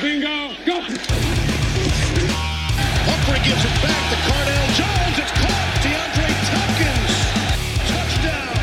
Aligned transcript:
bingo, 0.00 0.54
go! 0.64 0.80
Pumphrey 3.04 3.40
gives 3.44 3.64
it 3.64 3.76
back 3.82 4.02
to 4.10 4.16
Cardale 4.24 4.70
Jones. 4.78 5.18
It's 5.18 5.32
caught. 5.32 5.68
DeAndre 5.82 6.28
Thompkins. 6.48 7.12
Touchdown. 7.90 8.56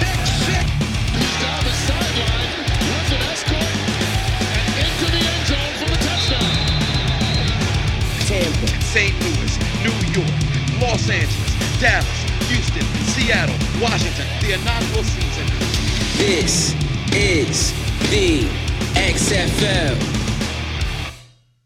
Pick 0.00 0.20
six. 0.44 0.66
He's 1.14 1.36
down 1.40 1.62
the 1.64 1.72
sideline, 1.86 2.52
runs 2.90 3.10
an 3.14 3.22
escort, 3.32 3.72
and 4.60 4.76
into 4.82 5.06
the 5.14 5.22
end 5.24 5.46
zone 5.46 5.74
for 5.80 5.88
the 5.88 6.00
touchdown. 6.04 6.52
Tampa, 8.26 8.68
St. 8.82 9.14
Louis, 9.22 9.52
New 9.84 9.96
York, 10.12 10.36
Los 10.80 11.08
Angeles, 11.08 11.52
Dallas, 11.80 12.20
Houston, 12.48 12.86
Seattle, 13.14 13.56
Washington, 13.80 14.26
the 14.40 14.54
inaugural 14.54 15.04
season. 15.04 15.46
This 16.18 16.74
is 17.12 17.72
the 18.10 18.48
XFL. 18.94 20.23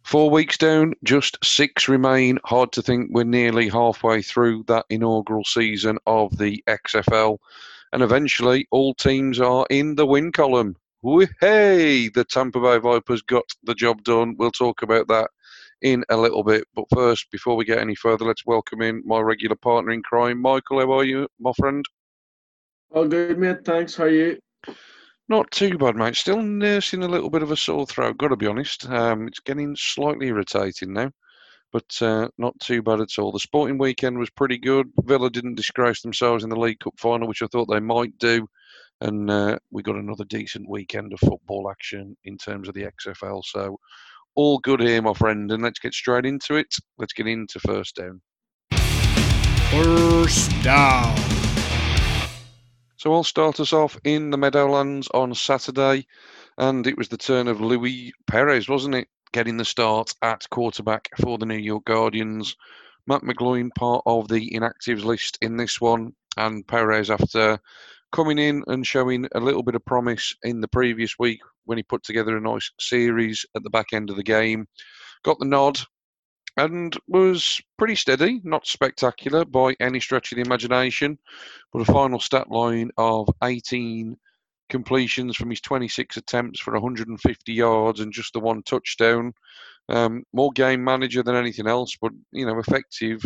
Four 0.08 0.30
weeks 0.30 0.56
down, 0.56 0.94
just 1.04 1.36
six 1.44 1.86
remain. 1.86 2.38
Hard 2.46 2.72
to 2.72 2.80
think 2.80 3.10
we're 3.10 3.24
nearly 3.24 3.68
halfway 3.68 4.22
through 4.22 4.64
that 4.66 4.86
inaugural 4.88 5.44
season 5.44 5.98
of 6.06 6.38
the 6.38 6.64
XFL. 6.66 7.36
And 7.92 8.02
eventually, 8.02 8.66
all 8.70 8.94
teams 8.94 9.38
are 9.38 9.66
in 9.68 9.96
the 9.96 10.06
win 10.06 10.32
column. 10.32 10.76
Hey, 11.42 12.08
the 12.08 12.24
Tampa 12.24 12.58
Bay 12.58 12.78
Vipers 12.78 13.20
got 13.20 13.44
the 13.64 13.74
job 13.74 14.02
done. 14.02 14.34
We'll 14.38 14.50
talk 14.50 14.80
about 14.80 15.08
that 15.08 15.28
in 15.82 16.06
a 16.08 16.16
little 16.16 16.42
bit. 16.42 16.64
But 16.74 16.86
first, 16.90 17.30
before 17.30 17.56
we 17.56 17.66
get 17.66 17.76
any 17.76 17.94
further, 17.94 18.24
let's 18.24 18.46
welcome 18.46 18.80
in 18.80 19.02
my 19.04 19.20
regular 19.20 19.56
partner 19.56 19.90
in 19.90 20.02
crime, 20.02 20.40
Michael. 20.40 20.80
How 20.80 20.90
are 20.90 21.04
you, 21.04 21.28
my 21.38 21.52
friend? 21.58 21.84
All 22.92 23.06
good, 23.06 23.38
mate. 23.38 23.62
Thanks. 23.62 23.96
How 23.96 24.04
are 24.04 24.08
you? 24.08 24.38
Not 25.28 25.50
too 25.50 25.76
bad, 25.76 25.94
mate. 25.94 26.16
Still 26.16 26.40
nursing 26.40 27.02
a 27.02 27.08
little 27.08 27.28
bit 27.28 27.42
of 27.42 27.50
a 27.50 27.56
sore 27.56 27.86
throat, 27.86 28.16
got 28.16 28.28
to 28.28 28.36
be 28.36 28.46
honest. 28.46 28.88
Um, 28.88 29.28
it's 29.28 29.40
getting 29.40 29.76
slightly 29.76 30.28
irritating 30.28 30.94
now, 30.94 31.10
but 31.70 32.00
uh, 32.00 32.28
not 32.38 32.58
too 32.60 32.82
bad 32.82 33.00
at 33.00 33.18
all. 33.18 33.30
The 33.30 33.38
sporting 33.38 33.76
weekend 33.76 34.18
was 34.18 34.30
pretty 34.30 34.56
good. 34.56 34.90
Villa 35.02 35.28
didn't 35.28 35.56
disgrace 35.56 36.00
themselves 36.00 36.44
in 36.44 36.50
the 36.50 36.58
League 36.58 36.80
Cup 36.80 36.94
final, 36.96 37.28
which 37.28 37.42
I 37.42 37.46
thought 37.48 37.66
they 37.66 37.80
might 37.80 38.16
do. 38.18 38.48
And 39.02 39.30
uh, 39.30 39.58
we 39.70 39.82
got 39.82 39.96
another 39.96 40.24
decent 40.24 40.66
weekend 40.68 41.12
of 41.12 41.20
football 41.20 41.70
action 41.70 42.16
in 42.24 42.38
terms 42.38 42.66
of 42.66 42.74
the 42.74 42.88
XFL. 43.06 43.42
So, 43.44 43.78
all 44.34 44.58
good 44.60 44.80
here, 44.80 45.02
my 45.02 45.12
friend. 45.12 45.52
And 45.52 45.62
let's 45.62 45.78
get 45.78 45.92
straight 45.92 46.24
into 46.24 46.54
it. 46.54 46.74
Let's 46.96 47.12
get 47.12 47.26
into 47.26 47.60
first 47.60 47.96
down. 47.96 48.22
First 49.70 50.50
down. 50.62 51.47
So 52.98 53.14
I'll 53.14 53.22
start 53.22 53.60
us 53.60 53.72
off 53.72 53.96
in 54.02 54.30
the 54.30 54.36
Meadowlands 54.36 55.06
on 55.14 55.32
Saturday, 55.32 56.08
and 56.58 56.84
it 56.84 56.98
was 56.98 57.06
the 57.06 57.16
turn 57.16 57.46
of 57.46 57.60
Luis 57.60 58.10
Perez, 58.26 58.68
wasn't 58.68 58.96
it? 58.96 59.06
Getting 59.30 59.56
the 59.56 59.64
start 59.64 60.12
at 60.20 60.50
quarterback 60.50 61.08
for 61.20 61.38
the 61.38 61.46
New 61.46 61.58
York 61.58 61.84
Guardians. 61.84 62.56
Matt 63.06 63.22
McGloin 63.22 63.70
part 63.76 64.02
of 64.04 64.26
the 64.26 64.50
inactives 64.50 65.04
list 65.04 65.38
in 65.40 65.56
this 65.56 65.80
one, 65.80 66.12
and 66.36 66.66
Perez 66.66 67.08
after 67.08 67.60
coming 68.10 68.36
in 68.36 68.64
and 68.66 68.84
showing 68.84 69.28
a 69.32 69.38
little 69.38 69.62
bit 69.62 69.76
of 69.76 69.84
promise 69.84 70.34
in 70.42 70.60
the 70.60 70.66
previous 70.66 71.20
week 71.20 71.38
when 71.66 71.78
he 71.78 71.84
put 71.84 72.02
together 72.02 72.36
a 72.36 72.40
nice 72.40 72.68
series 72.80 73.46
at 73.54 73.62
the 73.62 73.70
back 73.70 73.92
end 73.92 74.10
of 74.10 74.16
the 74.16 74.24
game, 74.24 74.66
got 75.22 75.38
the 75.38 75.44
nod 75.46 75.78
and 76.58 76.96
was 77.06 77.60
pretty 77.78 77.94
steady, 77.94 78.40
not 78.42 78.66
spectacular 78.66 79.44
by 79.44 79.76
any 79.80 80.00
stretch 80.00 80.32
of 80.32 80.36
the 80.36 80.42
imagination, 80.42 81.16
but 81.72 81.88
a 81.88 81.92
final 81.92 82.18
stat 82.18 82.50
line 82.50 82.90
of 82.98 83.28
18 83.44 84.16
completions 84.68 85.36
from 85.36 85.50
his 85.50 85.60
26 85.60 86.16
attempts 86.16 86.60
for 86.60 86.72
150 86.74 87.52
yards 87.52 88.00
and 88.00 88.12
just 88.12 88.32
the 88.32 88.40
one 88.40 88.62
touchdown. 88.64 89.32
Um, 89.88 90.24
more 90.34 90.50
game 90.52 90.84
manager 90.84 91.22
than 91.22 91.36
anything 91.36 91.66
else, 91.66 91.96
but 92.02 92.12
you 92.32 92.44
know, 92.44 92.58
effective 92.58 93.22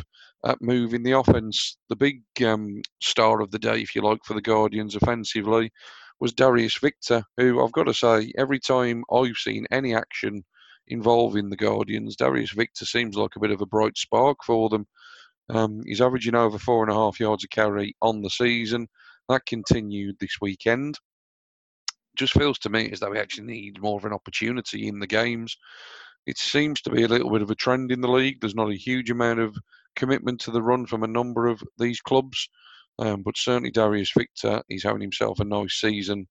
at 0.46 0.60
moving 0.60 1.02
the 1.02 1.12
offense. 1.12 1.78
The 1.88 1.96
big 1.96 2.22
um, 2.44 2.82
star 3.00 3.40
of 3.40 3.50
the 3.50 3.58
day, 3.58 3.80
if 3.80 3.96
you 3.96 4.02
like, 4.02 4.20
for 4.24 4.34
the 4.34 4.42
Guardians 4.42 4.94
offensively 4.94 5.72
was 6.20 6.34
Darius 6.34 6.76
Victor, 6.76 7.24
who 7.38 7.64
I've 7.64 7.72
got 7.72 7.84
to 7.84 7.94
say, 7.94 8.30
every 8.38 8.60
time 8.60 9.02
I've 9.12 9.36
seen 9.36 9.66
any 9.72 9.94
action 9.94 10.44
involving 10.88 11.48
the 11.48 11.56
Guardians. 11.56 12.16
Darius 12.16 12.52
Victor 12.52 12.84
seems 12.84 13.16
like 13.16 13.36
a 13.36 13.40
bit 13.40 13.50
of 13.50 13.60
a 13.60 13.66
bright 13.66 13.96
spark 13.96 14.38
for 14.44 14.68
them. 14.68 14.86
Um, 15.48 15.82
he's 15.84 16.00
averaging 16.00 16.34
over 16.34 16.58
four 16.58 16.82
and 16.82 16.92
a 16.92 16.94
half 16.94 17.20
yards 17.20 17.44
a 17.44 17.48
carry 17.48 17.94
on 18.00 18.22
the 18.22 18.30
season. 18.30 18.88
That 19.28 19.46
continued 19.46 20.16
this 20.18 20.36
weekend. 20.40 20.98
Just 22.16 22.34
feels 22.34 22.58
to 22.60 22.70
me 22.70 22.90
as 22.90 23.00
though 23.00 23.12
he 23.12 23.18
actually 23.18 23.46
needs 23.46 23.80
more 23.80 23.98
of 23.98 24.04
an 24.04 24.12
opportunity 24.12 24.88
in 24.88 24.98
the 24.98 25.06
games. 25.06 25.56
It 26.26 26.38
seems 26.38 26.80
to 26.82 26.90
be 26.90 27.02
a 27.02 27.08
little 27.08 27.30
bit 27.30 27.42
of 27.42 27.50
a 27.50 27.54
trend 27.54 27.90
in 27.90 28.00
the 28.00 28.10
league. 28.10 28.40
There's 28.40 28.54
not 28.54 28.70
a 28.70 28.76
huge 28.76 29.10
amount 29.10 29.40
of 29.40 29.56
commitment 29.96 30.40
to 30.42 30.50
the 30.50 30.62
run 30.62 30.86
from 30.86 31.02
a 31.02 31.08
number 31.08 31.46
of 31.46 31.62
these 31.78 32.00
clubs, 32.00 32.48
um, 32.98 33.22
but 33.22 33.36
certainly 33.36 33.70
Darius 33.70 34.12
Victor, 34.16 34.62
he's 34.68 34.84
having 34.84 35.00
himself 35.00 35.40
a 35.40 35.44
nice 35.44 35.74
season. 35.80 36.28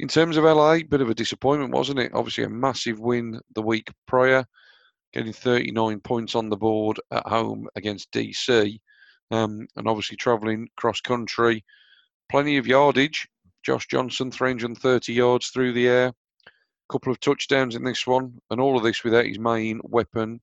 In 0.00 0.08
terms 0.08 0.36
of 0.36 0.44
LA, 0.44 0.78
bit 0.88 1.00
of 1.00 1.08
a 1.08 1.14
disappointment, 1.14 1.72
wasn't 1.72 2.00
it? 2.00 2.12
Obviously, 2.14 2.44
a 2.44 2.48
massive 2.48 2.98
win 2.98 3.40
the 3.54 3.62
week 3.62 3.92
prior, 4.06 4.44
getting 5.12 5.32
39 5.32 6.00
points 6.00 6.34
on 6.34 6.48
the 6.48 6.56
board 6.56 6.98
at 7.12 7.26
home 7.26 7.68
against 7.76 8.10
DC, 8.10 8.80
um, 9.30 9.68
and 9.76 9.86
obviously 9.88 10.16
travelling 10.16 10.68
cross 10.76 11.00
country. 11.00 11.64
Plenty 12.28 12.56
of 12.56 12.66
yardage. 12.66 13.28
Josh 13.64 13.86
Johnson, 13.86 14.30
330 14.30 15.12
yards 15.12 15.48
through 15.48 15.72
the 15.72 15.88
air, 15.88 16.08
a 16.08 16.92
couple 16.92 17.10
of 17.10 17.20
touchdowns 17.20 17.76
in 17.76 17.84
this 17.84 18.06
one, 18.06 18.38
and 18.50 18.60
all 18.60 18.76
of 18.76 18.82
this 18.82 19.04
without 19.04 19.24
his 19.24 19.38
main 19.38 19.80
weapon 19.84 20.40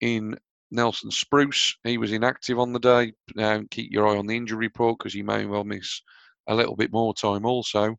in 0.00 0.38
Nelson 0.70 1.10
Spruce. 1.10 1.76
He 1.84 1.98
was 1.98 2.12
inactive 2.12 2.58
on 2.58 2.72
the 2.72 2.78
day. 2.78 3.12
Now, 3.34 3.62
keep 3.70 3.92
your 3.92 4.08
eye 4.08 4.16
on 4.16 4.26
the 4.26 4.36
injury 4.36 4.58
report 4.58 4.98
because 4.98 5.12
he 5.12 5.22
may 5.22 5.44
well 5.44 5.64
miss 5.64 6.00
a 6.46 6.54
little 6.54 6.76
bit 6.76 6.92
more 6.92 7.12
time 7.12 7.44
also. 7.44 7.98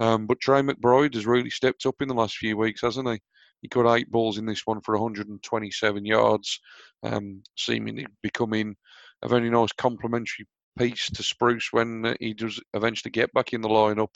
Um, 0.00 0.26
but 0.26 0.40
Tre 0.40 0.60
McBride 0.60 1.14
has 1.14 1.26
really 1.26 1.50
stepped 1.50 1.86
up 1.86 1.96
in 2.00 2.08
the 2.08 2.14
last 2.14 2.36
few 2.36 2.56
weeks, 2.56 2.82
hasn't 2.82 3.08
he? 3.08 3.18
He 3.62 3.68
got 3.68 3.94
eight 3.94 4.10
balls 4.10 4.38
in 4.38 4.46
this 4.46 4.66
one 4.66 4.80
for 4.80 4.94
127 4.96 6.04
yards, 6.04 6.60
um, 7.02 7.42
seemingly 7.56 8.06
becoming 8.22 8.76
a 9.22 9.28
very 9.28 9.48
nice 9.48 9.72
complementary 9.72 10.46
piece 10.78 11.06
to 11.06 11.22
Spruce 11.22 11.68
when 11.72 12.04
uh, 12.04 12.14
he 12.20 12.34
does 12.34 12.60
eventually 12.74 13.10
get 13.10 13.32
back 13.32 13.52
in 13.52 13.62
the 13.62 13.68
lineup. 13.68 14.14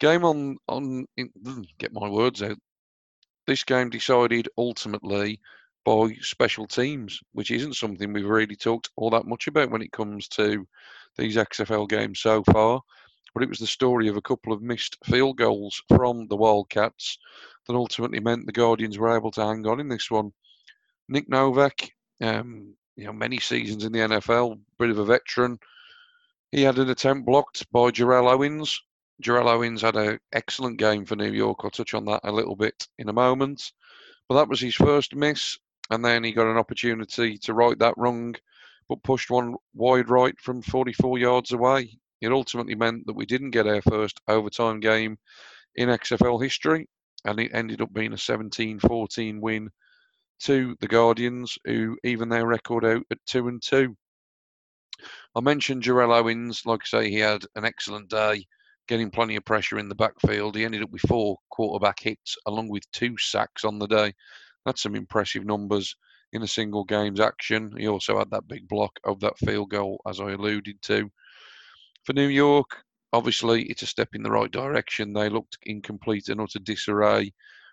Game 0.00 0.24
on 0.24 0.56
on 0.66 1.06
get 1.78 1.92
my 1.92 2.08
words 2.08 2.42
out. 2.42 2.58
This 3.46 3.64
game 3.64 3.90
decided 3.90 4.48
ultimately 4.56 5.40
by 5.84 6.16
special 6.20 6.66
teams, 6.66 7.20
which 7.32 7.50
isn't 7.50 7.76
something 7.76 8.12
we've 8.12 8.24
really 8.24 8.56
talked 8.56 8.90
all 8.96 9.10
that 9.10 9.26
much 9.26 9.48
about 9.48 9.70
when 9.70 9.82
it 9.82 9.92
comes 9.92 10.28
to 10.28 10.66
these 11.18 11.36
XFL 11.36 11.88
games 11.88 12.20
so 12.20 12.42
far 12.44 12.80
but 13.34 13.42
it 13.42 13.48
was 13.48 13.58
the 13.58 13.66
story 13.66 14.08
of 14.08 14.16
a 14.16 14.22
couple 14.22 14.52
of 14.52 14.62
missed 14.62 14.96
field 15.04 15.38
goals 15.38 15.82
from 15.88 16.26
the 16.28 16.36
Wildcats 16.36 17.18
that 17.66 17.74
ultimately 17.74 18.20
meant 18.20 18.46
the 18.46 18.52
Guardians 18.52 18.98
were 18.98 19.16
able 19.16 19.30
to 19.32 19.44
hang 19.44 19.66
on 19.66 19.80
in 19.80 19.88
this 19.88 20.10
one. 20.10 20.32
Nick 21.08 21.28
Novak, 21.28 21.92
um, 22.20 22.74
you 22.96 23.04
know, 23.04 23.12
many 23.12 23.38
seasons 23.38 23.84
in 23.84 23.92
the 23.92 24.00
NFL, 24.00 24.58
bit 24.78 24.90
of 24.90 24.98
a 24.98 25.04
veteran. 25.04 25.58
He 26.50 26.62
had 26.62 26.78
an 26.78 26.90
attempt 26.90 27.26
blocked 27.26 27.70
by 27.72 27.90
Jarrell 27.90 28.30
Owens. 28.30 28.80
Jarrell 29.22 29.48
Owens 29.48 29.82
had 29.82 29.96
an 29.96 30.18
excellent 30.32 30.78
game 30.78 31.04
for 31.04 31.16
New 31.16 31.32
York. 31.32 31.60
I'll 31.62 31.70
touch 31.70 31.94
on 31.94 32.04
that 32.06 32.20
a 32.24 32.32
little 32.32 32.56
bit 32.56 32.86
in 32.98 33.08
a 33.08 33.12
moment. 33.12 33.72
But 34.28 34.34
that 34.36 34.48
was 34.48 34.60
his 34.60 34.74
first 34.74 35.14
miss, 35.14 35.58
and 35.90 36.04
then 36.04 36.24
he 36.24 36.32
got 36.32 36.50
an 36.50 36.58
opportunity 36.58 37.38
to 37.38 37.54
right 37.54 37.78
that 37.78 37.96
wrong, 37.96 38.34
but 38.88 39.02
pushed 39.02 39.30
one 39.30 39.54
wide 39.74 40.10
right 40.10 40.38
from 40.40 40.62
44 40.62 41.18
yards 41.18 41.52
away. 41.52 41.98
It 42.22 42.32
ultimately 42.32 42.76
meant 42.76 43.06
that 43.06 43.16
we 43.16 43.26
didn't 43.26 43.50
get 43.50 43.66
our 43.66 43.82
first 43.82 44.20
overtime 44.28 44.78
game 44.80 45.18
in 45.74 45.88
XFL 45.88 46.42
history, 46.42 46.88
and 47.24 47.40
it 47.40 47.50
ended 47.52 47.80
up 47.80 47.92
being 47.92 48.12
a 48.12 48.18
17 48.18 48.78
14 48.78 49.40
win 49.40 49.70
to 50.40 50.76
the 50.80 50.88
Guardians, 50.88 51.58
who 51.64 51.96
even 52.04 52.28
their 52.28 52.46
record 52.46 52.84
out 52.84 53.02
at 53.10 53.18
2 53.26 53.48
and 53.48 53.62
2. 53.62 53.96
I 55.34 55.40
mentioned 55.40 55.82
Jarrell 55.82 56.16
Owens. 56.16 56.62
Like 56.64 56.82
I 56.84 56.86
say, 56.86 57.10
he 57.10 57.18
had 57.18 57.44
an 57.56 57.64
excellent 57.64 58.08
day, 58.08 58.46
getting 58.86 59.10
plenty 59.10 59.34
of 59.36 59.44
pressure 59.44 59.78
in 59.78 59.88
the 59.88 59.94
backfield. 59.94 60.54
He 60.54 60.64
ended 60.64 60.82
up 60.82 60.90
with 60.90 61.02
four 61.02 61.38
quarterback 61.50 62.00
hits, 62.00 62.36
along 62.46 62.68
with 62.68 62.90
two 62.92 63.16
sacks 63.18 63.64
on 63.64 63.78
the 63.78 63.88
day. 63.88 64.12
That's 64.64 64.82
some 64.82 64.94
impressive 64.94 65.44
numbers 65.44 65.96
in 66.32 66.42
a 66.42 66.48
single 66.48 66.84
game's 66.84 67.20
action. 67.20 67.74
He 67.76 67.88
also 67.88 68.18
had 68.18 68.30
that 68.30 68.46
big 68.46 68.68
block 68.68 68.98
of 69.04 69.20
that 69.20 69.38
field 69.38 69.70
goal, 69.70 70.00
as 70.06 70.20
I 70.20 70.32
alluded 70.32 70.80
to. 70.82 71.10
For 72.04 72.12
New 72.14 72.28
York, 72.28 72.82
obviously, 73.12 73.62
it's 73.64 73.82
a 73.82 73.86
step 73.86 74.08
in 74.14 74.22
the 74.22 74.30
right 74.30 74.50
direction. 74.50 75.12
They 75.12 75.28
looked 75.28 75.58
in 75.62 75.82
complete 75.82 76.28
and 76.28 76.40
utter 76.40 76.58
disarray 76.58 77.32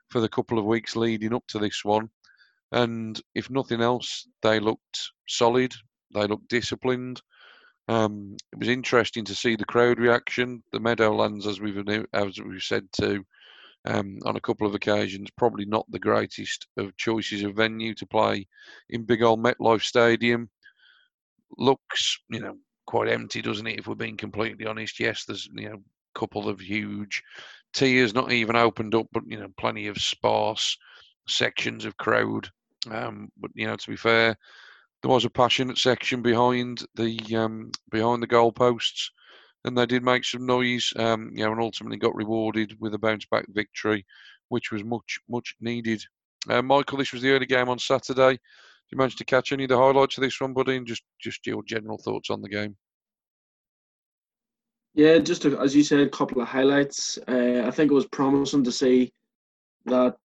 for 0.10 0.22
the 0.22 0.30
couple 0.30 0.60
of 0.60 0.66
weeks 0.66 0.96
leading 0.96 1.34
up 1.34 1.46
to 1.48 1.60
this 1.60 1.84
one. 1.84 2.10
And 2.72 3.20
if 3.34 3.50
nothing 3.50 3.82
else, 3.82 4.28
they 4.44 4.60
looked 4.60 5.12
solid. 5.28 5.74
They 6.14 6.28
looked 6.28 6.48
disciplined. 6.48 7.22
Um, 7.88 8.38
it 8.52 8.60
was 8.60 8.68
interesting 8.68 9.26
to 9.26 9.34
see 9.34 9.56
the 9.56 9.66
crowd 9.66 10.00
reaction. 10.00 10.64
The 10.72 10.80
Meadowlands, 10.80 11.48
as 11.48 11.60
we've 11.60 11.78
as 12.14 12.40
we've 12.40 12.62
said 12.62 12.88
to, 13.02 13.26
um, 13.86 14.20
on 14.26 14.36
a 14.36 14.42
couple 14.42 14.68
of 14.68 14.76
occasions. 14.76 15.32
Probably 15.38 15.66
not 15.66 15.90
the 15.90 15.98
greatest 15.98 16.68
of 16.78 16.96
choices 16.98 17.42
of 17.42 17.56
venue 17.56 17.96
to 17.96 18.06
play 18.06 18.48
in 18.90 19.06
big 19.06 19.24
old 19.24 19.40
MetLife 19.40 19.82
Stadium. 19.82 20.52
Looks, 21.58 22.20
you 22.30 22.42
know, 22.42 22.58
quite 22.90 23.08
empty, 23.08 23.40
doesn't 23.40 23.68
it? 23.68 23.78
If 23.78 23.86
we're 23.86 23.94
being 23.94 24.18
completely 24.18 24.66
honest, 24.66 25.00
yes, 25.00 25.24
there's 25.24 25.48
you 25.54 25.70
know 25.70 25.76
a 25.76 26.20
couple 26.20 26.50
of 26.50 26.60
huge 26.60 27.22
tiers 27.72 28.16
not 28.16 28.32
even 28.32 28.56
opened 28.56 28.96
up, 28.96 29.06
but 29.12 29.22
you 29.28 29.40
know 29.40 29.50
plenty 29.60 29.86
of 29.86 30.00
sparse 30.00 30.76
sections 31.28 31.86
of 31.86 31.96
crowd. 31.98 32.50
Um, 32.90 33.30
but 33.38 33.52
you 33.54 33.68
know, 33.68 33.76
to 33.76 33.90
be 33.92 33.96
fair, 33.96 34.36
there 35.04 35.12
was 35.12 35.24
a 35.24 35.30
passionate 35.30 35.78
section 35.78 36.24
behind 36.24 36.84
the 36.96 37.20
um, 37.36 37.70
behind 37.92 38.24
the 38.24 38.28
goalposts, 38.28 39.12
and 39.66 39.78
they 39.78 39.86
did 39.86 40.04
make 40.04 40.26
some 40.26 40.48
noise. 40.48 40.92
Um, 40.96 41.30
you 41.36 41.46
know, 41.46 41.52
and 41.52 41.62
ultimately 41.62 41.98
got 41.98 42.16
rewarded 42.16 42.76
with 42.80 42.96
a 42.96 42.98
bounce 42.98 43.28
back 43.28 43.46
victory, 43.50 44.04
which 44.48 44.72
was 44.72 44.84
much 44.84 45.20
much 45.30 45.56
needed. 45.62 46.04
Uh, 46.50 46.64
Michael, 46.64 46.98
this 46.98 47.14
was 47.14 47.22
the 47.22 47.30
early 47.30 47.46
game 47.46 47.70
on 47.70 47.78
Saturday. 47.78 48.40
You 48.92 48.98
manage 48.98 49.18
to 49.18 49.26
catch 49.26 49.52
any 49.52 49.64
of 49.64 49.70
the 49.70 49.78
highlights 49.78 50.18
of 50.18 50.24
this 50.24 50.40
one, 50.42 50.54
buddy? 50.54 50.78
And 50.78 50.88
just 50.88 51.04
just 51.20 51.46
your 51.46 51.64
general 51.64 51.98
thoughts 51.98 52.30
on 52.30 52.42
the 52.42 52.50
game. 52.50 52.76
Yeah, 54.96 55.20
just 55.20 55.46
a, 55.46 55.58
as 55.60 55.76
you 55.76 55.84
said, 55.84 56.00
a 56.00 56.10
couple 56.10 56.42
of 56.42 56.48
highlights. 56.48 57.20
Uh, 57.28 57.64
I 57.66 57.72
think 57.72 57.92
it 57.92 57.96
was 57.96 58.08
promising 58.08 58.64
to 58.64 58.72
see 58.72 59.14
that, 59.86 60.16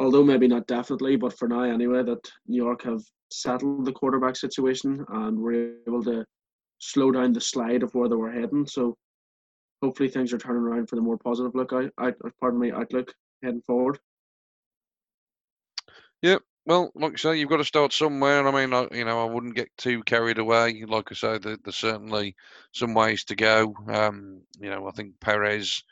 although 0.00 0.24
maybe 0.24 0.48
not 0.48 0.66
definitely, 0.66 1.16
but 1.16 1.38
for 1.38 1.46
now 1.46 1.62
anyway, 1.62 2.02
that 2.02 2.30
New 2.46 2.62
York 2.62 2.82
have 2.84 3.02
settled 3.30 3.84
the 3.84 3.92
quarterback 3.92 4.36
situation 4.36 5.04
and 5.08 5.38
were 5.38 5.74
able 5.86 6.02
to 6.04 6.24
slow 6.78 7.10
down 7.10 7.32
the 7.32 7.40
slide 7.40 7.82
of 7.82 7.94
where 7.94 8.08
they 8.08 8.16
were 8.16 8.32
heading. 8.32 8.66
So 8.66 8.96
hopefully 9.82 10.08
things 10.08 10.32
are 10.32 10.38
turning 10.38 10.62
around 10.62 10.88
for 10.88 10.96
the 10.96 11.02
more 11.02 11.18
positive 11.18 11.54
look 11.54 11.72
out, 11.72 11.90
out 12.00 12.14
pardon 12.40 12.60
me, 12.60 12.72
outlook 12.72 13.12
heading 13.42 13.62
forward. 13.62 13.98
Yep. 16.22 16.42
Well, 16.66 16.90
like 16.94 17.12
I 17.14 17.16
say, 17.16 17.38
you've 17.38 17.50
got 17.50 17.58
to 17.58 17.64
start 17.64 17.92
somewhere. 17.92 18.46
I 18.46 18.50
mean, 18.50 18.72
I, 18.72 18.88
you 18.96 19.04
know, 19.04 19.20
I 19.22 19.30
wouldn't 19.30 19.54
get 19.56 19.68
too 19.76 20.02
carried 20.04 20.38
away. 20.38 20.84
Like 20.86 21.10
I 21.10 21.14
say, 21.14 21.38
there, 21.38 21.56
there's 21.62 21.76
certainly 21.76 22.36
some 22.72 22.94
ways 22.94 23.24
to 23.24 23.36
go. 23.36 23.74
Um, 23.88 24.42
you 24.58 24.70
know, 24.70 24.88
I 24.88 24.90
think 24.92 25.20
Perez, 25.20 25.82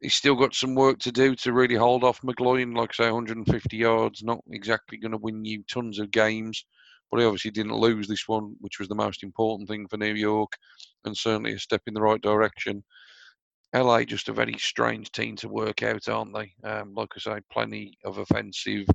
he's 0.00 0.14
still 0.14 0.36
got 0.36 0.54
some 0.54 0.74
work 0.74 0.98
to 1.00 1.12
do 1.12 1.34
to 1.36 1.52
really 1.52 1.76
hold 1.76 2.04
off 2.04 2.22
McGloin. 2.22 2.76
Like 2.76 2.92
I 2.92 3.04
say, 3.04 3.10
150 3.12 3.76
yards, 3.78 4.22
not 4.24 4.40
exactly 4.50 4.98
going 4.98 5.12
to 5.12 5.18
win 5.18 5.44
you 5.44 5.64
tons 5.64 5.98
of 5.98 6.10
games, 6.12 6.64
but 7.10 7.20
he 7.20 7.26
obviously 7.26 7.52
didn't 7.52 7.74
lose 7.76 8.08
this 8.08 8.28
one, 8.28 8.56
which 8.60 8.78
was 8.78 8.88
the 8.88 8.94
most 8.94 9.22
important 9.24 9.68
thing 9.68 9.88
for 9.88 9.98
New 9.98 10.14
York, 10.14 10.52
and 11.04 11.16
certainly 11.16 11.52
a 11.54 11.58
step 11.58 11.82
in 11.86 11.94
the 11.94 12.02
right 12.02 12.22
direction. 12.22 12.84
LA 13.74 14.04
just 14.04 14.28
a 14.28 14.32
very 14.32 14.54
strange 14.58 15.10
team 15.12 15.36
to 15.36 15.48
work 15.48 15.82
out, 15.82 16.08
aren't 16.08 16.34
they? 16.34 16.52
Um, 16.68 16.94
like 16.94 17.10
I 17.16 17.20
say, 17.20 17.40
plenty 17.52 17.98
of 18.04 18.18
offensive 18.18 18.86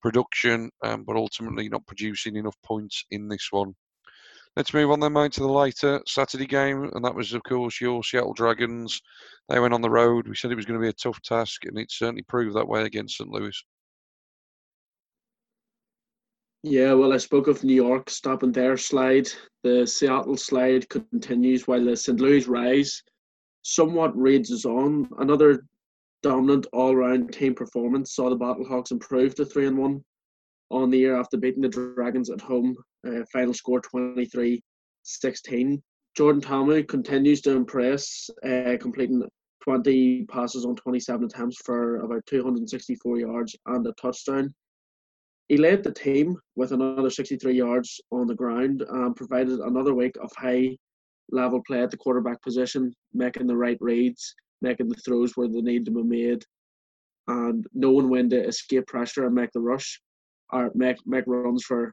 production, 0.00 0.70
um, 0.82 1.04
but 1.04 1.16
ultimately 1.16 1.68
not 1.68 1.86
producing 1.86 2.36
enough 2.36 2.56
points 2.64 3.04
in 3.10 3.28
this 3.28 3.48
one. 3.50 3.74
Let's 4.56 4.74
move 4.74 4.90
on 4.90 5.00
then, 5.00 5.14
mate, 5.14 5.32
to 5.32 5.40
the 5.40 5.48
later 5.48 6.00
Saturday 6.06 6.46
game, 6.46 6.90
and 6.94 7.04
that 7.04 7.14
was, 7.14 7.32
of 7.32 7.42
course, 7.42 7.80
your 7.80 8.02
Seattle 8.02 8.34
Dragons. 8.34 9.00
They 9.48 9.60
went 9.60 9.74
on 9.74 9.80
the 9.80 9.90
road. 9.90 10.28
We 10.28 10.36
said 10.36 10.50
it 10.50 10.56
was 10.56 10.66
going 10.66 10.78
to 10.78 10.84
be 10.84 10.90
a 10.90 10.94
tough 10.94 11.20
task, 11.22 11.64
and 11.64 11.78
it 11.78 11.90
certainly 11.90 12.22
proved 12.22 12.56
that 12.56 12.68
way 12.68 12.84
against 12.84 13.16
St. 13.16 13.30
Louis. 13.30 13.58
Yeah, 16.62 16.92
well, 16.92 17.12
I 17.12 17.16
spoke 17.16 17.48
of 17.48 17.64
New 17.64 17.74
York 17.74 18.08
stopping 18.08 18.52
their 18.52 18.76
slide. 18.76 19.28
The 19.62 19.86
Seattle 19.86 20.36
slide 20.36 20.88
continues 20.88 21.66
while 21.66 21.84
the 21.84 21.96
St. 21.96 22.20
Louis 22.20 22.46
rise 22.46 23.02
somewhat 23.62 24.16
rages 24.20 24.64
on. 24.64 25.08
Another 25.18 25.64
dominant 26.22 26.66
all-round 26.72 27.32
team 27.32 27.54
performance 27.54 28.14
saw 28.14 28.28
the 28.28 28.36
Battlehawks 28.36 28.90
improve 28.90 29.34
to 29.36 29.44
three 29.44 29.66
and 29.66 29.78
one 29.78 30.04
on 30.70 30.90
the 30.90 30.98
year 30.98 31.16
after 31.18 31.36
beating 31.36 31.62
the 31.62 31.68
Dragons 31.68 32.30
at 32.30 32.40
home. 32.40 32.76
Uh, 33.06 33.24
final 33.32 33.54
score 33.54 33.80
23-16. 33.80 34.60
Jordan 36.16 36.42
Ta'amu 36.42 36.86
continues 36.88 37.40
to 37.42 37.52
impress, 37.52 38.28
uh, 38.44 38.76
completing 38.80 39.22
20 39.62 40.24
passes 40.26 40.64
on 40.64 40.76
27 40.76 41.24
attempts 41.24 41.58
for 41.64 41.96
about 42.00 42.24
264 42.26 43.18
yards 43.18 43.56
and 43.66 43.86
a 43.86 43.92
touchdown. 43.92 44.52
He 45.48 45.56
led 45.56 45.82
the 45.82 45.92
team 45.92 46.36
with 46.56 46.72
another 46.72 47.10
63 47.10 47.52
yards 47.52 48.00
on 48.10 48.26
the 48.26 48.34
ground 48.34 48.82
and 48.88 49.16
provided 49.16 49.60
another 49.60 49.94
week 49.94 50.16
of 50.20 50.30
high 50.36 50.76
level 51.30 51.62
play 51.66 51.82
at 51.82 51.90
the 51.90 51.96
quarterback 51.96 52.42
position, 52.42 52.92
making 53.12 53.46
the 53.46 53.56
right 53.56 53.78
reads, 53.80 54.34
making 54.60 54.88
the 54.88 54.96
throws 54.96 55.36
where 55.36 55.48
they 55.48 55.60
need 55.60 55.84
to 55.84 55.90
be 55.90 56.02
made, 56.02 56.44
and 57.28 57.66
knowing 57.72 58.08
when 58.08 58.28
to 58.30 58.44
escape 58.46 58.86
pressure 58.86 59.26
and 59.26 59.34
make 59.34 59.50
the 59.52 59.60
rush 59.60 60.00
or 60.52 60.70
make 60.74 60.96
make 61.06 61.24
runs 61.26 61.64
for 61.64 61.92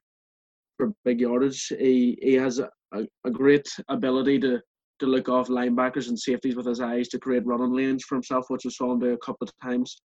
for 0.78 0.94
big 1.06 1.22
yardage. 1.22 1.68
He 1.80 2.18
he 2.22 2.34
has 2.34 2.60
a, 2.60 2.70
a, 2.94 3.06
a 3.26 3.32
great 3.32 3.68
ability 3.88 4.40
to 4.40 4.62
to 5.00 5.06
look 5.06 5.30
off 5.30 5.48
linebackers 5.48 6.10
and 6.10 6.20
safeties 6.20 6.56
with 6.56 6.66
his 6.66 6.82
eyes 6.82 7.08
to 7.10 7.20
create 7.20 7.46
running 7.46 7.72
lanes 7.74 8.04
for 8.04 8.16
himself, 8.16 8.46
which 8.50 8.66
we 8.66 8.72
saw 8.72 8.92
him 8.92 9.00
do 9.00 9.14
a 9.14 9.18
couple 9.18 9.48
of 9.48 9.54
times 9.64 10.02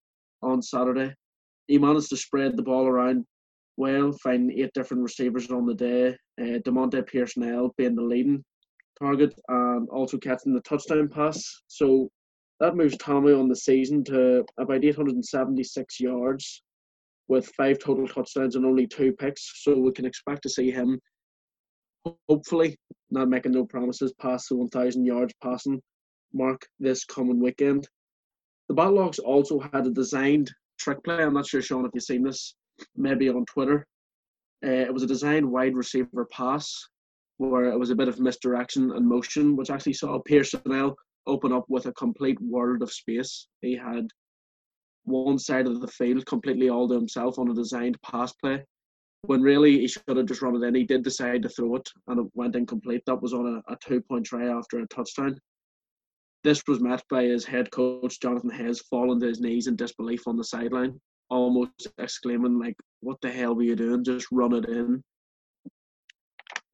on 0.43 0.61
Saturday. 0.61 1.15
He 1.69 1.79
managed 1.79 2.09
to 2.09 2.17
spread 2.17 2.57
the 2.57 2.63
ball 2.63 2.87
around 2.87 3.25
well, 3.77 4.13
finding 4.23 4.59
eight 4.59 4.73
different 4.75 5.03
receivers 5.03 5.51
on 5.51 5.65
the 5.65 5.75
day. 5.75 6.09
Uh, 6.41 6.59
De'Mornay 6.65 7.07
Pierson 7.07 7.71
being 7.79 7.95
the 7.95 8.03
leading 8.03 8.45
target 9.01 9.35
and 9.49 9.89
also 9.89 10.19
catching 10.19 10.55
the 10.55 10.61
touchdown 10.61 11.09
pass. 11.09 11.63
So 11.67 12.11
that 12.61 12.77
moves 12.77 12.97
Ta'amu 12.99 13.39
on 13.39 13.49
the 13.49 13.57
season 13.57 14.05
to 14.05 14.45
about 14.59 14.85
876 14.85 16.01
yards 16.01 16.63
with 17.29 17.47
five 17.57 17.79
total 17.79 18.07
touchdowns 18.07 18.57
and 18.57 18.67
only 18.67 18.87
two 18.87 19.13
picks. 19.13 19.63
So 19.63 19.79
we 19.79 19.93
can 19.93 20.05
expect 20.05 20.43
to 20.43 20.49
see 20.49 20.71
him, 20.71 21.01
hopefully, 22.29 22.77
not 23.11 23.29
making 23.29 23.53
no 23.53 23.65
promises, 23.65 24.13
pass 24.21 24.49
the 24.49 24.57
1,000 24.57 25.05
yards 25.05 25.33
passing 25.43 25.81
mark 26.33 26.61
this 26.79 27.05
coming 27.05 27.41
weekend. 27.41 27.89
The 28.69 28.75
Battlehawks 28.75 29.19
also 29.19 29.59
had 29.73 29.87
a 29.87 29.91
designed 29.91 30.51
trick 30.79 31.03
play. 31.03 31.23
I'm 31.23 31.35
not 31.35 31.47
sure, 31.47 31.63
Sean, 31.63 31.85
if 31.87 31.93
you've 31.95 32.05
seen 32.05 32.23
this, 32.23 32.55
maybe 32.97 33.29
on 33.29 33.45
Twitter. 33.47 33.87
Uh, 34.65 34.71
it 34.71 34.93
was 34.93 35.03
a 35.03 35.09
designed 35.09 35.51
wide 35.51 35.75
receiver 35.75 36.27
pass 36.31 36.89
where 37.41 37.71
it 37.71 37.79
was 37.79 37.89
a 37.89 37.95
bit 37.95 38.09
of 38.09 38.21
misdirection 38.21 38.93
and 38.93 39.09
motion, 39.09 39.57
which 39.57 39.71
actually 39.71 39.95
saw 39.95 40.19
Pierson 40.19 40.61
open 41.27 41.53
up 41.53 41.65
with 41.69 41.87
a 41.87 41.93
complete 41.93 42.39
world 42.43 42.83
of 42.83 42.93
space. 42.93 43.49
He 43.63 43.75
had 43.75 44.07
one 45.05 45.39
side 45.39 45.67
of 45.67 45.81
the 45.81 45.89
field 45.89 46.27
completely 46.27 46.69
all 46.69 46.87
to 46.89 46.95
himself 46.95 47.39
on 47.39 47.51
a 47.51 47.55
designed 47.55 47.97
pass 48.03 48.33
play. 48.35 48.63
When 49.23 49.41
really 49.41 49.79
he 49.79 49.89
should 49.89 50.03
have 50.07 50.27
just 50.27 50.43
run 50.43 50.63
it 50.63 50.67
in. 50.67 50.75
He 50.75 50.85
did 50.85 51.03
decide 51.03 51.43
to 51.43 51.49
throw 51.49 51.77
it 51.77 51.89
and 52.09 52.21
it 52.21 52.27
went 52.35 52.57
incomplete. 52.57 53.03
That 53.07 53.23
was 53.23 53.33
on 53.33 53.47
a, 53.47 53.73
a 53.73 53.77
two 53.83 54.03
point 54.03 54.27
try 54.27 54.47
after 54.49 54.79
a 54.79 54.87
touchdown. 54.89 55.39
This 56.45 56.63
was 56.69 56.81
met 56.81 57.03
by 57.09 57.25
his 57.25 57.47
head 57.47 57.71
coach, 57.71 58.21
Jonathan 58.21 58.51
Hayes, 58.51 58.83
falling 58.91 59.21
to 59.21 59.27
his 59.27 59.41
knees 59.41 59.67
in 59.67 59.77
disbelief 59.77 60.27
on 60.27 60.37
the 60.37 60.45
sideline, 60.45 61.01
almost 61.31 61.89
exclaiming, 61.97 62.59
like, 62.59 62.77
what 63.01 63.19
the 63.23 63.31
hell 63.31 63.55
were 63.55 63.63
you 63.63 63.77
doing? 63.77 64.05
Just 64.05 64.27
run 64.31 64.55
it 64.55 64.67
in 64.67 65.03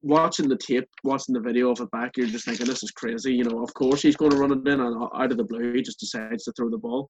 watching 0.01 0.47
the 0.47 0.57
tape, 0.57 0.87
watching 1.03 1.33
the 1.33 1.39
video 1.39 1.71
of 1.71 1.79
it 1.79 1.91
back, 1.91 2.17
you're 2.17 2.27
just 2.27 2.45
thinking, 2.45 2.65
this 2.65 2.83
is 2.83 2.91
crazy. 2.91 3.33
You 3.33 3.43
know, 3.43 3.63
of 3.63 3.73
course 3.73 4.01
he's 4.01 4.15
going 4.15 4.31
to 4.31 4.37
run 4.37 4.51
it 4.51 4.67
in, 4.67 4.79
and 4.79 5.09
out 5.15 5.31
of 5.31 5.37
the 5.37 5.43
blue, 5.43 5.73
he 5.73 5.81
just 5.81 5.99
decides 5.99 6.43
to 6.43 6.53
throw 6.53 6.69
the 6.69 6.77
ball. 6.77 7.09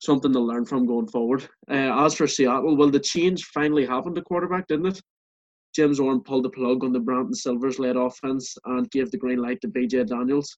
Something 0.00 0.32
to 0.32 0.40
learn 0.40 0.64
from 0.64 0.86
going 0.86 1.08
forward. 1.08 1.48
Uh, 1.70 2.04
as 2.04 2.14
for 2.14 2.26
Seattle, 2.26 2.76
well, 2.76 2.90
the 2.90 3.00
change 3.00 3.44
finally 3.46 3.84
happened 3.84 4.14
to 4.14 4.22
quarterback, 4.22 4.66
didn't 4.68 4.86
it? 4.86 5.00
Jim 5.74 5.92
Zorn 5.92 6.20
pulled 6.20 6.44
the 6.44 6.50
plug 6.50 6.84
on 6.84 6.92
the 6.92 7.00
Brandon 7.00 7.34
Silvers 7.34 7.78
led 7.78 7.96
offense 7.96 8.56
and 8.64 8.90
gave 8.90 9.10
the 9.10 9.18
green 9.18 9.38
light 9.38 9.60
to 9.60 9.68
BJ 9.68 10.06
Daniels 10.06 10.56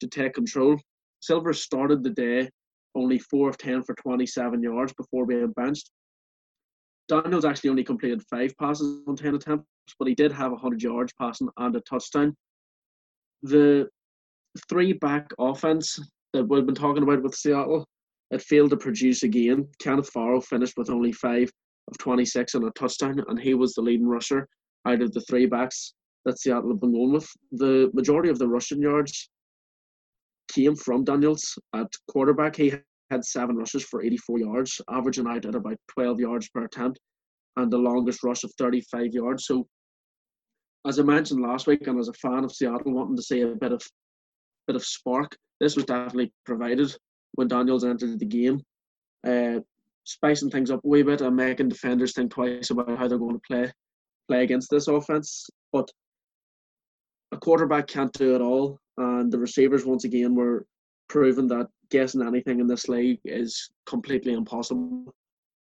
to 0.00 0.08
take 0.08 0.34
control. 0.34 0.76
Silvers 1.20 1.62
started 1.62 2.02
the 2.02 2.10
day 2.10 2.48
only 2.94 3.18
4 3.18 3.50
of 3.50 3.58
10 3.58 3.82
for 3.84 3.94
27 3.94 4.62
yards 4.62 4.92
before 4.94 5.26
being 5.26 5.52
benched. 5.52 5.90
Daniels 7.08 7.44
actually 7.44 7.70
only 7.70 7.84
completed 7.84 8.22
five 8.30 8.56
passes 8.58 9.00
on 9.06 9.16
10 9.16 9.34
attempts, 9.34 9.66
but 9.98 10.08
he 10.08 10.14
did 10.14 10.32
have 10.32 10.52
100 10.52 10.82
yards 10.82 11.12
passing 11.18 11.48
and 11.56 11.74
a 11.74 11.80
touchdown. 11.80 12.36
The 13.42 13.88
three 14.68 14.92
back 14.92 15.30
offense 15.38 15.98
that 16.32 16.44
we've 16.44 16.66
been 16.66 16.74
talking 16.74 17.02
about 17.02 17.22
with 17.22 17.34
Seattle, 17.34 17.86
it 18.30 18.42
failed 18.42 18.70
to 18.70 18.76
produce 18.76 19.22
again. 19.22 19.66
Kenneth 19.80 20.10
Farrow 20.10 20.40
finished 20.40 20.76
with 20.76 20.90
only 20.90 21.12
five 21.12 21.50
of 21.88 21.96
26 21.98 22.54
and 22.54 22.64
a 22.64 22.70
touchdown, 22.72 23.24
and 23.28 23.40
he 23.40 23.54
was 23.54 23.72
the 23.74 23.80
leading 23.80 24.06
rusher 24.06 24.46
out 24.86 25.00
of 25.00 25.12
the 25.12 25.22
three 25.22 25.46
backs 25.46 25.94
that 26.24 26.38
Seattle 26.38 26.70
have 26.70 26.80
been 26.80 26.92
going 26.92 27.12
with. 27.12 27.28
The 27.52 27.90
majority 27.94 28.28
of 28.28 28.38
the 28.38 28.48
rushing 28.48 28.82
yards 28.82 29.30
came 30.52 30.76
from 30.76 31.04
Daniels 31.04 31.58
at 31.74 31.90
quarterback. 32.08 32.56
He 32.56 32.74
had 33.10 33.24
seven 33.24 33.56
rushes 33.56 33.84
for 33.84 34.02
84 34.02 34.38
yards, 34.38 34.80
averaging 34.90 35.26
out 35.26 35.46
at 35.46 35.54
about 35.54 35.78
12 35.92 36.20
yards 36.20 36.48
per 36.50 36.64
attempt, 36.64 36.98
and 37.56 37.70
the 37.70 37.78
longest 37.78 38.22
rush 38.22 38.44
of 38.44 38.52
35 38.58 39.12
yards. 39.12 39.46
So, 39.46 39.66
as 40.86 40.98
I 40.98 41.02
mentioned 41.02 41.42
last 41.42 41.66
week, 41.66 41.86
and 41.86 41.98
as 41.98 42.08
a 42.08 42.12
fan 42.14 42.44
of 42.44 42.52
Seattle, 42.52 42.92
wanting 42.92 43.16
to 43.16 43.22
see 43.22 43.40
a 43.42 43.48
bit 43.48 43.72
of 43.72 43.82
bit 44.66 44.76
of 44.76 44.84
spark, 44.84 45.36
this 45.60 45.76
was 45.76 45.86
definitely 45.86 46.32
provided 46.44 46.94
when 47.32 47.48
Daniels 47.48 47.84
entered 47.84 48.18
the 48.18 48.26
game. 48.26 48.60
uh, 49.26 49.60
spicing 50.04 50.50
things 50.50 50.70
up 50.70 50.80
a 50.84 50.88
wee 50.88 51.02
bit 51.02 51.20
and 51.20 51.36
making 51.36 51.68
defenders 51.68 52.14
think 52.14 52.30
twice 52.30 52.70
about 52.70 52.96
how 52.98 53.06
they're 53.06 53.18
going 53.18 53.34
to 53.34 53.42
play 53.46 53.70
play 54.26 54.42
against 54.42 54.70
this 54.70 54.88
offense. 54.88 55.48
But 55.72 55.90
a 57.32 57.36
quarterback 57.36 57.86
can't 57.88 58.12
do 58.12 58.34
it 58.34 58.40
all, 58.40 58.78
and 58.96 59.30
the 59.30 59.38
receivers 59.38 59.84
once 59.84 60.04
again 60.04 60.34
were 60.34 60.66
proven 61.08 61.46
that 61.48 61.66
guessing 61.90 62.22
anything 62.22 62.60
in 62.60 62.66
this 62.66 62.88
league 62.88 63.20
is 63.24 63.70
completely 63.86 64.32
impossible. 64.32 65.14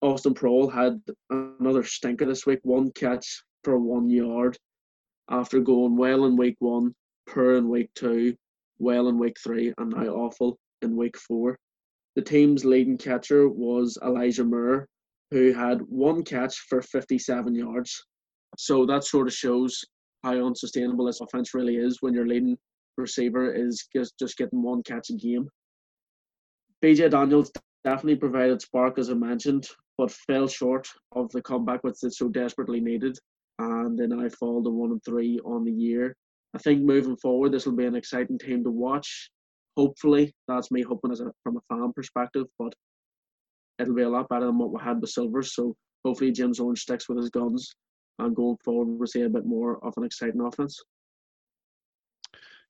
Austin 0.01 0.34
Proehl 0.34 0.72
had 0.72 1.01
another 1.29 1.84
stinker 1.84 2.25
this 2.25 2.45
week, 2.45 2.60
one 2.63 2.91
catch 2.91 3.43
for 3.63 3.79
one 3.79 4.10
yard 4.10 4.57
after 5.29 5.60
going 5.60 5.98
well 5.98 6.25
in 6.25 6.36
week 6.36 6.55
one, 6.60 6.93
poor 7.27 7.55
in 7.55 7.69
week 7.69 7.89
two, 7.95 8.36
well 8.77 9.07
in 9.07 9.17
week 9.17 9.38
three, 9.43 9.74
and 9.77 9.91
now 9.91 10.05
awful 10.07 10.57
in 10.81 10.95
week 10.95 11.17
four. 11.17 11.57
The 12.15 12.22
team's 12.22 12.63
leading 12.63 12.98
catcher 12.98 13.50
was 13.50 13.98
Elijah 14.03 14.43
Moore, 14.43 14.88
who 15.31 15.51
had 15.51 15.81
one 15.81 16.24
catch 16.24 16.55
for 16.69 16.81
57 16.81 17.55
yards. 17.55 18.05
So 18.57 18.86
that 18.86 19.03
sort 19.03 19.27
of 19.27 19.34
shows 19.34 19.84
how 20.24 20.34
unsustainable 20.45 21.05
this 21.05 21.22
offense 21.22 21.53
really 21.53 21.75
is 21.75 21.98
when 22.01 22.13
your 22.13 22.27
leading 22.27 22.57
receiver 22.98 23.53
is 23.53 23.88
just, 23.93 24.17
just 24.17 24.38
getting 24.38 24.62
one 24.62 24.81
catch 24.84 25.10
a 25.10 25.13
game. 25.13 25.50
BJ 26.86 27.10
Daniels 27.10 27.51
definitely 27.84 28.15
provided 28.15 28.62
spark, 28.62 29.00
as 29.00 29.10
I 29.10 29.15
mentioned, 29.15 29.68
but 29.98 30.12
fell 30.12 30.48
short 30.48 30.88
of 31.13 31.32
the 31.32 31.42
comeback 31.42 31.84
which 31.84 32.00
they 32.00 32.12
so 32.12 32.30
desperately 32.30 32.80
needed. 32.80 33.18
And 33.58 33.98
then 33.98 34.13
I 34.13 34.30
fall 34.30 34.63
to 34.63 34.70
one 34.70 34.92
and 34.92 35.04
three 35.04 35.39
on 35.44 35.65
the 35.65 35.72
year. 35.72 36.15
I 36.54 36.60
think 36.60 36.84
moving 36.84 37.18
forward, 37.18 37.51
this 37.51 37.65
will 37.65 37.75
be 37.75 37.88
an 37.88 37.96
exciting 37.96 38.38
team 38.38 38.63
to 38.63 38.70
watch. 38.70 39.32
Hopefully, 39.75 40.32
that's 40.48 40.70
me 40.70 40.84
hoping 40.84 41.12
as 41.12 41.22
a, 41.22 41.32
from 41.42 41.58
a 41.58 41.75
fan 41.75 41.92
perspective, 41.92 42.46
but 42.60 42.72
it'll 43.80 43.96
be 43.96 44.04
a 44.04 44.10
lot 44.10 44.30
better 44.30 44.46
than 44.46 44.60
what 44.60 44.72
we 44.72 44.80
had 44.80 45.01
with 45.01 45.10
Silvers. 45.10 45.56
So 45.56 45.75
hopefully, 46.06 46.32
Jim 46.34 46.54
Zorn 46.54 46.75
sticks 46.75 47.10
with 47.10 47.18
his 47.18 47.32
guns, 47.32 47.74
and 48.20 48.36
going 48.36 48.58
forward, 48.63 48.89
we'll 48.89 49.08
see 49.08 49.24
a 49.24 49.30
bit 49.30 49.46
more 49.48 49.84
of 49.84 49.96
an 49.98 50.04
exciting 50.04 50.42
offense. 50.42 50.80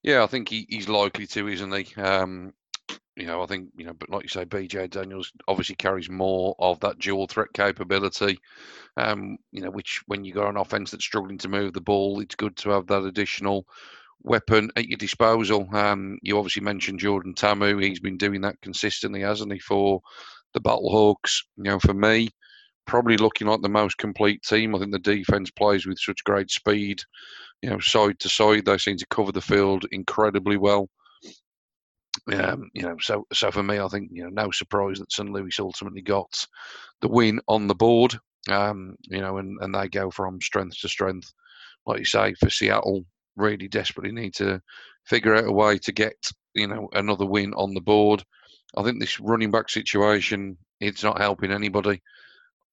Yeah, 0.03 0.23
I 0.23 0.27
think 0.27 0.47
he, 0.47 0.65
he's 0.69 0.87
likely 0.87 1.27
to, 1.27 1.49
isn't 1.49 1.73
he? 1.73 2.01
Um, 2.01 2.53
you 3.15 3.25
know, 3.25 3.41
I 3.41 3.45
think 3.45 3.69
you 3.77 3.85
know, 3.85 3.93
but 3.93 4.09
like 4.09 4.23
you 4.23 4.29
say, 4.29 4.45
BJ 4.45 4.89
Daniels 4.89 5.31
obviously 5.47 5.75
carries 5.75 6.09
more 6.09 6.55
of 6.59 6.79
that 6.81 6.99
dual 6.99 7.27
threat 7.27 7.53
capability. 7.53 8.37
Um, 8.97 9.37
you 9.51 9.61
know, 9.61 9.71
which 9.71 10.01
when 10.07 10.25
you 10.25 10.33
got 10.33 10.49
an 10.49 10.57
offense 10.57 10.91
that's 10.91 11.05
struggling 11.05 11.37
to 11.39 11.49
move 11.49 11.73
the 11.73 11.81
ball, 11.81 12.19
it's 12.19 12.35
good 12.35 12.57
to 12.57 12.71
have 12.71 12.87
that 12.87 13.03
additional 13.03 13.65
weapon 14.23 14.69
at 14.75 14.87
your 14.87 14.97
disposal. 14.97 15.67
Um, 15.73 16.17
you 16.21 16.37
obviously 16.37 16.63
mentioned 16.63 16.99
Jordan 16.99 17.33
Ta'amu; 17.33 17.81
he's 17.81 18.01
been 18.01 18.17
doing 18.17 18.41
that 18.41 18.59
consistently, 18.61 19.21
hasn't 19.21 19.53
he, 19.53 19.59
for 19.59 20.01
the 20.53 20.61
Battlehawks? 20.61 21.43
You 21.57 21.63
know, 21.63 21.79
for 21.79 21.93
me, 21.93 22.29
probably 22.85 23.17
looking 23.17 23.47
like 23.47 23.61
the 23.61 23.69
most 23.69 23.97
complete 23.97 24.41
team. 24.43 24.75
I 24.75 24.79
think 24.79 24.91
the 24.91 24.99
defense 24.99 25.51
plays 25.51 25.85
with 25.85 25.99
such 25.99 26.23
great 26.25 26.51
speed. 26.51 27.01
You 27.61 27.69
know, 27.69 27.79
side 27.79 28.19
to 28.19 28.29
side, 28.29 28.65
they 28.65 28.77
seem 28.77 28.97
to 28.97 29.07
cover 29.07 29.31
the 29.31 29.41
field 29.41 29.85
incredibly 29.91 30.57
well. 30.57 30.89
Um, 32.33 32.69
you 32.73 32.81
know, 32.81 32.97
so 32.99 33.25
so 33.33 33.51
for 33.51 33.61
me, 33.63 33.79
I 33.79 33.87
think 33.87 34.09
you 34.11 34.23
know, 34.23 34.29
no 34.29 34.51
surprise 34.51 34.97
that 34.99 35.11
St. 35.11 35.29
Louis 35.29 35.59
ultimately 35.59 36.01
got 36.01 36.45
the 37.01 37.07
win 37.07 37.39
on 37.47 37.67
the 37.67 37.75
board. 37.75 38.17
Um, 38.49 38.95
you 39.03 39.21
know, 39.21 39.37
and, 39.37 39.57
and 39.61 39.73
they 39.73 39.87
go 39.87 40.09
from 40.11 40.41
strength 40.41 40.79
to 40.81 40.89
strength. 40.89 41.31
Like 41.85 41.99
you 41.99 42.05
say, 42.05 42.33
for 42.35 42.49
Seattle, 42.49 43.05
really 43.35 43.67
desperately 43.67 44.11
need 44.11 44.33
to 44.35 44.61
figure 45.05 45.35
out 45.35 45.47
a 45.47 45.51
way 45.51 45.77
to 45.77 45.91
get 45.91 46.15
you 46.55 46.67
know 46.67 46.89
another 46.93 47.25
win 47.25 47.53
on 47.53 47.73
the 47.73 47.81
board. 47.81 48.23
I 48.75 48.83
think 48.83 48.99
this 48.99 49.19
running 49.19 49.51
back 49.51 49.69
situation 49.69 50.57
it's 50.81 51.03
not 51.03 51.21
helping 51.21 51.51
anybody. 51.51 52.01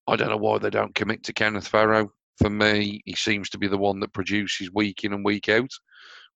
I 0.08 0.16
don't 0.16 0.30
know 0.30 0.36
why 0.36 0.58
they 0.58 0.70
don't 0.70 0.94
commit 0.94 1.22
to 1.24 1.32
Kenneth 1.32 1.68
Farrow. 1.68 2.10
For 2.38 2.50
me, 2.50 3.02
he 3.04 3.14
seems 3.14 3.50
to 3.50 3.58
be 3.58 3.68
the 3.68 3.78
one 3.78 4.00
that 4.00 4.12
produces 4.12 4.72
week 4.72 5.04
in 5.04 5.12
and 5.12 5.24
week 5.24 5.48
out 5.48 5.70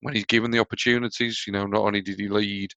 when 0.01 0.15
he's 0.15 0.27
given 0.27 0.51
the 0.51 0.61
opportunities. 0.61 1.43
You 1.47 1.53
know, 1.55 1.67
not 1.67 1.83
only 1.83 2.03
did 2.03 2.19
he 2.21 2.29
lead 2.29 2.71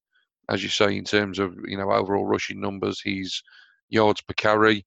as 0.50 0.62
you 0.62 0.68
say, 0.68 0.96
in 0.96 1.04
terms 1.04 1.38
of 1.38 1.54
you 1.66 1.76
know 1.76 1.90
overall 1.90 2.26
rushing 2.26 2.60
numbers, 2.60 3.00
his 3.02 3.42
yards 3.88 4.20
per 4.22 4.34
carry 4.34 4.84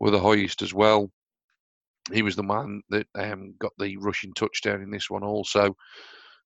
were 0.00 0.10
the 0.10 0.20
highest 0.20 0.62
as 0.62 0.74
well. 0.74 1.10
He 2.12 2.22
was 2.22 2.36
the 2.36 2.42
man 2.42 2.82
that 2.90 3.06
um, 3.14 3.54
got 3.58 3.72
the 3.78 3.96
rushing 3.96 4.34
touchdown 4.34 4.82
in 4.82 4.90
this 4.90 5.08
one 5.08 5.24
also. 5.24 5.74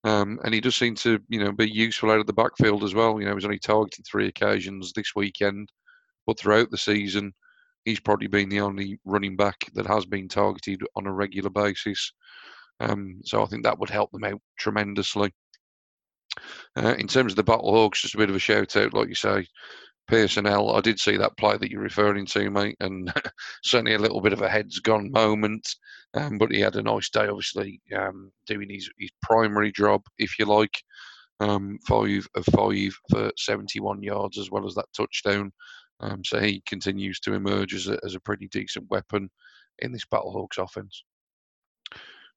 Um, 0.04 0.38
and 0.44 0.54
he 0.54 0.60
does 0.60 0.76
seem 0.76 0.94
to, 0.96 1.18
you 1.28 1.42
know, 1.42 1.50
be 1.50 1.68
useful 1.68 2.10
out 2.12 2.20
of 2.20 2.26
the 2.26 2.32
backfield 2.32 2.84
as 2.84 2.94
well. 2.94 3.18
You 3.18 3.24
know, 3.24 3.32
he 3.32 3.34
was 3.34 3.44
only 3.44 3.58
targeted 3.58 4.06
three 4.06 4.28
occasions 4.28 4.92
this 4.92 5.12
weekend, 5.16 5.68
but 6.26 6.38
throughout 6.38 6.70
the 6.70 6.78
season, 6.78 7.32
he's 7.84 7.98
probably 7.98 8.28
been 8.28 8.48
the 8.48 8.60
only 8.60 9.00
running 9.04 9.36
back 9.36 9.68
that 9.74 9.86
has 9.86 10.06
been 10.06 10.28
targeted 10.28 10.82
on 10.94 11.06
a 11.06 11.12
regular 11.12 11.50
basis. 11.50 12.12
Um, 12.80 13.20
so 13.24 13.42
I 13.42 13.46
think 13.46 13.64
that 13.64 13.78
would 13.80 13.90
help 13.90 14.12
them 14.12 14.24
out 14.24 14.40
tremendously. 14.58 15.32
Uh, 16.76 16.94
in 16.98 17.06
terms 17.06 17.32
of 17.32 17.36
the 17.36 17.44
Battlehawks, 17.44 18.02
just 18.02 18.14
a 18.14 18.18
bit 18.18 18.30
of 18.30 18.36
a 18.36 18.40
shout 18.40 18.76
out, 18.76 18.94
like 18.94 19.08
you 19.08 19.14
say, 19.14 19.46
Pierson-El. 20.08 20.74
I 20.74 20.80
did 20.80 20.98
see 20.98 21.16
that 21.16 21.36
play 21.36 21.56
that 21.56 21.70
you're 21.70 21.82
referring 21.82 22.26
to, 22.26 22.50
mate, 22.50 22.76
and 22.80 23.12
certainly 23.62 23.94
a 23.94 23.98
little 23.98 24.20
bit 24.20 24.32
of 24.32 24.42
a 24.42 24.48
heads 24.48 24.80
gone 24.80 25.10
moment. 25.12 25.68
Um, 26.14 26.38
but 26.38 26.50
he 26.50 26.60
had 26.60 26.76
a 26.76 26.82
nice 26.82 27.10
day, 27.10 27.28
obviously, 27.28 27.80
um, 27.94 28.32
doing 28.46 28.70
his, 28.70 28.90
his 28.98 29.10
primary 29.22 29.70
job, 29.70 30.02
if 30.18 30.38
you 30.38 30.46
like. 30.46 30.82
Um, 31.40 31.78
five 31.86 32.26
of 32.34 32.44
five 32.46 32.92
for 33.10 33.30
71 33.36 34.02
yards, 34.02 34.38
as 34.38 34.50
well 34.50 34.66
as 34.66 34.74
that 34.74 34.92
touchdown. 34.96 35.52
Um, 36.00 36.24
so 36.24 36.40
he 36.40 36.62
continues 36.66 37.20
to 37.20 37.34
emerge 37.34 37.74
as 37.74 37.86
a, 37.88 37.98
as 38.04 38.14
a 38.14 38.20
pretty 38.20 38.48
decent 38.48 38.88
weapon 38.90 39.30
in 39.80 39.92
this 39.92 40.04
Battlehawks 40.12 40.58
offense. 40.58 41.04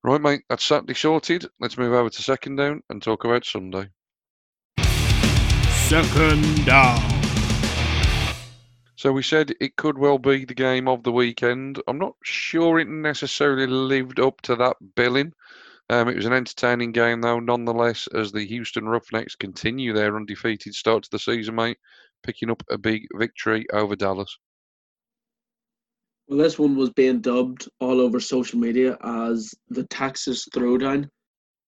Right, 0.03 0.19
mate, 0.19 0.41
that's 0.49 0.63
Saturday 0.63 0.95
sorted. 0.95 1.45
Let's 1.59 1.77
move 1.77 1.93
over 1.93 2.09
to 2.09 2.21
second 2.23 2.55
down 2.55 2.81
and 2.89 3.03
talk 3.03 3.23
about 3.23 3.45
Sunday. 3.45 3.89
Second 5.69 6.65
down. 6.65 7.21
So 8.95 9.11
we 9.11 9.21
said 9.21 9.53
it 9.59 9.75
could 9.75 9.99
well 9.99 10.17
be 10.17 10.43
the 10.45 10.55
game 10.55 10.87
of 10.87 11.03
the 11.03 11.11
weekend. 11.11 11.79
I'm 11.87 11.99
not 11.99 12.15
sure 12.23 12.79
it 12.79 12.87
necessarily 12.87 13.67
lived 13.67 14.19
up 14.19 14.41
to 14.41 14.55
that 14.55 14.77
billing. 14.95 15.33
Um, 15.91 16.07
it 16.07 16.15
was 16.15 16.25
an 16.25 16.33
entertaining 16.33 16.93
game, 16.93 17.21
though, 17.21 17.39
nonetheless, 17.39 18.07
as 18.07 18.31
the 18.31 18.47
Houston 18.47 18.87
Roughnecks 18.87 19.35
continue 19.35 19.93
their 19.93 20.15
undefeated 20.15 20.73
start 20.73 21.03
to 21.03 21.09
the 21.11 21.19
season, 21.19 21.53
mate, 21.53 21.77
picking 22.23 22.49
up 22.49 22.63
a 22.71 22.77
big 22.79 23.07
victory 23.13 23.67
over 23.71 23.95
Dallas. 23.95 24.35
Well, 26.31 26.39
this 26.39 26.57
one 26.57 26.77
was 26.77 26.91
being 26.91 27.19
dubbed 27.19 27.67
all 27.81 27.99
over 27.99 28.21
social 28.21 28.57
media 28.57 28.97
as 29.03 29.53
the 29.67 29.83
Texas 29.87 30.47
Throwdown. 30.55 31.09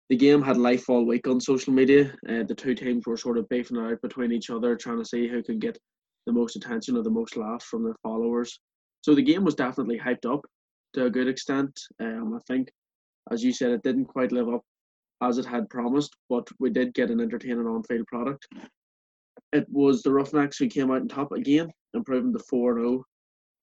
The 0.09 0.17
game 0.17 0.43
had 0.43 0.57
life 0.57 0.91
all 0.91 1.07
week 1.07 1.29
on 1.29 1.41
social 1.41 1.73
media. 1.73 2.13
Uh, 2.29 2.43
the 2.43 2.57
two 2.57 2.75
teams 2.75 3.07
were 3.07 3.17
sort 3.17 3.39
of 3.39 3.49
beefing 3.49 3.77
out 3.77 4.03
between 4.03 4.33
each 4.33 4.51
other, 4.51 4.75
trying 4.75 4.99
to 4.99 5.05
see 5.05 5.29
who 5.29 5.45
could 5.45 5.61
get 5.61 5.79
the 6.27 6.33
most 6.33 6.57
attention 6.57 6.97
or 6.97 7.05
the 7.05 7.09
most 7.11 7.37
laughs 7.37 7.67
from 7.67 7.85
their 7.85 7.95
followers. 8.03 8.59
So 9.03 9.15
the 9.15 9.23
game 9.23 9.45
was 9.45 9.55
definitely 9.55 9.97
hyped 9.97 10.29
up 10.29 10.45
to 10.95 11.05
a 11.05 11.11
good 11.11 11.29
extent. 11.29 11.79
Um, 12.01 12.35
I 12.35 12.41
think, 12.53 12.69
as 13.31 13.45
you 13.45 13.53
said, 13.53 13.71
it 13.71 13.85
didn't 13.85 14.07
quite 14.07 14.33
live 14.33 14.49
up 14.49 14.63
as 15.23 15.39
it 15.39 15.47
had 15.47 15.71
promised, 15.71 16.17
but 16.29 16.49
we 16.59 16.71
did 16.71 16.95
get 16.95 17.13
an 17.13 17.21
entertaining 17.21 17.69
on-field 17.69 18.09
product. 18.09 18.49
It 19.53 19.69
was 19.71 20.03
the 20.03 20.11
Roughnecks 20.11 20.59
who 20.59 20.67
came 20.67 20.91
out 20.91 21.03
on 21.03 21.07
top 21.07 21.31
again, 21.31 21.71
improving 21.95 22.33
to 22.33 22.41
4 22.41 22.75
0 22.75 23.05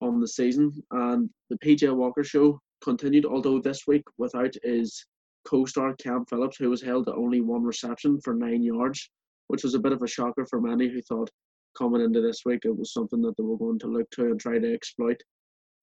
on 0.00 0.20
the 0.20 0.28
season. 0.28 0.72
And 0.90 1.30
the 1.50 1.58
PJ 1.58 1.94
Walker 1.94 2.24
show 2.24 2.60
continued, 2.82 3.26
although 3.26 3.60
this 3.60 3.86
week 3.86 4.04
without 4.18 4.54
his 4.62 5.04
co 5.46 5.64
star 5.64 5.94
Cam 5.94 6.24
Phillips, 6.26 6.56
who 6.56 6.70
was 6.70 6.82
held 6.82 7.06
to 7.06 7.14
only 7.14 7.40
one 7.40 7.62
reception 7.62 8.20
for 8.20 8.34
nine 8.34 8.62
yards, 8.62 9.10
which 9.48 9.62
was 9.62 9.74
a 9.74 9.80
bit 9.80 9.92
of 9.92 10.02
a 10.02 10.06
shocker 10.06 10.46
for 10.46 10.60
many 10.60 10.88
who 10.88 11.00
thought 11.02 11.30
coming 11.76 12.02
into 12.02 12.20
this 12.20 12.42
week 12.44 12.60
it 12.64 12.76
was 12.76 12.92
something 12.92 13.20
that 13.22 13.36
they 13.36 13.44
were 13.44 13.58
going 13.58 13.78
to 13.78 13.86
look 13.86 14.08
to 14.10 14.24
and 14.26 14.40
try 14.40 14.58
to 14.58 14.72
exploit 14.72 15.20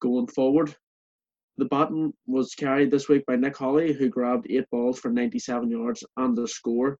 going 0.02 0.28
forward. 0.28 0.76
The 1.58 1.66
baton 1.66 2.14
was 2.26 2.56
carried 2.56 2.90
this 2.90 3.08
week 3.08 3.26
by 3.28 3.36
Nick 3.36 3.56
Holley, 3.56 3.94
who 3.94 4.10
grabbed 4.10 4.48
eight 4.50 4.66
balls 4.72 5.00
for 5.00 5.12
97 5.12 5.70
yards 5.70 6.04
and 6.18 6.38
a 6.40 6.48
score. 6.48 6.98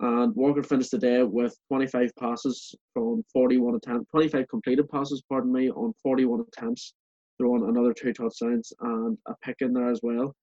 And 0.00 0.34
Walker 0.36 0.62
finished 0.62 0.92
the 0.92 0.98
day 0.98 1.22
with 1.22 1.56
25 1.68 2.10
passes 2.18 2.74
from 2.94 3.22
41 3.32 3.74
attempts, 3.74 4.10
25 4.10 4.46
completed 4.48 4.88
passes, 4.88 5.22
pardon 5.28 5.52
me, 5.52 5.70
on 5.70 5.92
41 6.02 6.44
attempts, 6.52 6.94
throwing 7.36 7.68
another 7.68 7.92
two 7.92 8.12
touchdowns 8.12 8.72
and 8.80 9.18
a 9.26 9.34
pick 9.42 9.56
in 9.60 9.72
there 9.72 9.90
as 9.90 10.00
well. 10.02 10.34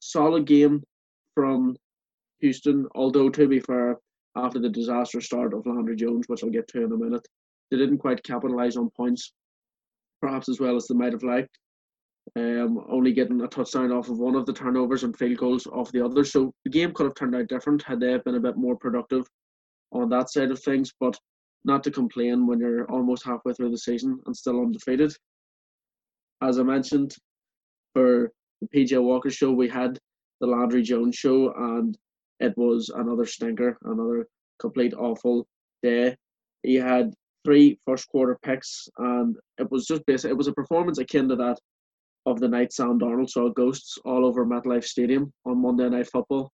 Solid 0.00 0.46
game 0.46 0.82
from 1.34 1.76
Houston, 2.40 2.86
although 2.94 3.28
to 3.28 3.46
be 3.46 3.60
fair, 3.60 3.98
after 4.34 4.58
the 4.58 4.68
disastrous 4.68 5.26
start 5.26 5.52
of 5.52 5.66
Landry 5.66 5.96
Jones, 5.96 6.24
which 6.26 6.42
I'll 6.42 6.50
get 6.50 6.68
to 6.68 6.84
in 6.84 6.92
a 6.92 6.96
minute, 6.96 7.26
they 7.70 7.76
didn't 7.76 7.98
quite 7.98 8.24
capitalise 8.24 8.76
on 8.76 8.90
points, 8.96 9.32
perhaps 10.22 10.48
as 10.48 10.58
well 10.58 10.76
as 10.76 10.86
they 10.86 10.94
might 10.94 11.12
have 11.12 11.22
liked 11.22 11.58
um, 12.36 12.84
only 12.88 13.12
getting 13.12 13.40
a 13.42 13.48
touchdown 13.48 13.92
off 13.92 14.08
of 14.08 14.18
one 14.18 14.34
of 14.34 14.46
the 14.46 14.52
turnovers 14.52 15.04
and 15.04 15.16
field 15.16 15.38
goals 15.38 15.66
off 15.66 15.92
the 15.92 16.04
other. 16.04 16.24
So 16.24 16.52
the 16.64 16.70
game 16.70 16.92
could 16.92 17.04
have 17.04 17.14
turned 17.14 17.34
out 17.34 17.48
different 17.48 17.82
had 17.82 18.00
they 18.00 18.16
been 18.18 18.36
a 18.36 18.40
bit 18.40 18.56
more 18.56 18.76
productive 18.76 19.26
on 19.92 20.08
that 20.10 20.30
side 20.30 20.50
of 20.50 20.62
things. 20.62 20.92
But 20.98 21.18
not 21.64 21.84
to 21.84 21.90
complain 21.90 22.46
when 22.46 22.58
you're 22.58 22.90
almost 22.90 23.24
halfway 23.24 23.52
through 23.52 23.70
the 23.70 23.78
season 23.78 24.18
and 24.26 24.36
still 24.36 24.60
undefeated. 24.60 25.12
As 26.42 26.58
I 26.58 26.62
mentioned, 26.62 27.14
for 27.94 28.32
the 28.60 28.68
PJ 28.74 29.00
Walker 29.00 29.30
show, 29.30 29.52
we 29.52 29.68
had 29.68 29.98
the 30.40 30.46
Landry 30.46 30.82
Jones 30.82 31.14
show, 31.14 31.52
and 31.52 31.96
it 32.40 32.56
was 32.56 32.88
another 32.88 33.26
stinker, 33.26 33.78
another 33.84 34.26
complete 34.58 34.94
awful 34.94 35.46
day. 35.82 36.16
He 36.62 36.74
had 36.74 37.12
three 37.44 37.78
first 37.86 38.08
quarter 38.08 38.38
picks, 38.42 38.88
and 38.98 39.36
it 39.58 39.70
was 39.70 39.86
just 39.86 40.04
basic. 40.06 40.30
It 40.30 40.36
was 40.36 40.48
a 40.48 40.52
performance 40.52 40.98
akin 40.98 41.28
to 41.28 41.36
that 41.36 41.58
of 42.26 42.40
the 42.40 42.48
night 42.48 42.72
Sam 42.72 42.98
Darnold 42.98 43.30
saw 43.30 43.48
ghosts 43.48 43.98
all 44.04 44.24
over 44.24 44.46
MetLife 44.46 44.84
Stadium 44.84 45.32
on 45.44 45.60
Monday 45.60 45.88
Night 45.88 46.08
Football. 46.08 46.52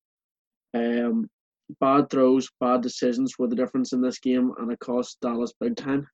Um, 0.73 1.29
bad 1.81 2.09
throws, 2.09 2.49
bad 2.59 2.81
decisions 2.81 3.33
were 3.37 3.47
the 3.47 3.55
difference 3.55 3.93
in 3.93 4.01
this 4.01 4.19
game, 4.19 4.53
and 4.59 4.71
it 4.71 4.79
cost 4.79 5.19
Dallas 5.21 5.53
big 5.59 5.75
time. 5.75 6.07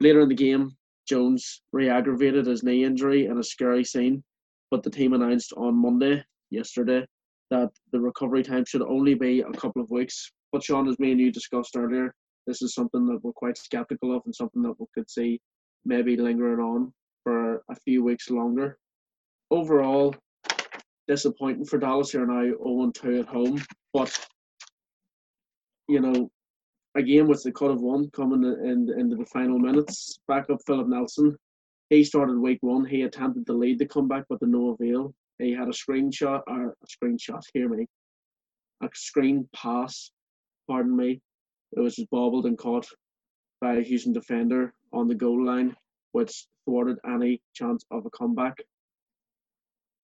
Later 0.00 0.20
in 0.20 0.28
the 0.28 0.34
game, 0.34 0.76
Jones 1.06 1.62
re-aggravated 1.72 2.46
his 2.46 2.62
knee 2.62 2.84
injury 2.84 3.26
in 3.26 3.38
a 3.38 3.42
scary 3.42 3.84
scene, 3.84 4.24
but 4.70 4.82
the 4.82 4.90
team 4.90 5.12
announced 5.12 5.52
on 5.56 5.74
Monday, 5.74 6.24
yesterday, 6.50 7.06
that 7.50 7.70
the 7.92 8.00
recovery 8.00 8.42
time 8.42 8.64
should 8.64 8.82
only 8.82 9.14
be 9.14 9.40
a 9.40 9.52
couple 9.52 9.82
of 9.82 9.90
weeks. 9.90 10.30
But 10.52 10.64
Sean, 10.64 10.88
as 10.88 10.98
me 10.98 11.12
and 11.12 11.20
you 11.20 11.30
discussed 11.30 11.76
earlier, 11.76 12.14
this 12.46 12.62
is 12.62 12.74
something 12.74 13.06
that 13.06 13.22
we're 13.22 13.32
quite 13.32 13.58
skeptical 13.58 14.16
of 14.16 14.22
and 14.24 14.34
something 14.34 14.62
that 14.62 14.74
we 14.78 14.86
could 14.94 15.10
see 15.10 15.40
maybe 15.84 16.16
lingering 16.16 16.60
on 16.60 16.92
for 17.24 17.64
a 17.68 17.74
few 17.84 18.04
weeks 18.04 18.30
longer. 18.30 18.78
Overall, 19.50 20.14
disappointing 21.08 21.64
for 21.64 21.78
Dallas 21.78 22.12
here 22.12 22.26
now, 22.26 22.42
0 22.42 22.92
2 22.94 23.20
at 23.20 23.26
home. 23.26 23.62
But, 23.92 24.16
you 25.88 26.00
know, 26.00 26.30
again 26.94 27.26
with 27.26 27.42
the 27.42 27.52
cut 27.52 27.70
of 27.70 27.80
one 27.80 28.08
coming 28.10 28.44
in, 28.44 28.68
in 28.68 29.00
into 29.00 29.16
the 29.16 29.26
final 29.26 29.58
minutes, 29.58 30.20
back 30.28 30.48
up 30.50 30.60
Philip 30.66 30.88
Nelson. 30.88 31.36
He 31.90 32.04
started 32.04 32.38
week 32.38 32.58
one. 32.62 32.84
He 32.84 33.02
attempted 33.02 33.46
to 33.46 33.52
lead 33.52 33.78
the 33.78 33.86
comeback, 33.86 34.24
but 34.28 34.40
to 34.40 34.46
no 34.46 34.70
avail. 34.70 35.14
He 35.38 35.52
had 35.52 35.68
a 35.68 35.72
screenshot 35.72 36.42
or 36.46 36.70
a 36.70 36.86
screenshot, 36.86 37.42
hear 37.52 37.68
me, 37.68 37.86
a 38.82 38.88
screen 38.94 39.48
pass, 39.54 40.10
pardon 40.68 40.96
me. 40.96 41.20
It 41.76 41.80
was 41.80 41.96
just 41.96 42.10
bobbled 42.10 42.46
and 42.46 42.56
caught 42.56 42.86
by 43.60 43.74
a 43.74 43.82
Houston 43.82 44.12
defender 44.12 44.72
on 44.92 45.08
the 45.08 45.14
goal 45.14 45.44
line, 45.44 45.74
which 46.12 46.46
thwarted 46.64 46.98
any 47.06 47.40
chance 47.54 47.84
of 47.90 48.06
a 48.06 48.10
comeback. 48.10 48.58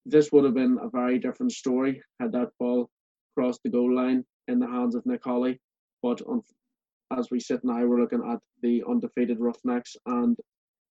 This 0.07 0.33
would 0.33 0.45
have 0.45 0.55
been 0.55 0.79
a 0.81 0.89
very 0.89 1.19
different 1.19 1.53
story 1.53 2.03
had 2.19 2.33
that 2.33 2.51
ball 2.59 2.91
crossed 3.35 3.63
the 3.63 3.71
goal 3.71 3.95
line 3.95 4.25
in 4.49 4.59
the 4.59 4.67
hands 4.67 4.95
of 4.95 5.05
Nick 5.07 5.23
Holley. 5.25 5.61
But 6.03 6.23
on, 6.23 6.43
as 7.17 7.31
we 7.31 7.41
sit 7.41 7.65
now, 7.65 7.85
we're 7.85 8.01
looking 8.01 8.25
at 8.29 8.41
the 8.63 8.83
undefeated 8.89 9.39
Roughnecks 9.41 9.97
and 10.07 10.37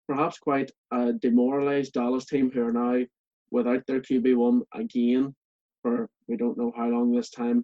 perhaps 0.07 0.39
quite 0.39 0.72
a 0.91 1.13
demoralised 1.13 1.93
Dallas 1.93 2.25
team 2.25 2.51
who 2.51 2.63
are 2.65 2.72
now 2.72 3.05
without 3.51 3.86
their 3.88 4.01
QB1 4.01 4.62
again 4.74 5.36
for 5.81 6.10
we 6.27 6.36
don't 6.36 6.57
know 6.57 6.74
how 6.75 6.88
long 6.88 7.12
this 7.12 7.29
time 7.29 7.63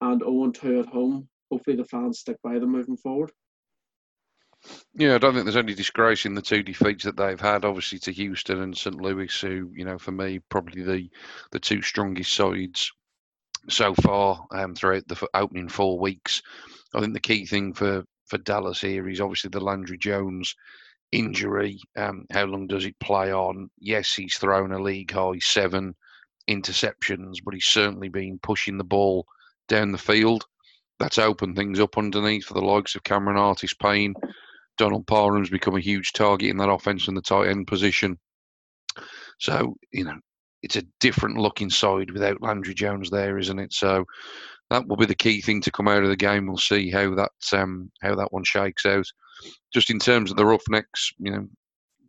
and 0.00 0.20
0 0.20 0.50
2 0.50 0.80
at 0.80 0.86
home. 0.86 1.28
Hopefully, 1.50 1.76
the 1.76 1.84
fans 1.84 2.20
stick 2.20 2.36
by 2.42 2.58
them 2.58 2.72
moving 2.72 2.96
forward. 2.96 3.30
Yeah, 4.94 5.14
I 5.14 5.18
don't 5.18 5.34
think 5.34 5.44
there's 5.44 5.56
any 5.56 5.74
disgrace 5.74 6.26
in 6.26 6.34
the 6.34 6.42
two 6.42 6.62
defeats 6.62 7.04
that 7.04 7.16
they've 7.16 7.40
had. 7.40 7.64
Obviously, 7.64 7.98
to 8.00 8.12
Houston 8.12 8.62
and 8.62 8.76
St. 8.76 9.00
Louis, 9.00 9.40
who 9.40 9.70
you 9.74 9.84
know, 9.84 9.98
for 9.98 10.12
me, 10.12 10.38
probably 10.50 10.82
the 10.82 11.08
the 11.50 11.58
two 11.58 11.82
strongest 11.82 12.32
sides 12.34 12.92
so 13.68 13.94
far 13.94 14.44
um, 14.52 14.74
throughout 14.74 15.06
the 15.08 15.28
opening 15.34 15.68
four 15.68 15.98
weeks. 15.98 16.42
I 16.94 17.00
think 17.00 17.14
the 17.14 17.20
key 17.20 17.46
thing 17.46 17.72
for 17.72 18.04
for 18.26 18.38
Dallas 18.38 18.80
here 18.80 19.08
is 19.08 19.20
obviously 19.20 19.50
the 19.50 19.60
Landry 19.60 19.98
Jones 19.98 20.54
injury. 21.10 21.78
Um, 21.96 22.26
how 22.30 22.44
long 22.44 22.66
does 22.66 22.84
it 22.84 22.98
play 23.00 23.32
on? 23.32 23.70
Yes, 23.78 24.14
he's 24.14 24.36
thrown 24.36 24.72
a 24.72 24.80
league 24.80 25.10
high 25.10 25.38
seven 25.38 25.94
interceptions, 26.48 27.36
but 27.44 27.54
he's 27.54 27.66
certainly 27.66 28.08
been 28.08 28.38
pushing 28.42 28.78
the 28.78 28.84
ball 28.84 29.26
down 29.68 29.92
the 29.92 29.98
field. 29.98 30.44
That's 30.98 31.18
opened 31.18 31.56
things 31.56 31.80
up 31.80 31.98
underneath 31.98 32.44
for 32.44 32.54
the 32.54 32.60
likes 32.60 32.94
of 32.94 33.02
Cameron 33.02 33.38
Artis-Payne 33.38 34.14
Donald 34.78 35.06
Parham's 35.06 35.50
become 35.50 35.76
a 35.76 35.80
huge 35.80 36.12
target 36.12 36.50
in 36.50 36.56
that 36.58 36.70
offense 36.70 37.08
in 37.08 37.14
the 37.14 37.22
tight 37.22 37.48
end 37.48 37.66
position. 37.66 38.18
So, 39.38 39.76
you 39.92 40.04
know, 40.04 40.18
it's 40.62 40.76
a 40.76 40.84
different 41.00 41.38
looking 41.38 41.70
side 41.70 42.10
without 42.10 42.42
Landry 42.42 42.74
Jones 42.74 43.10
there, 43.10 43.38
isn't 43.38 43.58
it? 43.58 43.72
So 43.72 44.04
that 44.70 44.86
will 44.86 44.96
be 44.96 45.06
the 45.06 45.14
key 45.14 45.40
thing 45.40 45.60
to 45.62 45.70
come 45.70 45.88
out 45.88 46.02
of 46.02 46.08
the 46.08 46.16
game. 46.16 46.46
We'll 46.46 46.56
see 46.56 46.90
how 46.90 47.14
that 47.14 47.32
um, 47.52 47.90
how 48.00 48.14
that 48.14 48.32
one 48.32 48.44
shakes 48.44 48.86
out. 48.86 49.06
Just 49.72 49.90
in 49.90 49.98
terms 49.98 50.30
of 50.30 50.36
the 50.36 50.46
Roughnecks, 50.46 51.12
you 51.18 51.32
know, 51.32 51.48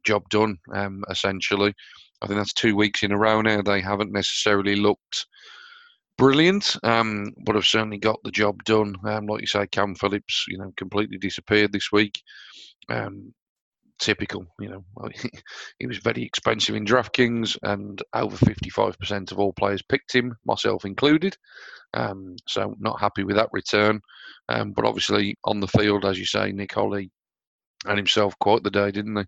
job 0.04 0.28
done 0.30 0.58
um, 0.74 1.04
essentially. 1.10 1.74
I 2.22 2.28
think 2.28 2.40
that's 2.40 2.54
two 2.54 2.76
weeks 2.76 3.04
in 3.04 3.12
a 3.12 3.18
row 3.18 3.42
now. 3.42 3.62
They 3.62 3.82
haven't 3.82 4.14
necessarily 4.14 4.76
looked 4.76 5.28
brilliant, 6.18 6.76
um, 6.84 7.34
but 7.46 7.56
have 7.56 7.66
certainly 7.66 7.98
got 7.98 8.20
the 8.24 8.32
job 8.32 8.64
done. 8.64 8.96
Um, 9.06 9.28
like 9.28 9.42
you 9.42 9.48
say, 9.48 9.68
Cam 9.68 9.96
Phillips, 9.96 10.46
you 10.48 10.58
know, 10.58 10.72
completely 10.78 11.18
disappeared 11.18 11.72
this 11.72 11.92
week. 11.92 12.22
Um, 12.90 13.34
typical, 14.00 14.46
you 14.60 14.70
know, 14.70 14.84
he 15.80 15.88
was 15.88 15.98
very 15.98 16.24
expensive 16.24 16.76
in 16.76 16.86
DraftKings, 16.86 17.58
and 17.64 18.02
over 18.14 18.36
55% 18.38 19.32
of 19.32 19.40
all 19.40 19.54
players 19.54 19.82
picked 19.82 20.14
him, 20.14 20.36
myself 20.46 20.86
included. 20.86 21.36
Um, 21.94 22.36
so 22.48 22.76
not 22.80 23.00
happy 23.00 23.24
with 23.24 23.36
that 23.36 23.50
return. 23.52 24.02
Um, 24.50 24.72
but 24.72 24.86
obviously 24.86 25.36
on 25.46 25.60
the 25.60 25.68
field, 25.68 26.06
as 26.06 26.20
you 26.20 26.26
say, 26.26 26.52
Nick 26.52 26.74
Holley 26.74 27.12
and 27.86 27.98
himself 27.98 28.38
quite 28.40 28.64
the 28.64 28.72
day, 28.72 28.92
didn't 28.92 29.16
they? 29.16 29.26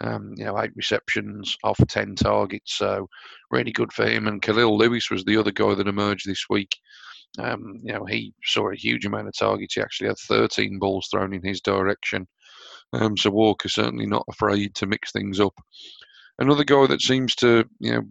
Um, 0.00 0.34
you 0.36 0.44
know, 0.44 0.60
eight 0.60 0.72
receptions 0.76 1.56
off 1.64 1.78
ten 1.88 2.14
targets, 2.14 2.74
so 2.76 3.08
really 3.50 3.72
good 3.72 3.92
for 3.92 4.06
him. 4.06 4.26
And 4.26 4.42
Kahlil 4.42 4.76
Lewis 4.76 5.10
was 5.10 5.24
the 5.24 5.36
other 5.36 5.52
guy 5.52 5.74
that 5.74 5.88
emerged 5.88 6.26
this 6.26 6.46
week. 6.50 6.76
Um, 7.38 7.80
you 7.82 7.92
know, 7.92 8.04
he 8.04 8.34
saw 8.44 8.70
a 8.70 8.76
huge 8.76 9.04
amount 9.04 9.28
of 9.28 9.36
targets. 9.36 9.74
He 9.74 9.80
actually 9.80 10.08
had 10.08 10.18
13 10.18 10.78
balls 10.78 11.08
thrown 11.10 11.34
in 11.34 11.42
his 11.42 11.60
direction. 11.60 12.26
Um, 12.92 13.16
so 13.16 13.30
Walker 13.30 13.68
certainly 13.68 14.06
not 14.06 14.24
afraid 14.30 14.74
to 14.76 14.86
mix 14.86 15.12
things 15.12 15.40
up. 15.40 15.54
Another 16.38 16.64
guy 16.64 16.86
that 16.86 17.00
seems 17.00 17.34
to, 17.36 17.64
you 17.80 17.92
know, 17.92 18.02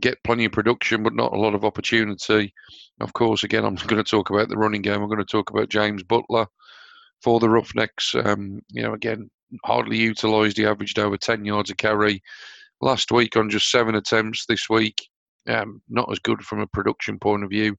get 0.00 0.22
plenty 0.24 0.46
of 0.46 0.52
production 0.52 1.02
but 1.02 1.14
not 1.14 1.32
a 1.32 1.38
lot 1.38 1.54
of 1.54 1.64
opportunity. 1.64 2.52
Of 3.00 3.12
course, 3.12 3.44
again, 3.44 3.64
I'm 3.64 3.74
going 3.86 4.02
to 4.02 4.10
talk 4.10 4.30
about 4.30 4.48
the 4.48 4.56
running 4.56 4.82
game. 4.82 5.00
I'm 5.02 5.08
going 5.08 5.18
to 5.18 5.24
talk 5.24 5.50
about 5.50 5.68
James 5.68 6.02
Butler 6.02 6.46
for 7.22 7.40
the 7.40 7.48
Roughnecks. 7.48 8.14
Um, 8.14 8.60
you 8.70 8.82
know, 8.82 8.94
again, 8.94 9.30
hardly 9.64 9.98
utilised. 9.98 10.56
He 10.56 10.66
averaged 10.66 10.98
over 10.98 11.16
10 11.16 11.44
yards 11.44 11.70
a 11.70 11.76
carry 11.76 12.22
last 12.80 13.12
week 13.12 13.36
on 13.36 13.50
just 13.50 13.70
seven 13.70 13.94
attempts. 13.94 14.46
This 14.46 14.68
week, 14.68 14.96
um, 15.48 15.82
not 15.88 16.10
as 16.10 16.18
good 16.18 16.42
from 16.42 16.60
a 16.60 16.66
production 16.66 17.18
point 17.18 17.44
of 17.44 17.50
view, 17.50 17.76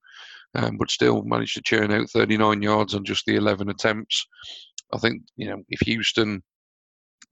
um, 0.56 0.78
but 0.78 0.92
still 0.92 1.24
managed 1.24 1.56
to 1.56 1.62
churn 1.62 1.92
out 1.92 2.10
39 2.10 2.62
yards 2.62 2.94
on 2.96 3.04
just 3.04 3.26
the 3.26 3.36
11 3.36 3.70
attempts. 3.70 4.26
I 4.94 4.98
think 4.98 5.24
you 5.36 5.48
know 5.48 5.64
if 5.70 5.80
Houston 5.82 6.44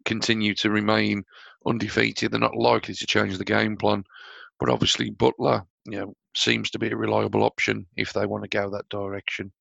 continue 0.06 0.56
to 0.56 0.70
remain 0.70 1.24
undefeated, 1.66 2.32
they're 2.32 2.40
not 2.40 2.56
likely 2.56 2.96
to 2.96 3.06
change 3.06 3.38
the 3.38 3.46
game 3.46 3.78
plan. 3.78 4.04
But 4.60 4.70
obviously, 4.70 5.10
Butler, 5.10 5.64
you 5.86 6.00
know, 6.00 6.14
seems 6.36 6.70
to 6.72 6.80
be 6.80 6.90
a 6.90 6.96
reliable 6.96 7.44
option 7.44 7.86
if 7.98 8.14
they 8.14 8.26
want 8.26 8.44
to 8.44 8.50
go 8.50 8.70
that 8.70 8.90
direction. 8.90 9.52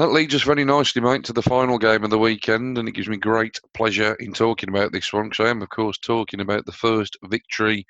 That 0.00 0.12
leads 0.12 0.34
us 0.34 0.44
very 0.44 0.64
nicely, 0.64 1.02
mate, 1.02 1.24
to 1.24 1.34
the 1.34 1.42
final 1.42 1.76
game 1.76 2.04
of 2.04 2.08
the 2.08 2.18
weekend, 2.18 2.78
and 2.78 2.88
it 2.88 2.92
gives 2.92 3.06
me 3.08 3.18
great 3.18 3.60
pleasure 3.74 4.14
in 4.14 4.32
talking 4.32 4.70
about 4.70 4.92
this 4.92 5.12
one 5.12 5.28
because 5.28 5.44
I 5.44 5.50
am, 5.50 5.60
of 5.60 5.68
course, 5.68 5.98
talking 5.98 6.40
about 6.40 6.64
the 6.64 6.72
first 6.72 7.18
victory 7.24 7.84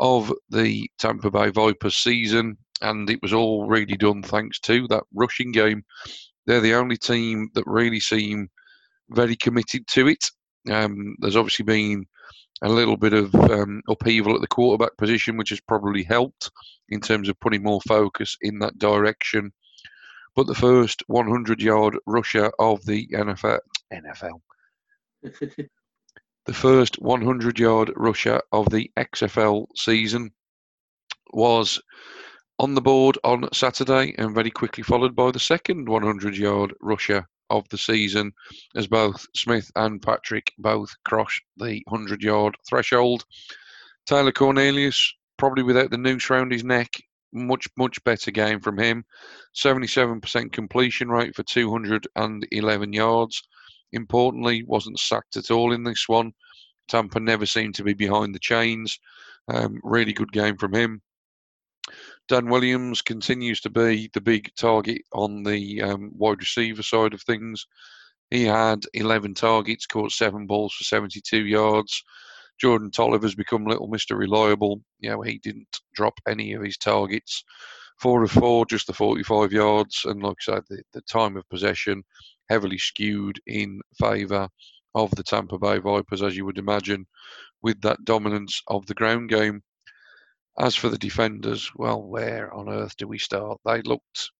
of 0.00 0.32
the 0.48 0.90
Tampa 0.98 1.30
Bay 1.30 1.50
Vipers 1.50 1.98
season, 1.98 2.56
and 2.80 3.10
it 3.10 3.20
was 3.20 3.34
all 3.34 3.68
really 3.68 3.98
done 3.98 4.22
thanks 4.22 4.60
to 4.60 4.88
that 4.88 5.02
rushing 5.12 5.52
game. 5.52 5.84
They're 6.46 6.62
the 6.62 6.72
only 6.72 6.96
team 6.96 7.50
that 7.52 7.64
really 7.66 8.00
seem 8.00 8.48
very 9.10 9.36
committed 9.36 9.86
to 9.88 10.08
it. 10.08 10.24
Um, 10.70 11.16
there's 11.18 11.36
obviously 11.36 11.66
been 11.66 12.06
a 12.62 12.70
little 12.70 12.96
bit 12.96 13.12
of 13.12 13.34
um, 13.34 13.82
upheaval 13.90 14.34
at 14.34 14.40
the 14.40 14.46
quarterback 14.46 14.96
position, 14.96 15.36
which 15.36 15.50
has 15.50 15.60
probably 15.60 16.02
helped 16.02 16.50
in 16.88 17.02
terms 17.02 17.28
of 17.28 17.38
putting 17.40 17.62
more 17.62 17.82
focus 17.86 18.38
in 18.40 18.58
that 18.60 18.78
direction 18.78 19.52
but 20.34 20.46
the 20.46 20.54
first 20.54 21.02
100 21.06 21.60
yard 21.60 21.96
rusher 22.06 22.50
of 22.58 22.84
the 22.86 23.06
NFL. 23.08 23.58
NFL. 23.92 24.40
the 25.22 26.54
first 26.54 27.00
100 27.00 27.58
yard 27.58 27.92
rusher 27.96 28.40
of 28.52 28.68
the 28.70 28.90
XFL 28.96 29.66
season 29.76 30.30
was 31.32 31.80
on 32.58 32.74
the 32.74 32.80
board 32.80 33.18
on 33.24 33.48
Saturday 33.52 34.14
and 34.18 34.34
very 34.34 34.50
quickly 34.50 34.82
followed 34.82 35.16
by 35.16 35.30
the 35.30 35.38
second 35.38 35.88
100 35.88 36.36
yard 36.36 36.72
rusher 36.80 37.26
of 37.50 37.68
the 37.68 37.78
season 37.78 38.32
as 38.74 38.86
both 38.86 39.26
Smith 39.36 39.70
and 39.76 40.00
Patrick 40.00 40.52
both 40.58 40.90
crossed 41.04 41.42
the 41.56 41.82
100 41.88 42.22
yard 42.22 42.56
threshold. 42.68 43.24
Taylor 44.06 44.32
Cornelius, 44.32 45.14
probably 45.36 45.62
without 45.62 45.90
the 45.90 45.98
noose 45.98 46.30
around 46.30 46.50
his 46.50 46.64
neck, 46.64 46.90
much, 47.32 47.66
much 47.76 48.02
better 48.04 48.30
game 48.30 48.60
from 48.60 48.78
him. 48.78 49.04
77% 49.56 50.52
completion 50.52 51.08
rate 51.08 51.34
for 51.34 51.42
211 51.42 52.92
yards. 52.92 53.42
Importantly, 53.92 54.64
wasn't 54.64 54.98
sacked 54.98 55.36
at 55.36 55.50
all 55.50 55.72
in 55.72 55.82
this 55.82 56.08
one. 56.08 56.32
Tampa 56.88 57.20
never 57.20 57.46
seemed 57.46 57.74
to 57.76 57.84
be 57.84 57.94
behind 57.94 58.34
the 58.34 58.40
chains. 58.40 58.98
Um, 59.48 59.80
really 59.82 60.12
good 60.12 60.32
game 60.32 60.56
from 60.56 60.74
him. 60.74 61.02
Dan 62.28 62.48
Williams 62.48 63.02
continues 63.02 63.60
to 63.62 63.70
be 63.70 64.08
the 64.14 64.20
big 64.20 64.50
target 64.56 65.02
on 65.12 65.42
the 65.42 65.82
um, 65.82 66.10
wide 66.14 66.38
receiver 66.38 66.82
side 66.82 67.12
of 67.12 67.22
things. 67.22 67.66
He 68.30 68.44
had 68.44 68.84
11 68.94 69.34
targets, 69.34 69.84
caught 69.84 70.12
seven 70.12 70.46
balls 70.46 70.72
for 70.74 70.84
72 70.84 71.44
yards. 71.44 72.02
Jordan 72.62 72.92
Tolliver's 72.92 73.34
become 73.34 73.64
little 73.64 73.88
Mr. 73.88 74.16
Reliable. 74.16 74.80
You 75.00 75.10
know, 75.10 75.22
he 75.22 75.38
didn't 75.38 75.80
drop 75.94 76.14
any 76.28 76.52
of 76.52 76.62
his 76.62 76.78
targets. 76.78 77.42
Four 77.98 78.22
of 78.22 78.30
four, 78.30 78.66
just 78.66 78.86
the 78.86 78.92
45 78.92 79.52
yards. 79.52 80.02
And 80.04 80.22
like 80.22 80.36
I 80.42 80.54
said, 80.54 80.62
the, 80.68 80.80
the 80.92 81.02
time 81.02 81.36
of 81.36 81.48
possession 81.48 82.04
heavily 82.48 82.78
skewed 82.78 83.40
in 83.48 83.80
favour 83.98 84.48
of 84.94 85.10
the 85.16 85.24
Tampa 85.24 85.58
Bay 85.58 85.78
Vipers, 85.78 86.22
as 86.22 86.36
you 86.36 86.44
would 86.44 86.58
imagine, 86.58 87.04
with 87.62 87.80
that 87.80 88.04
dominance 88.04 88.62
of 88.68 88.86
the 88.86 88.94
ground 88.94 89.28
game. 89.28 89.62
As 90.56 90.76
for 90.76 90.88
the 90.88 90.98
defenders, 90.98 91.68
well, 91.74 92.00
where 92.00 92.54
on 92.54 92.68
earth 92.68 92.96
do 92.96 93.08
we 93.08 93.18
start? 93.18 93.58
They 93.64 93.82
looked 93.82 94.30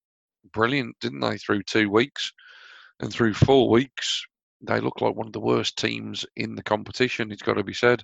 brilliant, 0.53 0.95
didn't 1.01 1.21
they, 1.21 1.39
through 1.39 1.65
two 1.65 1.91
weeks? 1.91 2.33
And 3.01 3.13
through 3.13 3.35
four 3.35 3.69
weeks, 3.69 4.25
they 4.63 4.81
look 4.81 5.01
like 5.01 5.15
one 5.15 5.27
of 5.27 5.33
the 5.33 5.41
worst 5.41 5.77
teams 5.77 6.25
in 6.37 6.55
the 6.55 6.63
competition, 6.63 7.33
it's 7.33 7.43
got 7.43 7.55
to 7.55 7.65
be 7.65 7.75
said. 7.75 8.03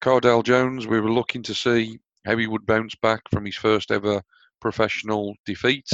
Cardale 0.00 0.44
Jones, 0.44 0.86
we 0.86 1.00
were 1.00 1.12
looking 1.12 1.42
to 1.44 1.54
see 1.54 1.98
how 2.24 2.36
he 2.36 2.46
would 2.46 2.66
bounce 2.66 2.94
back 2.96 3.22
from 3.30 3.44
his 3.44 3.56
first 3.56 3.90
ever 3.90 4.22
professional 4.60 5.34
defeat. 5.46 5.88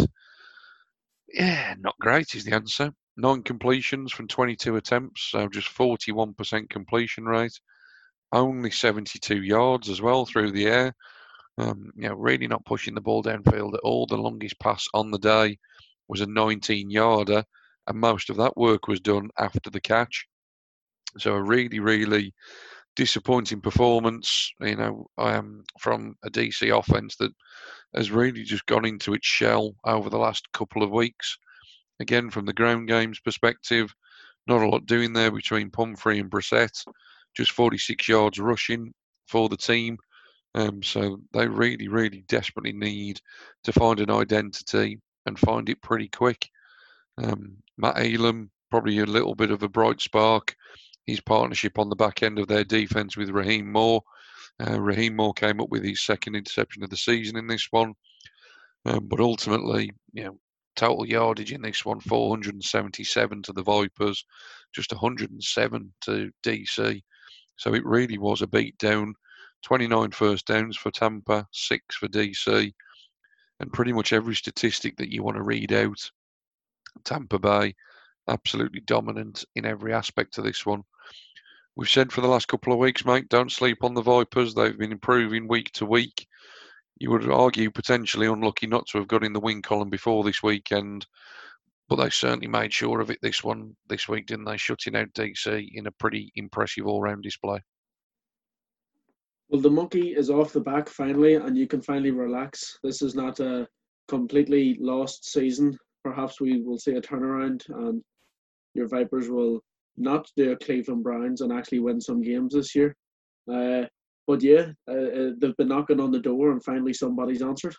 Yeah, 1.32 1.74
not 1.78 1.98
great 2.00 2.34
is 2.34 2.44
the 2.44 2.54
answer. 2.54 2.92
Nine 3.16 3.42
completions 3.42 4.12
from 4.12 4.26
22 4.28 4.76
attempts, 4.76 5.30
so 5.30 5.48
just 5.48 5.68
41% 5.68 6.68
completion 6.68 7.24
rate. 7.24 7.58
Only 8.32 8.70
72 8.70 9.42
yards 9.42 9.88
as 9.88 10.02
well 10.02 10.26
through 10.26 10.50
the 10.50 10.66
air. 10.66 10.94
Um, 11.56 11.92
you 11.94 12.08
know, 12.08 12.14
really 12.14 12.48
not 12.48 12.64
pushing 12.64 12.94
the 12.94 13.00
ball 13.00 13.22
downfield 13.22 13.74
at 13.74 13.80
all. 13.80 14.06
The 14.06 14.16
longest 14.16 14.58
pass 14.58 14.88
on 14.92 15.12
the 15.12 15.18
day 15.18 15.56
was 16.08 16.20
a 16.20 16.26
19 16.26 16.90
yarder, 16.90 17.44
and 17.86 17.98
most 17.98 18.30
of 18.30 18.36
that 18.36 18.56
work 18.56 18.88
was 18.88 19.00
done 19.00 19.28
after 19.38 19.70
the 19.70 19.80
catch. 19.80 20.26
So 21.18 21.34
a 21.34 21.42
really, 21.42 21.78
really 21.80 22.34
disappointing 22.96 23.60
performance, 23.60 24.52
you 24.60 24.76
know, 24.76 25.06
from 25.80 26.14
a 26.24 26.30
DC 26.30 26.76
offense 26.76 27.16
that 27.16 27.32
has 27.94 28.10
really 28.10 28.44
just 28.44 28.66
gone 28.66 28.84
into 28.84 29.14
its 29.14 29.26
shell 29.26 29.74
over 29.84 30.10
the 30.10 30.18
last 30.18 30.50
couple 30.52 30.82
of 30.82 30.90
weeks. 30.90 31.36
Again, 32.00 32.30
from 32.30 32.46
the 32.46 32.52
ground 32.52 32.88
game's 32.88 33.20
perspective, 33.20 33.92
not 34.46 34.62
a 34.62 34.68
lot 34.68 34.86
doing 34.86 35.12
there 35.12 35.30
between 35.30 35.70
Pumphrey 35.70 36.18
and 36.18 36.30
Brissett. 36.30 36.84
Just 37.36 37.52
46 37.52 38.08
yards 38.08 38.38
rushing 38.38 38.92
for 39.26 39.48
the 39.48 39.56
team. 39.56 39.96
Um, 40.54 40.82
so 40.82 41.18
they 41.32 41.48
really, 41.48 41.88
really 41.88 42.24
desperately 42.28 42.72
need 42.72 43.20
to 43.64 43.72
find 43.72 43.98
an 44.00 44.10
identity 44.10 45.00
and 45.26 45.38
find 45.38 45.68
it 45.68 45.82
pretty 45.82 46.08
quick. 46.08 46.48
Um, 47.18 47.56
Matt 47.76 47.98
Elam, 47.98 48.50
probably 48.70 48.98
a 48.98 49.06
little 49.06 49.34
bit 49.34 49.50
of 49.50 49.62
a 49.62 49.68
bright 49.68 50.00
spark. 50.00 50.56
His 51.06 51.20
partnership 51.20 51.78
on 51.78 51.90
the 51.90 51.96
back 51.96 52.22
end 52.22 52.38
of 52.38 52.48
their 52.48 52.64
defence 52.64 53.16
with 53.16 53.30
Rahim 53.30 53.70
Moore. 53.70 54.02
Uh, 54.60 54.80
Rahim 54.80 55.16
Moore 55.16 55.34
came 55.34 55.60
up 55.60 55.68
with 55.68 55.84
his 55.84 56.00
second 56.00 56.34
interception 56.34 56.82
of 56.82 56.90
the 56.90 56.96
season 56.96 57.36
in 57.36 57.46
this 57.46 57.68
one. 57.70 57.94
Um, 58.86 59.06
but 59.06 59.20
ultimately, 59.20 59.92
you 60.12 60.24
know, 60.24 60.38
total 60.76 61.06
yardage 61.06 61.52
in 61.52 61.62
this 61.62 61.84
one 61.84 62.00
477 62.00 63.42
to 63.42 63.52
the 63.52 63.62
Vipers, 63.62 64.24
just 64.74 64.92
107 64.92 65.94
to 66.02 66.30
DC. 66.42 67.02
So 67.56 67.74
it 67.74 67.84
really 67.84 68.18
was 68.18 68.42
a 68.42 68.46
beat 68.46 68.76
down. 68.78 69.14
29 69.62 70.10
first 70.10 70.46
downs 70.46 70.76
for 70.76 70.90
Tampa, 70.90 71.46
six 71.52 71.96
for 71.96 72.08
DC, 72.08 72.72
and 73.60 73.72
pretty 73.72 73.92
much 73.92 74.12
every 74.12 74.34
statistic 74.34 74.96
that 74.96 75.10
you 75.10 75.22
want 75.22 75.36
to 75.36 75.42
read 75.42 75.72
out. 75.72 76.10
Tampa 77.04 77.38
Bay, 77.38 77.74
absolutely 78.28 78.80
dominant 78.80 79.44
in 79.54 79.66
every 79.66 79.92
aspect 79.92 80.38
of 80.38 80.44
this 80.44 80.64
one. 80.64 80.82
We've 81.76 81.90
said 81.90 82.12
for 82.12 82.20
the 82.20 82.28
last 82.28 82.46
couple 82.46 82.72
of 82.72 82.78
weeks, 82.78 83.04
mate, 83.04 83.28
don't 83.28 83.50
sleep 83.50 83.82
on 83.82 83.94
the 83.94 84.02
Vipers. 84.02 84.54
They've 84.54 84.78
been 84.78 84.92
improving 84.92 85.48
week 85.48 85.72
to 85.72 85.86
week 85.86 86.26
you 86.98 87.10
would 87.10 87.28
argue 87.28 87.70
potentially 87.70 88.26
unlucky 88.26 88.66
not 88.66 88.86
to 88.86 88.98
have 88.98 89.08
got 89.08 89.24
in 89.24 89.32
the 89.32 89.40
win 89.40 89.62
column 89.62 89.90
before 89.90 90.22
this 90.24 90.42
weekend, 90.42 91.06
but 91.88 91.96
they 91.96 92.10
certainly 92.10 92.46
made 92.46 92.72
sure 92.72 93.00
of 93.00 93.10
it 93.10 93.18
this 93.20 93.42
one 93.42 93.74
this 93.88 94.08
week, 94.08 94.26
didn't 94.26 94.44
they? 94.44 94.56
Shutting 94.56 94.96
out 94.96 95.12
DC 95.12 95.68
in 95.74 95.86
a 95.86 95.92
pretty 95.92 96.32
impressive 96.36 96.86
all-round 96.86 97.22
display. 97.22 97.60
Well, 99.48 99.60
the 99.60 99.70
monkey 99.70 100.14
is 100.14 100.30
off 100.30 100.52
the 100.52 100.60
back 100.60 100.88
finally, 100.88 101.34
and 101.34 101.56
you 101.58 101.66
can 101.66 101.82
finally 101.82 102.10
relax. 102.10 102.78
This 102.82 103.02
is 103.02 103.14
not 103.14 103.40
a 103.40 103.68
completely 104.08 104.78
lost 104.80 105.30
season. 105.30 105.76
Perhaps 106.04 106.40
we 106.40 106.60
will 106.60 106.78
see 106.78 106.92
a 106.92 107.00
turnaround, 107.00 107.62
and 107.68 108.02
your 108.74 108.86
Vipers 108.88 109.28
will 109.28 109.60
not 109.96 110.30
do 110.36 110.52
a 110.52 110.56
Cleveland 110.56 111.02
Browns 111.02 111.40
and 111.40 111.52
actually 111.52 111.80
win 111.80 112.00
some 112.00 112.20
games 112.20 112.54
this 112.54 112.74
year. 112.74 112.94
Uh, 113.50 113.84
but 114.26 114.42
yeah, 114.42 114.66
uh, 114.88 114.92
uh, 114.92 115.30
they've 115.38 115.56
been 115.56 115.68
knocking 115.68 116.00
on 116.00 116.10
the 116.10 116.20
door, 116.20 116.50
and 116.50 116.62
finally 116.64 116.92
somebody's 116.92 117.42
answered. 117.42 117.74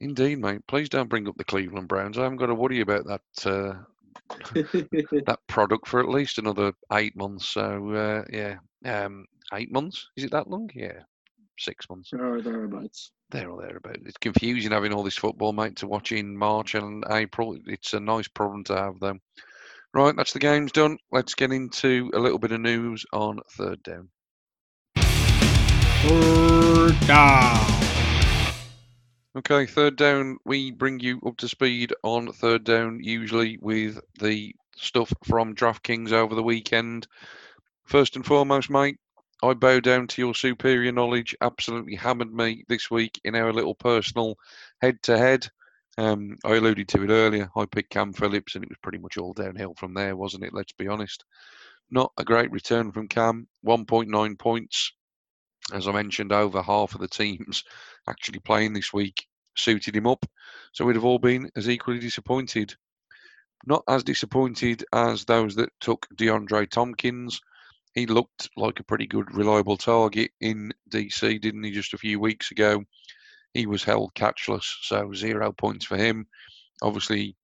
Indeed, 0.00 0.40
mate. 0.40 0.60
Please 0.66 0.88
don't 0.88 1.08
bring 1.08 1.28
up 1.28 1.36
the 1.36 1.44
Cleveland 1.44 1.88
Browns. 1.88 2.18
I 2.18 2.22
haven't 2.22 2.38
got 2.38 2.46
to 2.46 2.54
worry 2.54 2.80
about 2.80 3.06
that 3.06 3.46
uh, 3.46 3.74
that 4.54 5.38
product 5.46 5.86
for 5.86 6.00
at 6.00 6.08
least 6.08 6.38
another 6.38 6.72
eight 6.92 7.16
months. 7.16 7.48
So 7.48 7.90
uh, 7.92 8.24
yeah, 8.30 8.56
um, 8.84 9.26
eight 9.52 9.72
months. 9.72 10.08
Is 10.16 10.24
it 10.24 10.30
that 10.32 10.50
long? 10.50 10.68
Yeah, 10.74 11.00
six 11.58 11.88
months. 11.88 12.10
There 12.12 12.34
are 12.34 12.42
thereabouts. 12.42 13.12
They're 13.30 13.50
all 13.50 13.56
there 13.56 13.66
or 13.66 13.80
thereabouts. 13.80 14.06
It's 14.06 14.18
confusing 14.18 14.70
having 14.70 14.92
all 14.92 15.02
this 15.02 15.16
football, 15.16 15.52
mate, 15.52 15.76
to 15.76 15.86
watch 15.86 16.12
in 16.12 16.36
March 16.36 16.74
and 16.74 17.04
April. 17.10 17.56
It's 17.66 17.92
a 17.92 18.00
nice 18.00 18.28
problem 18.28 18.64
to 18.64 18.76
have, 18.76 19.00
though. 19.00 19.18
Right, 19.92 20.14
that's 20.16 20.32
the 20.32 20.38
games 20.38 20.72
done. 20.72 20.98
Let's 21.12 21.34
get 21.34 21.52
into 21.52 22.10
a 22.14 22.18
little 22.18 22.38
bit 22.38 22.52
of 22.52 22.60
news 22.60 23.04
on 23.12 23.40
third 23.52 23.82
down. 23.82 24.08
Third 24.96 27.00
down. 27.06 27.66
Okay, 29.36 29.66
third 29.66 29.96
down. 29.96 30.38
We 30.44 30.70
bring 30.70 31.00
you 31.00 31.20
up 31.26 31.36
to 31.38 31.48
speed 31.48 31.92
on 32.02 32.32
third 32.32 32.64
down, 32.64 33.00
usually 33.02 33.58
with 33.60 34.00
the 34.20 34.54
stuff 34.76 35.12
from 35.24 35.54
DraftKings 35.54 36.12
over 36.12 36.34
the 36.34 36.42
weekend. 36.42 37.06
First 37.84 38.16
and 38.16 38.24
foremost, 38.24 38.70
mate, 38.70 38.96
I 39.44 39.52
bow 39.52 39.78
down 39.78 40.06
to 40.08 40.22
your 40.22 40.34
superior 40.34 40.90
knowledge. 40.90 41.36
Absolutely 41.42 41.96
hammered 41.96 42.32
me 42.32 42.64
this 42.66 42.90
week 42.90 43.20
in 43.24 43.34
our 43.34 43.52
little 43.52 43.74
personal 43.74 44.38
head 44.80 45.02
to 45.02 45.18
head. 45.18 45.46
I 45.98 46.16
alluded 46.44 46.88
to 46.88 47.02
it 47.02 47.10
earlier. 47.10 47.50
I 47.54 47.66
picked 47.66 47.90
Cam 47.90 48.14
Phillips, 48.14 48.54
and 48.54 48.64
it 48.64 48.70
was 48.70 48.78
pretty 48.82 48.96
much 48.96 49.18
all 49.18 49.34
downhill 49.34 49.74
from 49.74 49.92
there, 49.92 50.16
wasn't 50.16 50.44
it? 50.44 50.54
Let's 50.54 50.72
be 50.72 50.88
honest. 50.88 51.26
Not 51.90 52.10
a 52.16 52.24
great 52.24 52.50
return 52.52 52.90
from 52.90 53.06
Cam. 53.06 53.46
1.9 53.66 54.38
points, 54.38 54.92
as 55.74 55.86
I 55.86 55.92
mentioned, 55.92 56.32
over 56.32 56.62
half 56.62 56.94
of 56.94 57.02
the 57.02 57.08
teams 57.08 57.64
actually 58.08 58.38
playing 58.38 58.72
this 58.72 58.94
week 58.94 59.26
suited 59.56 59.94
him 59.94 60.06
up. 60.06 60.24
So 60.72 60.86
we'd 60.86 60.96
have 60.96 61.04
all 61.04 61.18
been 61.18 61.50
as 61.54 61.68
equally 61.68 62.00
disappointed. 62.00 62.74
Not 63.66 63.84
as 63.88 64.04
disappointed 64.04 64.86
as 64.90 65.26
those 65.26 65.54
that 65.56 65.70
took 65.80 66.06
DeAndre 66.16 66.70
Thompkins. 66.70 67.40
He 67.94 68.06
looked 68.06 68.50
like 68.56 68.80
a 68.80 68.84
pretty 68.84 69.06
good, 69.06 69.34
reliable 69.34 69.76
target 69.76 70.32
in 70.40 70.72
DC, 70.90 71.40
didn't 71.40 71.62
he, 71.62 71.70
just 71.70 71.94
a 71.94 71.98
few 71.98 72.18
weeks 72.18 72.50
ago? 72.50 72.82
He 73.52 73.66
was 73.66 73.84
held 73.84 74.14
catchless, 74.14 74.64
so 74.82 75.12
zero 75.12 75.52
points 75.52 75.86
for 75.86 75.96
him. 75.96 76.26
Obviously, 76.82 77.36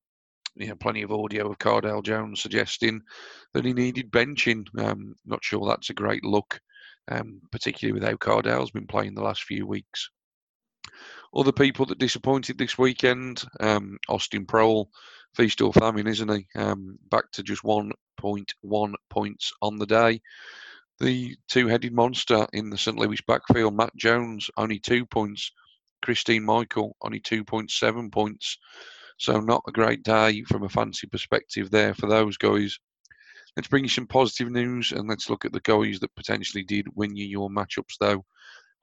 you 0.57 0.69
know, 0.69 0.75
plenty 0.75 1.03
of 1.03 1.13
audio 1.13 1.51
of 1.51 1.59
Cardale 1.59 2.03
Jones 2.03 2.43
suggesting 2.43 3.01
that 3.55 3.65
he 3.65 3.73
needed 3.73 4.11
benching. 4.11 4.67
Um, 4.79 5.15
not 5.25 5.45
sure 5.45 5.67
that's 5.67 5.91
a 5.91 5.95
great 5.95 6.25
look 6.25 6.61
um, 7.11 7.41
particularly 7.51 7.93
with 7.93 8.09
how 8.09 8.17
Cardale's 8.17 8.71
been 8.71 8.87
playing 8.87 9.15
the 9.15 9.23
last 9.23 9.43
few 9.43 9.67
weeks. 9.67 10.11
Other 11.35 11.53
people 11.53 11.87
that 11.87 11.99
disappointed 11.99 12.59
this 12.59 12.79
weekend, 12.79 13.45
um, 13.61 13.99
Austin 14.09 14.47
Proehl, 14.47 14.87
feast 15.35 15.61
or 15.61 15.73
famine, 15.73 16.07
isn't 16.07 16.29
he? 16.29 16.47
Um, 16.57 16.99
back 17.11 17.31
to 17.33 17.43
just 17.43 17.63
1.1 18.21 18.95
points 19.09 19.53
on 19.63 19.79
the 19.79 19.87
day. 19.87 20.21
The 20.99 21.37
two-headed 21.49 21.93
monster 21.93 22.47
in 22.53 22.71
the 22.71 22.79
St. 22.79 22.99
Louis 22.99 23.19
backfield, 23.27 23.75
Matt 23.75 23.95
Jones, 23.97 24.51
only 24.57 24.79
two 24.79 25.07
points. 25.07 25.51
Christine 26.03 26.45
Michael, 26.45 26.97
only 27.03 27.21
2.7 27.21 28.13
points. 28.13 28.59
So 29.19 29.41
not 29.41 29.65
a 29.69 29.73
great 29.73 30.03
day 30.03 30.43
from 30.45 30.63
a 30.63 30.69
fancy 30.69 31.07
perspective 31.07 31.71
there 31.71 31.95
for 31.95 32.07
those 32.07 32.37
guys. 32.37 32.79
Let's 33.57 33.69
bring 33.69 33.85
you 33.85 33.91
some 33.91 34.07
positive 34.07 34.51
news 34.51 34.93
and 34.93 35.09
let's 35.09 35.29
look 35.29 35.45
at 35.45 35.53
the 35.53 35.61
guys 35.61 36.01
that 36.01 36.15
potentially 36.15 36.65
did 36.65 36.87
win 36.95 37.17
you 37.17 37.27
your 37.27 37.51
matchups, 37.51 37.99
though. 38.01 38.25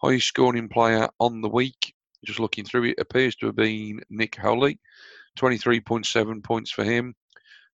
Highest 0.02 0.28
scoring 0.28 0.70
player 0.70 1.08
on 1.20 1.42
the 1.42 1.50
week 1.50 1.96
just 2.26 2.40
looking 2.40 2.66
through 2.66 2.86
it, 2.86 3.00
appears 3.00 3.36
to 3.38 3.48
have 3.48 3.56
been 3.56 4.02
Nick 4.10 4.36
Holley, 4.36 4.80
23.7 5.40 6.44
points 6.44 6.72
for 6.72 6.84
him. 6.84 7.16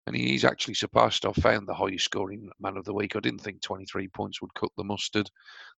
And 0.05 0.15
he's 0.15 0.43
actually 0.43 0.73
surpassed, 0.73 1.25
I've 1.25 1.35
found 1.35 1.67
the 1.67 1.73
highest 1.73 2.05
scoring 2.05 2.49
man 2.59 2.75
of 2.75 2.83
the 2.83 2.93
week. 2.93 3.15
I 3.15 3.19
didn't 3.19 3.39
think 3.39 3.61
23 3.61 4.09
points 4.09 4.41
would 4.41 4.53
cut 4.53 4.71
the 4.75 4.83
mustard. 4.83 5.29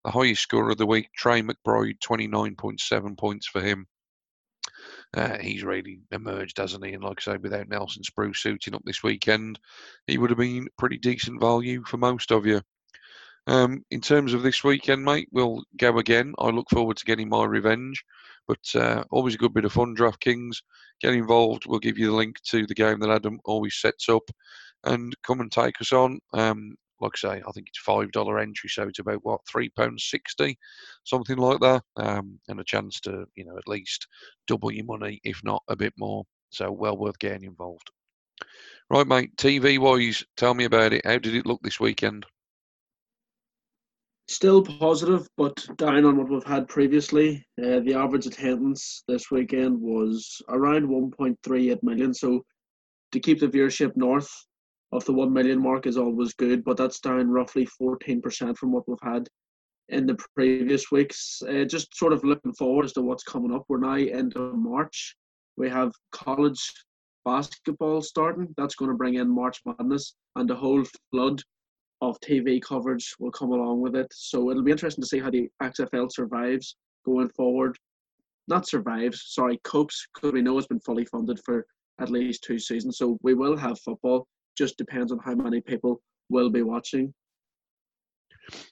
The 0.03 0.11
highest 0.11 0.41
scorer 0.41 0.71
of 0.71 0.77
the 0.77 0.85
week, 0.85 1.09
Tre 1.15 1.41
McBride, 1.41 1.99
29.7 1.99 3.17
points 3.17 3.47
for 3.47 3.61
him. 3.61 3.85
Uh, 5.13 5.37
he's 5.37 5.63
really 5.63 5.99
emerged, 6.11 6.57
hasn't 6.57 6.85
he? 6.85 6.93
And 6.93 7.03
like 7.03 7.19
I 7.21 7.33
say, 7.33 7.37
without 7.37 7.69
Nelson 7.69 8.03
Spruce 8.03 8.39
suiting 8.39 8.73
up 8.73 8.81
this 8.83 9.03
weekend, 9.03 9.59
he 10.07 10.17
would 10.17 10.31
have 10.31 10.39
been 10.39 10.67
pretty 10.77 10.97
decent 10.97 11.39
value 11.39 11.83
for 11.85 11.97
most 11.97 12.31
of 12.31 12.45
you. 12.45 12.61
Um, 13.47 13.83
in 13.91 14.01
terms 14.01 14.33
of 14.33 14.43
this 14.43 14.63
weekend, 14.63 15.03
mate, 15.03 15.29
we'll 15.31 15.63
go 15.77 15.97
again. 15.99 16.33
I 16.39 16.49
look 16.49 16.69
forward 16.69 16.97
to 16.97 17.05
getting 17.05 17.29
my 17.29 17.45
revenge. 17.45 18.03
But 18.47 18.75
uh, 18.75 19.03
always 19.11 19.35
a 19.35 19.39
good 19.39 19.53
bit 19.53 19.65
of 19.65 19.73
fun, 19.73 19.95
DraftKings. 19.95 20.57
Get 21.01 21.13
involved. 21.13 21.65
We'll 21.65 21.79
give 21.79 21.97
you 21.97 22.07
the 22.07 22.15
link 22.15 22.37
to 22.49 22.65
the 22.67 22.75
game 22.75 22.99
that 22.99 23.09
Adam 23.09 23.39
always 23.45 23.75
sets 23.75 24.07
up 24.07 24.29
and 24.83 25.15
come 25.23 25.41
and 25.41 25.51
take 25.51 25.81
us 25.81 25.91
on. 25.91 26.19
Um, 26.33 26.75
like 27.01 27.13
I 27.15 27.17
say, 27.17 27.43
I 27.45 27.51
think 27.51 27.67
it's 27.67 27.79
five 27.79 28.11
dollar 28.11 28.39
entry, 28.39 28.69
so 28.69 28.83
it's 28.83 28.99
about 28.99 29.19
what 29.23 29.41
three 29.49 29.69
pounds 29.69 30.05
sixty, 30.05 30.57
something 31.03 31.37
like 31.37 31.59
that, 31.59 31.83
um, 31.97 32.39
and 32.47 32.59
a 32.59 32.63
chance 32.63 32.99
to 33.01 33.25
you 33.35 33.45
know 33.45 33.57
at 33.57 33.67
least 33.67 34.07
double 34.47 34.71
your 34.71 34.85
money, 34.85 35.19
if 35.23 35.41
not 35.43 35.63
a 35.67 35.75
bit 35.75 35.93
more. 35.97 36.23
So 36.51 36.71
well 36.71 36.97
worth 36.97 37.19
getting 37.19 37.43
involved. 37.43 37.91
Right, 38.89 39.07
mate. 39.07 39.35
TV 39.37 39.79
wise, 39.79 40.23
tell 40.37 40.53
me 40.53 40.65
about 40.65 40.93
it. 40.93 41.05
How 41.05 41.17
did 41.17 41.35
it 41.35 41.45
look 41.45 41.61
this 41.63 41.79
weekend? 41.79 42.25
Still 44.27 44.63
positive, 44.63 45.27
but 45.37 45.63
down 45.77 46.03
on 46.03 46.17
what 46.17 46.29
we've 46.29 46.43
had 46.43 46.67
previously. 46.67 47.45
Uh, 47.61 47.79
the 47.81 47.93
average 47.93 48.25
attendance 48.25 49.03
this 49.07 49.29
weekend 49.29 49.79
was 49.79 50.41
around 50.49 50.87
1.38 50.87 51.83
million. 51.83 52.11
So 52.13 52.43
to 53.11 53.19
keep 53.19 53.39
the 53.39 53.47
viewership 53.47 53.95
north 53.95 54.29
of 54.91 55.05
the 55.05 55.13
1 55.13 55.31
million 55.31 55.61
mark 55.61 55.85
is 55.85 55.97
always 55.97 56.33
good, 56.33 56.63
but 56.63 56.75
that's 56.75 56.99
down 56.99 57.29
roughly 57.29 57.67
14% 57.79 58.57
from 58.57 58.71
what 58.71 58.87
we've 58.87 58.97
had 59.03 59.27
in 59.89 60.07
the 60.07 60.17
previous 60.33 60.91
weeks. 60.91 61.43
Uh, 61.47 61.65
just 61.65 61.95
sort 61.95 62.13
of 62.13 62.23
looking 62.23 62.53
forward 62.53 62.85
as 62.85 62.93
to 62.93 63.01
what's 63.01 63.23
coming 63.23 63.53
up. 63.53 63.65
We're 63.67 63.77
now 63.77 63.95
into 63.95 64.53
March. 64.53 65.15
We 65.55 65.69
have 65.69 65.91
college 66.11 66.61
basketball 67.25 68.01
starting. 68.01 68.53
That's 68.57 68.75
going 68.75 68.89
to 68.89 68.97
bring 68.97 69.15
in 69.15 69.29
March 69.29 69.61
Madness 69.65 70.15
and 70.35 70.49
a 70.49 70.55
whole 70.55 70.83
flood 71.11 71.41
of 72.09 72.19
TV 72.19 72.61
coverage 72.61 73.15
will 73.19 73.31
come 73.31 73.51
along 73.51 73.81
with 73.81 73.95
it. 73.95 74.07
So 74.11 74.49
it'll 74.49 74.63
be 74.63 74.71
interesting 74.71 75.01
to 75.01 75.07
see 75.07 75.19
how 75.19 75.29
the 75.29 75.49
XFL 75.61 76.11
survives 76.11 76.75
going 77.05 77.29
forward. 77.29 77.77
Not 78.47 78.67
survives, 78.67 79.23
sorry, 79.27 79.59
copes, 79.63 80.07
because 80.13 80.33
we 80.33 80.41
know 80.41 80.57
it's 80.57 80.67
been 80.67 80.79
fully 80.79 81.05
funded 81.05 81.39
for 81.43 81.65
at 81.99 82.09
least 82.09 82.43
two 82.43 82.59
seasons. 82.59 82.97
So 82.97 83.17
we 83.23 83.33
will 83.33 83.57
have 83.57 83.79
football. 83.79 84.27
Just 84.57 84.77
depends 84.77 85.11
on 85.11 85.19
how 85.19 85.35
many 85.35 85.61
people 85.61 86.01
will 86.29 86.49
be 86.49 86.61
watching. 86.61 87.13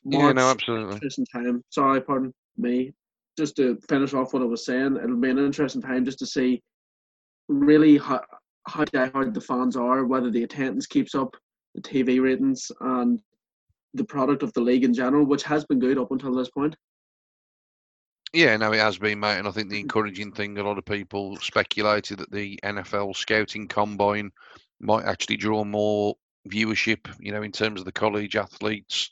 yeah, 0.04 0.32
no, 0.32 0.50
absolutely. 0.50 0.94
Interesting 0.96 1.26
time. 1.34 1.64
Sorry, 1.70 2.02
pardon 2.02 2.34
me. 2.58 2.94
Just 3.38 3.56
to 3.56 3.80
finish 3.90 4.14
off 4.14 4.34
what 4.34 4.44
I 4.44 4.46
was 4.46 4.66
saying, 4.66 4.98
it'll 5.04 5.18
be 5.18 5.32
an 5.32 5.40
interesting 5.40 5.82
time 5.82 6.06
just 6.06 6.20
to 6.20 6.28
see 6.28 6.62
really 7.50 7.98
how 7.98 8.22
how 8.68 8.86
hard 8.94 9.34
the 9.34 9.42
fans 9.42 9.76
are, 9.76 10.06
whether 10.06 10.32
the 10.32 10.44
attendance 10.44 10.86
keeps 10.86 11.16
up, 11.16 11.36
the 11.76 11.82
TV 11.82 12.22
ratings, 12.22 12.72
and 12.82 13.20
the 13.94 14.04
product 14.04 14.44
of 14.44 14.54
the 14.54 14.62
league 14.62 14.84
in 14.84 14.94
general, 14.94 15.26
which 15.26 15.44
has 15.44 15.66
been 15.66 15.80
good 15.80 15.98
up 15.98 16.12
until 16.12 16.34
this 16.34 16.50
point. 16.50 16.76
Yeah, 18.34 18.58
no, 18.58 18.74
it 18.74 18.80
has 18.80 18.98
been, 18.98 19.20
mate. 19.20 19.38
And 19.38 19.48
I 19.48 19.52
think 19.52 19.70
the 19.70 19.76
mm-hmm. 19.76 19.84
encouraging 19.84 20.32
thing, 20.32 20.58
a 20.58 20.64
lot 20.64 20.80
of 20.80 20.86
people 20.86 21.38
speculated 21.38 22.18
that 22.18 22.32
the 22.32 22.60
NFL 22.64 23.16
scouting 23.16 23.68
combine 23.68 24.32
might 24.80 25.06
actually 25.06 25.38
draw 25.38 25.64
more 25.64 26.16
viewership, 26.50 27.08
you 27.20 27.32
know, 27.32 27.44
in 27.44 27.52
terms 27.52 27.80
of 27.80 27.86
the 27.86 27.92
college 27.92 28.36
athletes 28.36 29.10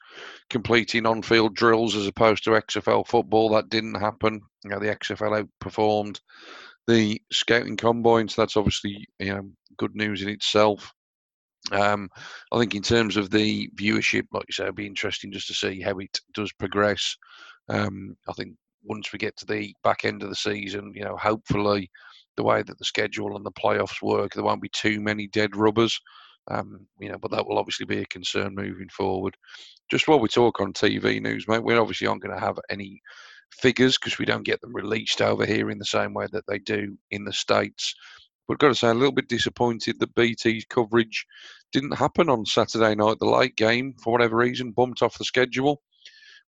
completing 0.50 1.06
on 1.06 1.22
field 1.22 1.56
drills 1.56 1.96
as 1.96 2.08
opposed 2.08 2.44
to 2.44 2.52
XFL 2.52 3.08
football. 3.08 3.50
That 3.50 3.70
didn't 3.70 3.96
happen. 3.96 4.42
You 4.64 4.72
know, 4.72 4.80
the 4.80 4.96
XFL 4.96 5.48
outperformed 5.64 6.20
the 6.88 7.22
scouting 7.32 7.78
combine, 7.78 8.28
so 8.28 8.42
that's 8.42 8.58
obviously, 8.58 9.08
you 9.20 9.34
know, 9.34 9.50
good 9.78 9.96
news 9.96 10.24
in 10.24 10.30
itself. 10.30 10.92
Um, 11.72 12.10
I 12.52 12.60
think 12.60 12.76
in 12.76 12.82
terms 12.82 13.18
of 13.18 13.30
the 13.30 13.70
viewership, 13.76 14.26
like 14.32 14.46
you 14.48 14.54
say, 14.54 14.64
it'll 14.64 14.74
be 14.74 14.88
interesting 14.88 15.32
just 15.32 15.48
to 15.48 15.54
see 15.54 15.82
how 15.82 15.98
it 16.00 16.20
does 16.34 16.52
progress. 16.54 17.16
Um, 17.70 18.16
I 18.28 18.34
think 18.34 18.56
once 18.84 19.14
we 19.14 19.20
get 19.20 19.38
to 19.38 19.46
the 19.46 19.74
back 19.84 20.06
end 20.06 20.24
of 20.24 20.30
the 20.30 20.36
season, 20.36 20.92
you 20.96 21.04
know, 21.04 21.16
hopefully 21.18 21.90
the 22.38 22.44
way 22.44 22.64
that 22.64 22.78
the 22.80 22.86
schedule 22.86 23.36
and 23.36 23.46
the 23.46 23.52
playoffs 23.52 24.02
work, 24.02 24.34
there 24.34 24.44
won't 24.44 24.62
be 24.62 24.70
too 24.70 25.00
many 25.00 25.28
dead 25.28 25.56
rubbers. 25.56 26.00
Um, 26.50 26.88
you 27.00 27.10
know, 27.10 27.20
but 27.20 27.30
that 27.32 27.46
will 27.46 27.60
obviously 27.60 27.86
be 27.86 28.00
a 28.00 28.06
concern 28.06 28.56
moving 28.56 28.90
forward. 28.90 29.38
Just 29.92 30.08
while 30.08 30.20
we 30.20 30.28
talk 30.28 30.60
on 30.60 30.74
TV 30.74 31.22
news, 31.22 31.48
mate, 31.48 31.64
we 31.64 31.76
obviously 31.76 32.08
aren't 32.08 32.24
going 32.24 32.36
to 32.36 32.44
have 32.44 32.58
any 32.70 33.00
figures 33.52 33.98
because 33.98 34.18
we 34.18 34.26
don't 34.26 34.46
get 34.46 34.60
them 34.62 34.74
released 34.76 35.22
over 35.22 35.46
here 35.46 35.70
in 35.70 35.78
the 35.78 35.86
same 35.86 36.14
way 36.14 36.26
that 36.32 36.44
they 36.48 36.58
do 36.60 36.98
in 37.12 37.24
the 37.26 37.34
states. 37.34 37.94
But 38.48 38.60
got 38.60 38.70
to 38.70 38.76
say, 38.76 38.90
a 38.90 38.94
little 38.94 39.12
bit 39.12 39.30
disappointed 39.30 40.00
that 40.00 40.16
BT's 40.16 40.66
coverage 40.66 41.26
didn't 41.72 41.98
happen 41.98 42.30
on 42.30 42.46
Saturday 42.46 42.96
night. 42.96 43.20
The 43.20 43.26
late 43.26 43.56
game, 43.56 43.94
for 44.04 44.12
whatever 44.12 44.38
reason, 44.38 44.72
bumped 44.72 45.02
off 45.02 45.18
the 45.18 45.24
schedule. 45.24 45.82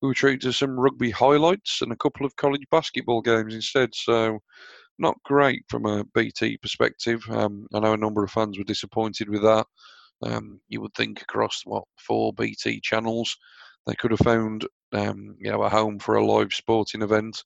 We 0.02 0.08
were 0.08 0.16
treated 0.16 0.42
to 0.42 0.54
some 0.54 0.80
rugby 0.80 1.12
highlights 1.12 1.82
and 1.82 1.92
a 1.92 1.98
couple 1.98 2.26
of 2.26 2.36
college 2.36 2.64
basketball 2.72 3.22
games 3.22 3.54
instead. 3.54 3.94
So, 3.94 4.40
not 4.98 5.22
great 5.24 5.64
from 5.70 5.86
a 5.86 6.04
BT 6.16 6.58
perspective. 6.58 7.24
Um, 7.30 7.68
I 7.74 7.80
know 7.80 7.94
a 7.94 7.98
number 7.98 8.24
of 8.24 8.32
fans 8.32 8.58
were 8.58 8.64
disappointed 8.64 9.30
with 9.30 9.44
that. 9.44 9.68
Um, 10.24 10.60
you 10.70 10.82
would 10.82 10.94
think 10.94 11.22
across 11.22 11.62
what 11.66 11.84
four 12.00 12.34
BT 12.34 12.82
channels, 12.82 13.36
they 13.88 13.96
could 13.96 14.12
have 14.12 14.20
found 14.20 14.68
um, 14.94 15.36
you 15.40 15.52
know 15.52 15.64
a 15.64 15.70
home 15.70 16.00
for 16.00 16.16
a 16.16 16.26
live 16.26 16.54
sporting 16.54 17.02
event. 17.02 17.44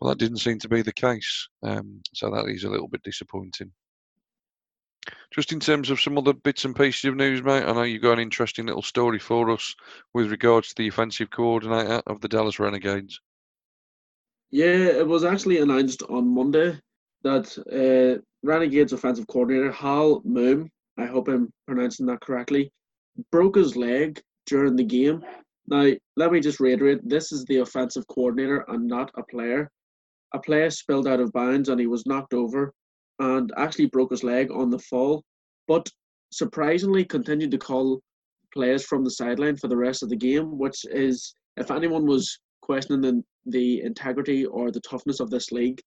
Well, 0.00 0.10
that 0.10 0.18
didn't 0.18 0.38
seem 0.38 0.58
to 0.58 0.68
be 0.68 0.82
the 0.82 0.92
case. 0.92 1.48
Um, 1.62 2.02
so 2.12 2.30
that 2.30 2.48
is 2.48 2.64
a 2.64 2.70
little 2.70 2.88
bit 2.88 3.02
disappointing. 3.02 3.72
Just 5.32 5.52
in 5.52 5.60
terms 5.60 5.90
of 5.90 6.00
some 6.00 6.18
other 6.18 6.32
bits 6.32 6.64
and 6.64 6.74
pieces 6.74 7.04
of 7.04 7.14
news, 7.14 7.42
mate, 7.42 7.64
I 7.64 7.72
know 7.72 7.82
you've 7.82 8.02
got 8.02 8.14
an 8.14 8.20
interesting 8.20 8.66
little 8.66 8.82
story 8.82 9.18
for 9.18 9.50
us 9.50 9.74
with 10.14 10.30
regards 10.30 10.68
to 10.68 10.74
the 10.76 10.88
offensive 10.88 11.30
coordinator 11.30 12.02
of 12.06 12.20
the 12.20 12.28
Dallas 12.28 12.58
Renegades. 12.58 13.20
Yeah, 14.50 14.66
it 14.66 15.06
was 15.06 15.24
actually 15.24 15.58
announced 15.58 16.02
on 16.08 16.34
Monday 16.34 16.78
that 17.22 17.56
uh, 17.72 18.20
Renegades 18.42 18.92
offensive 18.92 19.26
coordinator 19.26 19.72
Hal 19.72 20.22
Mumme, 20.22 20.68
I 20.98 21.06
hope 21.06 21.28
I'm 21.28 21.50
pronouncing 21.66 22.06
that 22.06 22.20
correctly, 22.20 22.70
broke 23.30 23.56
his 23.56 23.76
leg 23.76 24.20
during 24.46 24.76
the 24.76 24.84
game. 24.84 25.24
Now, 25.68 25.90
let 26.16 26.30
me 26.30 26.40
just 26.40 26.60
reiterate 26.60 27.08
this 27.08 27.32
is 27.32 27.44
the 27.44 27.58
offensive 27.58 28.06
coordinator 28.06 28.64
and 28.68 28.86
not 28.86 29.10
a 29.16 29.22
player. 29.24 29.70
A 30.34 30.38
player 30.38 30.70
spilled 30.70 31.06
out 31.06 31.20
of 31.20 31.32
bounds 31.32 31.68
and 31.68 31.80
he 31.80 31.86
was 31.86 32.06
knocked 32.06 32.34
over 32.34 32.72
and 33.18 33.52
actually 33.56 33.86
broke 33.86 34.10
his 34.10 34.24
leg 34.24 34.50
on 34.50 34.70
the 34.70 34.78
fall, 34.78 35.22
but 35.68 35.88
surprisingly 36.30 37.04
continued 37.04 37.50
to 37.52 37.58
call 37.58 38.00
players 38.52 38.84
from 38.84 39.04
the 39.04 39.10
sideline 39.10 39.56
for 39.56 39.68
the 39.68 39.76
rest 39.76 40.02
of 40.02 40.08
the 40.08 40.16
game, 40.16 40.58
which 40.58 40.84
is, 40.90 41.34
if 41.56 41.70
anyone 41.70 42.06
was 42.06 42.38
questioning 42.62 43.00
the, 43.00 43.22
the 43.50 43.82
integrity 43.82 44.44
or 44.44 44.70
the 44.70 44.80
toughness 44.80 45.20
of 45.20 45.30
this 45.30 45.52
league, 45.52 45.80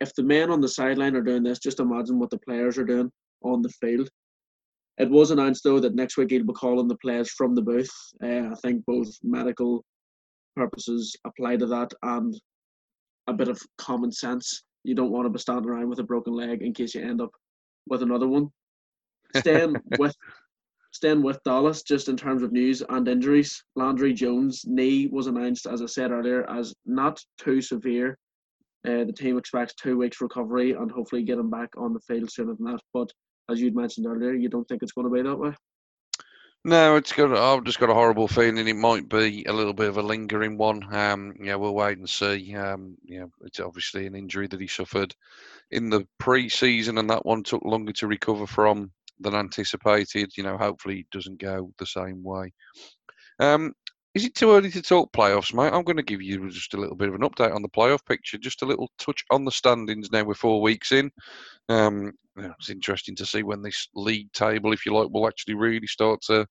if 0.00 0.14
the 0.14 0.22
men 0.22 0.50
on 0.50 0.60
the 0.60 0.68
sideline 0.68 1.16
are 1.16 1.22
doing 1.22 1.42
this, 1.42 1.58
just 1.58 1.80
imagine 1.80 2.18
what 2.18 2.30
the 2.30 2.38
players 2.38 2.78
are 2.78 2.84
doing 2.84 3.10
on 3.42 3.62
the 3.62 3.68
field. 3.68 4.08
It 4.98 5.10
was 5.10 5.30
announced 5.30 5.62
though 5.64 5.80
that 5.80 5.94
next 5.94 6.16
week 6.16 6.30
he'll 6.30 6.44
be 6.44 6.52
calling 6.52 6.88
the 6.88 6.96
players 6.96 7.30
from 7.30 7.54
the 7.54 7.62
booth. 7.62 7.90
Uh, 8.22 8.50
I 8.50 8.54
think 8.62 8.84
both 8.84 9.08
medical 9.22 9.84
purposes 10.56 11.14
apply 11.24 11.56
to 11.56 11.66
that 11.66 11.92
and 12.02 12.34
a 13.28 13.32
bit 13.32 13.48
of 13.48 13.60
common 13.76 14.10
sense. 14.10 14.64
You 14.82 14.94
don't 14.94 15.12
want 15.12 15.26
to 15.26 15.30
be 15.30 15.38
standing 15.38 15.70
around 15.70 15.88
with 15.88 16.00
a 16.00 16.04
broken 16.04 16.32
leg 16.32 16.62
in 16.62 16.72
case 16.72 16.94
you 16.94 17.02
end 17.02 17.20
up 17.20 17.30
with 17.86 18.02
another 18.02 18.26
one. 18.26 18.48
Staying 19.36 19.76
with 19.98 20.14
staying 20.92 21.22
with 21.22 21.42
Dallas, 21.44 21.82
just 21.82 22.08
in 22.08 22.16
terms 22.16 22.42
of 22.42 22.50
news 22.50 22.82
and 22.88 23.06
injuries, 23.06 23.62
Landry 23.76 24.14
Jones' 24.14 24.64
knee 24.66 25.06
was 25.06 25.26
announced, 25.26 25.66
as 25.66 25.82
I 25.82 25.86
said 25.86 26.10
earlier, 26.10 26.48
as 26.50 26.74
not 26.86 27.22
too 27.38 27.60
severe. 27.60 28.18
Uh, 28.86 29.04
the 29.04 29.12
team 29.12 29.36
expects 29.36 29.74
two 29.74 29.98
weeks 29.98 30.20
recovery 30.20 30.72
and 30.72 30.90
hopefully 30.90 31.22
get 31.22 31.38
him 31.38 31.50
back 31.50 31.68
on 31.76 31.92
the 31.92 32.00
field 32.00 32.30
sooner 32.30 32.54
than 32.54 32.72
that. 32.72 32.80
But 32.94 33.10
as 33.50 33.60
you'd 33.60 33.76
mentioned 33.76 34.06
earlier, 34.06 34.32
you 34.32 34.48
don't 34.48 34.66
think 34.66 34.82
it's 34.82 34.92
going 34.92 35.06
to 35.06 35.12
be 35.12 35.22
that 35.22 35.36
way? 35.36 35.52
No, 36.64 36.96
it's 36.96 37.12
got. 37.12 37.32
I've 37.32 37.64
just 37.64 37.78
got 37.78 37.88
a 37.90 37.94
horrible 37.94 38.28
feeling 38.28 38.66
it 38.68 38.74
might 38.76 39.08
be 39.08 39.44
a 39.46 39.52
little 39.52 39.72
bit 39.72 39.88
of 39.88 39.96
a 39.96 40.02
lingering 40.02 40.58
one. 40.58 40.82
Um, 40.94 41.34
yeah, 41.40 41.54
we'll 41.54 41.74
wait 41.74 41.98
and 41.98 42.08
see. 42.08 42.54
Um, 42.54 42.96
yeah, 43.04 43.24
it's 43.42 43.60
obviously 43.60 44.06
an 44.06 44.14
injury 44.14 44.48
that 44.48 44.60
he 44.60 44.66
suffered 44.66 45.14
in 45.70 45.90
the 45.90 46.06
pre-season, 46.18 46.98
and 46.98 47.10
that 47.10 47.26
one 47.26 47.42
took 47.44 47.62
longer 47.64 47.92
to 47.94 48.08
recover 48.08 48.46
from 48.46 48.92
than 49.20 49.34
anticipated. 49.34 50.32
You 50.36 50.44
know, 50.44 50.58
hopefully 50.58 51.00
it 51.00 51.10
doesn't 51.12 51.40
go 51.40 51.72
the 51.78 51.86
same 51.86 52.22
way. 52.24 52.52
Um, 53.40 53.74
is 54.14 54.24
it 54.24 54.34
too 54.34 54.52
early 54.52 54.70
to 54.70 54.82
talk 54.82 55.12
playoffs, 55.12 55.54
mate? 55.54 55.72
I'm 55.72 55.84
going 55.84 55.96
to 55.96 56.02
give 56.02 56.22
you 56.22 56.50
just 56.50 56.74
a 56.74 56.76
little 56.76 56.96
bit 56.96 57.08
of 57.08 57.14
an 57.14 57.20
update 57.20 57.54
on 57.54 57.62
the 57.62 57.68
playoff 57.68 58.04
picture, 58.06 58.38
just 58.38 58.62
a 58.62 58.66
little 58.66 58.90
touch 58.98 59.24
on 59.30 59.44
the 59.44 59.52
standings 59.52 60.10
now 60.10 60.24
we're 60.24 60.34
four 60.34 60.60
weeks 60.62 60.92
in. 60.92 61.10
Um, 61.68 62.12
it's 62.36 62.70
interesting 62.70 63.14
to 63.16 63.26
see 63.26 63.42
when 63.42 63.62
this 63.62 63.88
league 63.94 64.32
table, 64.32 64.72
if 64.72 64.86
you 64.86 64.94
like, 64.94 65.10
will 65.10 65.28
actually 65.28 65.54
really 65.54 65.86
start 65.86 66.20
to 66.22 66.46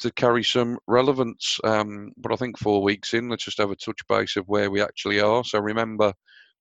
to 0.00 0.12
carry 0.12 0.44
some 0.44 0.78
relevance. 0.86 1.58
Um, 1.64 2.12
but 2.16 2.32
I 2.32 2.36
think 2.36 2.56
four 2.56 2.82
weeks 2.82 3.14
in, 3.14 3.28
let's 3.28 3.44
just 3.44 3.58
have 3.58 3.72
a 3.72 3.76
touch 3.76 4.00
base 4.08 4.36
of 4.36 4.46
where 4.46 4.70
we 4.70 4.80
actually 4.80 5.20
are. 5.20 5.42
So 5.42 5.58
remember, 5.58 6.12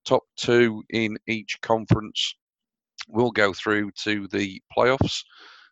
top 0.05 0.23
two 0.37 0.83
in 0.89 1.17
each 1.27 1.59
conference 1.61 2.35
will 3.07 3.31
go 3.31 3.53
through 3.53 3.91
to 4.03 4.27
the 4.29 4.59
playoffs. 4.75 5.23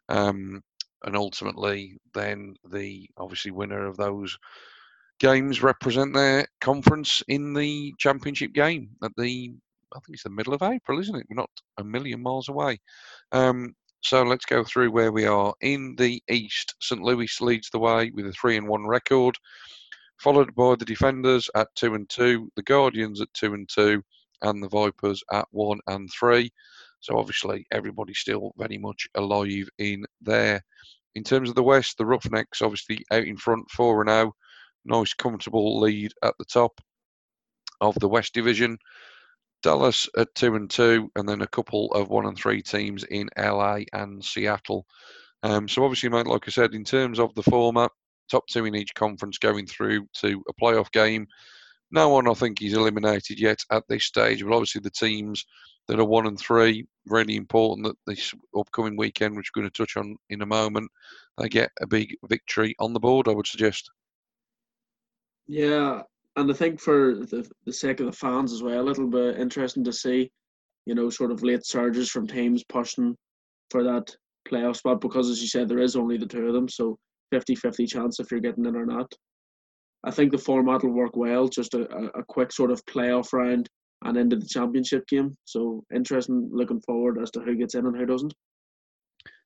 Um, 0.09 0.61
and 1.05 1.15
ultimately, 1.15 1.97
then 2.13 2.55
the 2.71 3.09
obviously 3.17 3.51
winner 3.51 3.85
of 3.85 3.97
those 3.97 4.37
games 5.19 5.63
represent 5.63 6.13
their 6.13 6.45
conference 6.59 7.23
in 7.27 7.53
the 7.53 7.93
championship 7.97 8.53
game 8.53 8.89
at 9.03 9.11
the 9.17 9.53
I 9.95 9.99
think 9.99 10.15
it's 10.15 10.23
the 10.23 10.29
middle 10.29 10.53
of 10.53 10.61
April, 10.61 10.99
isn't 10.99 11.15
it? 11.15 11.25
We're 11.29 11.35
not 11.35 11.49
a 11.77 11.83
million 11.83 12.21
miles 12.21 12.49
away. 12.49 12.79
Um, 13.31 13.75
so 14.01 14.23
let's 14.23 14.45
go 14.45 14.63
through 14.63 14.91
where 14.91 15.11
we 15.11 15.25
are 15.25 15.53
in 15.61 15.95
the 15.95 16.21
East. 16.29 16.75
St. 16.81 17.01
Louis 17.01 17.29
leads 17.39 17.69
the 17.69 17.79
way 17.79 18.11
with 18.13 18.27
a 18.27 18.33
three 18.33 18.57
and 18.57 18.67
one 18.67 18.85
record, 18.85 19.35
followed 20.19 20.53
by 20.53 20.75
the 20.75 20.85
Defenders 20.85 21.49
at 21.55 21.69
two 21.75 21.95
and 21.95 22.09
two, 22.09 22.51
the 22.55 22.63
Guardians 22.63 23.21
at 23.21 23.33
two 23.33 23.53
and 23.53 23.69
two, 23.69 24.03
and 24.41 24.61
the 24.61 24.67
Vipers 24.67 25.23
at 25.31 25.47
one 25.51 25.79
and 25.87 26.09
three. 26.11 26.51
So 27.05 27.17
obviously 27.17 27.67
everybody's 27.71 28.17
still 28.17 28.51
very 28.57 28.77
much 28.77 29.07
alive 29.15 29.69
in 29.77 30.05
there. 30.21 30.61
In 31.13 31.23
terms 31.23 31.49
of 31.49 31.55
the 31.55 31.63
West, 31.63 31.97
the 31.97 32.05
Roughnecks 32.05 32.61
obviously 32.61 33.05
out 33.11 33.23
in 33.23 33.37
front, 33.37 33.69
four 33.69 34.01
and 34.01 34.09
zero, 34.09 34.33
nice 34.85 35.13
comfortable 35.13 35.79
lead 35.79 36.11
at 36.23 36.33
the 36.39 36.45
top 36.45 36.81
of 37.79 37.95
the 37.99 38.09
West 38.09 38.33
Division. 38.33 38.77
Dallas 39.61 40.09
at 40.17 40.33
two 40.35 40.55
and 40.55 40.69
two, 40.69 41.11
and 41.15 41.27
then 41.27 41.41
a 41.41 41.47
couple 41.47 41.91
of 41.93 42.09
one 42.09 42.25
and 42.25 42.37
three 42.37 42.61
teams 42.61 43.03
in 43.03 43.29
LA 43.37 43.79
and 43.93 44.23
Seattle. 44.23 44.85
Um, 45.43 45.67
so 45.67 45.83
obviously, 45.83 46.09
mate, 46.09 46.27
like 46.27 46.47
I 46.47 46.51
said, 46.51 46.73
in 46.73 46.83
terms 46.83 47.19
of 47.19 47.33
the 47.35 47.43
format, 47.43 47.91
top 48.29 48.47
two 48.47 48.65
in 48.65 48.75
each 48.75 48.93
conference 48.95 49.37
going 49.37 49.67
through 49.67 50.07
to 50.21 50.43
a 50.49 50.53
playoff 50.61 50.91
game. 50.91 51.27
No 51.91 52.09
one, 52.09 52.27
I 52.27 52.33
think, 52.33 52.61
is 52.61 52.73
eliminated 52.73 53.39
yet 53.39 53.59
at 53.71 53.83
this 53.87 54.05
stage. 54.05 54.43
But 54.43 54.53
obviously, 54.53 54.81
the 54.81 54.89
teams 54.89 55.45
that 55.87 55.99
are 55.99 56.05
one 56.05 56.27
and 56.27 56.39
three, 56.39 56.87
really 57.07 57.35
important 57.35 57.87
that 57.87 57.97
this 58.07 58.33
upcoming 58.57 58.97
weekend, 58.97 59.35
which 59.35 59.51
we're 59.55 59.61
going 59.61 59.71
to 59.71 59.77
touch 59.77 59.97
on 59.97 60.17
in 60.29 60.41
a 60.41 60.45
moment, 60.45 60.89
they 61.37 61.49
get 61.49 61.71
a 61.81 61.87
big 61.87 62.15
victory 62.27 62.75
on 62.79 62.93
the 62.93 62.99
board. 62.99 63.27
I 63.27 63.31
would 63.31 63.47
suggest. 63.47 63.89
Yeah, 65.47 66.01
and 66.35 66.49
I 66.49 66.53
think 66.53 66.79
for 66.79 67.15
the, 67.15 67.49
the 67.65 67.73
sake 67.73 67.99
of 67.99 68.07
the 68.07 68.11
fans 68.11 68.51
as 68.51 68.63
well, 68.63 68.89
it'll 68.89 69.09
be 69.09 69.39
interesting 69.39 69.83
to 69.83 69.93
see, 69.93 70.31
you 70.85 70.95
know, 70.95 71.09
sort 71.09 71.31
of 71.31 71.43
late 71.43 71.65
surges 71.65 72.09
from 72.09 72.27
teams 72.27 72.63
pushing 72.63 73.15
for 73.69 73.83
that 73.83 74.15
playoff 74.49 74.77
spot 74.77 75.01
because, 75.01 75.29
as 75.29 75.41
you 75.41 75.47
said, 75.47 75.69
there 75.69 75.79
is 75.79 75.95
only 75.95 76.17
the 76.17 76.25
two 76.25 76.47
of 76.47 76.53
them, 76.53 76.67
so 76.69 76.97
50 77.31 77.55
50 77.55 77.85
chance 77.85 78.19
if 78.19 78.31
you're 78.31 78.39
getting 78.39 78.65
in 78.65 78.75
or 78.75 78.85
not. 78.85 79.11
I 80.03 80.11
think 80.11 80.31
the 80.31 80.37
format 80.37 80.83
will 80.83 80.91
work 80.91 81.15
well, 81.15 81.47
just 81.47 81.73
a, 81.73 81.87
a 82.15 82.23
quick 82.23 82.51
sort 82.51 82.71
of 82.71 82.85
playoff 82.85 83.33
round 83.33 83.67
and 84.03 84.17
into 84.17 84.35
the 84.35 84.45
championship 84.45 85.07
game. 85.07 85.35
So 85.45 85.83
interesting, 85.93 86.49
looking 86.51 86.81
forward 86.81 87.21
as 87.21 87.31
to 87.31 87.39
who 87.39 87.55
gets 87.55 87.75
in 87.75 87.85
and 87.85 87.95
who 87.95 88.05
doesn't. 88.05 88.33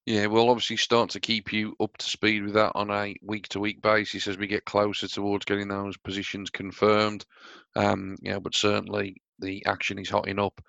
Yeah, 0.05 0.25
we'll 0.25 0.49
obviously 0.49 0.77
start 0.77 1.11
to 1.11 1.19
keep 1.19 1.53
you 1.53 1.75
up 1.79 1.95
to 1.97 2.09
speed 2.09 2.43
with 2.43 2.53
that 2.53 2.71
on 2.73 2.89
a 2.89 3.15
week 3.21 3.47
to 3.49 3.59
week 3.59 3.81
basis 3.81 4.27
as 4.27 4.37
we 4.37 4.47
get 4.47 4.65
closer 4.65 5.07
towards 5.07 5.45
getting 5.45 5.67
those 5.67 5.97
positions 5.97 6.49
confirmed. 6.49 7.25
Um, 7.75 8.17
yeah, 8.21 8.39
but 8.39 8.55
certainly 8.55 9.21
the 9.37 9.63
action 9.65 9.99
is 9.99 10.09
hotting 10.09 10.39
up. 10.39 10.61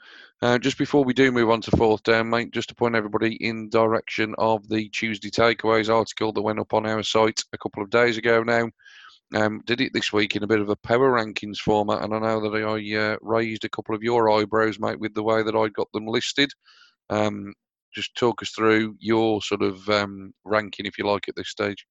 Uh, 0.43 0.59
just 0.59 0.79
before 0.79 1.05
we 1.05 1.15
do 1.15 1.33
move 1.33 1.51
on 1.51 1.61
to 1.63 1.77
fourth 1.77 2.03
down, 2.03 2.29
mate, 2.29 2.51
just 2.53 2.69
to 2.69 2.75
point 2.75 2.95
everybody 2.95 3.35
in 3.37 3.69
direction 3.69 4.35
of 4.39 4.69
the 4.69 4.89
Tuesday 4.91 5.31
takeaways 5.31 5.89
article 5.89 6.33
that 6.33 6.43
went 6.43 6.59
up 6.59 6.75
on 6.75 6.87
our 6.87 7.03
site 7.03 7.43
a 7.53 7.59
couple 7.59 7.83
of 7.83 7.91
days 7.91 8.19
ago 8.19 8.43
now. 8.43 8.69
Um, 9.35 9.63
did 9.65 9.81
it 9.81 9.93
this 9.93 10.13
week 10.13 10.35
in 10.35 10.43
a 10.43 10.47
bit 10.47 10.61
of 10.61 10.71
a 10.71 10.77
power 10.77 11.13
rankings 11.13 11.59
format, 11.59 12.03
and 12.03 12.15
I 12.15 12.19
know 12.19 12.41
that 12.41 12.65
I 12.65 12.97
uh, 12.99 13.17
raised 13.21 13.65
a 13.65 13.69
couple 13.69 13.95
of 13.95 14.03
your 14.03 14.31
eyebrows, 14.31 14.81
mate, 14.81 14.99
with 14.99 15.15
the 15.15 15.23
way 15.23 15.43
that 15.43 15.55
I 15.55 15.69
got 15.69 15.87
them 15.93 16.07
listed. 16.07 16.51
Um, 17.11 17.55
just 17.95 18.15
talk 18.17 18.43
us 18.43 18.51
through 18.51 18.97
your 18.99 19.41
sort 19.43 19.63
of 19.63 19.89
um, 19.89 20.33
ranking, 20.45 20.87
if 20.87 20.99
you 20.99 21.07
like, 21.07 21.29
at 21.29 21.37
this 21.37 21.49
stage. 21.49 21.87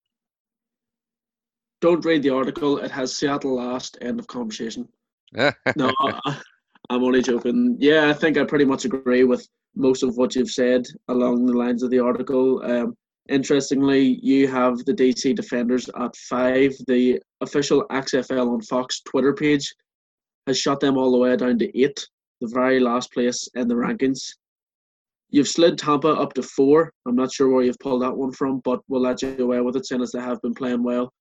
Don't 1.81 2.03
read 2.03 2.23
the 2.23 2.29
article. 2.29 2.77
It 2.79 2.91
has 2.91 3.15
Seattle 3.15 3.55
last. 3.55 3.97
End 4.01 4.19
of 4.19 4.27
conversation. 4.27 4.87
no, 5.33 5.53
I, 5.99 6.41
I'm 6.89 7.03
only 7.03 7.21
joking. 7.21 7.77
Yeah, 7.79 8.09
I 8.09 8.13
think 8.13 8.37
I 8.37 8.43
pretty 8.43 8.65
much 8.65 8.85
agree 8.85 9.23
with 9.23 9.47
most 9.75 10.03
of 10.03 10.17
what 10.17 10.35
you've 10.35 10.51
said 10.51 10.85
along 11.07 11.45
the 11.45 11.53
lines 11.53 11.83
of 11.83 11.89
the 11.89 11.99
article. 11.99 12.61
Um, 12.63 12.95
interestingly, 13.29 14.19
you 14.21 14.47
have 14.47 14.83
the 14.85 14.93
DC 14.93 15.35
Defenders 15.35 15.89
at 15.99 16.15
five. 16.15 16.73
The 16.87 17.21
official 17.41 17.85
XFL 17.91 18.53
on 18.53 18.61
Fox 18.61 19.01
Twitter 19.01 19.33
page 19.33 19.73
has 20.47 20.57
shot 20.57 20.79
them 20.79 20.97
all 20.97 21.11
the 21.11 21.17
way 21.17 21.35
down 21.35 21.57
to 21.59 21.79
eight, 21.79 22.07
the 22.41 22.47
very 22.47 22.79
last 22.79 23.13
place 23.13 23.47
in 23.55 23.67
the 23.67 23.75
rankings. 23.75 24.19
You've 25.29 25.47
slid 25.47 25.77
Tampa 25.77 26.09
up 26.09 26.33
to 26.33 26.43
four. 26.43 26.91
I'm 27.07 27.15
not 27.15 27.31
sure 27.31 27.49
where 27.49 27.63
you've 27.63 27.79
pulled 27.79 28.01
that 28.01 28.17
one 28.17 28.31
from, 28.31 28.61
but 28.65 28.81
we'll 28.87 29.01
let 29.01 29.21
you 29.21 29.37
away 29.39 29.61
with 29.61 29.75
it, 29.75 29.91
as 29.91 30.11
they 30.11 30.19
have 30.19 30.41
been 30.41 30.55
playing 30.55 30.83
well. 30.83 31.13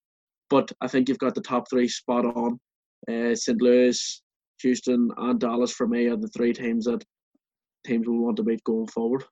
But 0.49 0.73
I 0.81 0.89
think 0.89 1.09
you've 1.09 1.19
got 1.19 1.35
the 1.35 1.43
top 1.43 1.69
three 1.69 1.89
spot 1.89 2.25
on. 2.25 2.59
Uh, 3.09 3.35
St. 3.35 3.61
Louis, 3.61 4.23
Houston, 4.63 5.11
and 5.19 5.39
Dallas 5.39 5.73
for 5.73 5.87
me 5.87 6.07
are 6.07 6.17
the 6.17 6.29
three 6.29 6.55
teams 6.55 6.87
that 6.87 7.05
teams 7.87 8.09
will 8.09 8.25
want 8.25 8.37
to 8.39 8.43
beat 8.43 8.65
going 8.65 8.87
forward. 8.87 9.25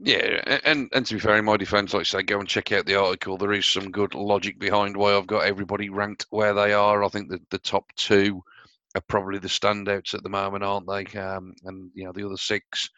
Yeah, 0.00 0.58
and 0.64 0.88
and 0.92 1.06
to 1.06 1.14
be 1.14 1.20
fair, 1.20 1.36
in 1.36 1.44
my 1.44 1.56
defence, 1.56 1.92
like 1.92 2.02
I 2.02 2.04
say, 2.04 2.22
go 2.22 2.38
and 2.38 2.48
check 2.48 2.70
out 2.70 2.86
the 2.86 2.94
article. 2.94 3.36
There 3.36 3.52
is 3.52 3.66
some 3.66 3.90
good 3.90 4.14
logic 4.14 4.58
behind 4.58 4.96
why 4.96 5.16
I've 5.16 5.26
got 5.26 5.44
everybody 5.44 5.88
ranked 5.88 6.26
where 6.30 6.54
they 6.54 6.72
are. 6.72 7.02
I 7.02 7.08
think 7.08 7.30
that 7.30 7.48
the 7.50 7.58
top 7.58 7.84
two 7.96 8.40
are 8.94 9.02
probably 9.08 9.38
the 9.38 9.48
standouts 9.48 10.14
at 10.14 10.22
the 10.22 10.28
moment, 10.28 10.62
aren't 10.62 10.86
they? 10.86 11.18
Um, 11.18 11.52
and 11.64 11.90
you 11.94 12.04
know 12.04 12.12
the 12.12 12.24
other 12.24 12.36
six 12.36 12.88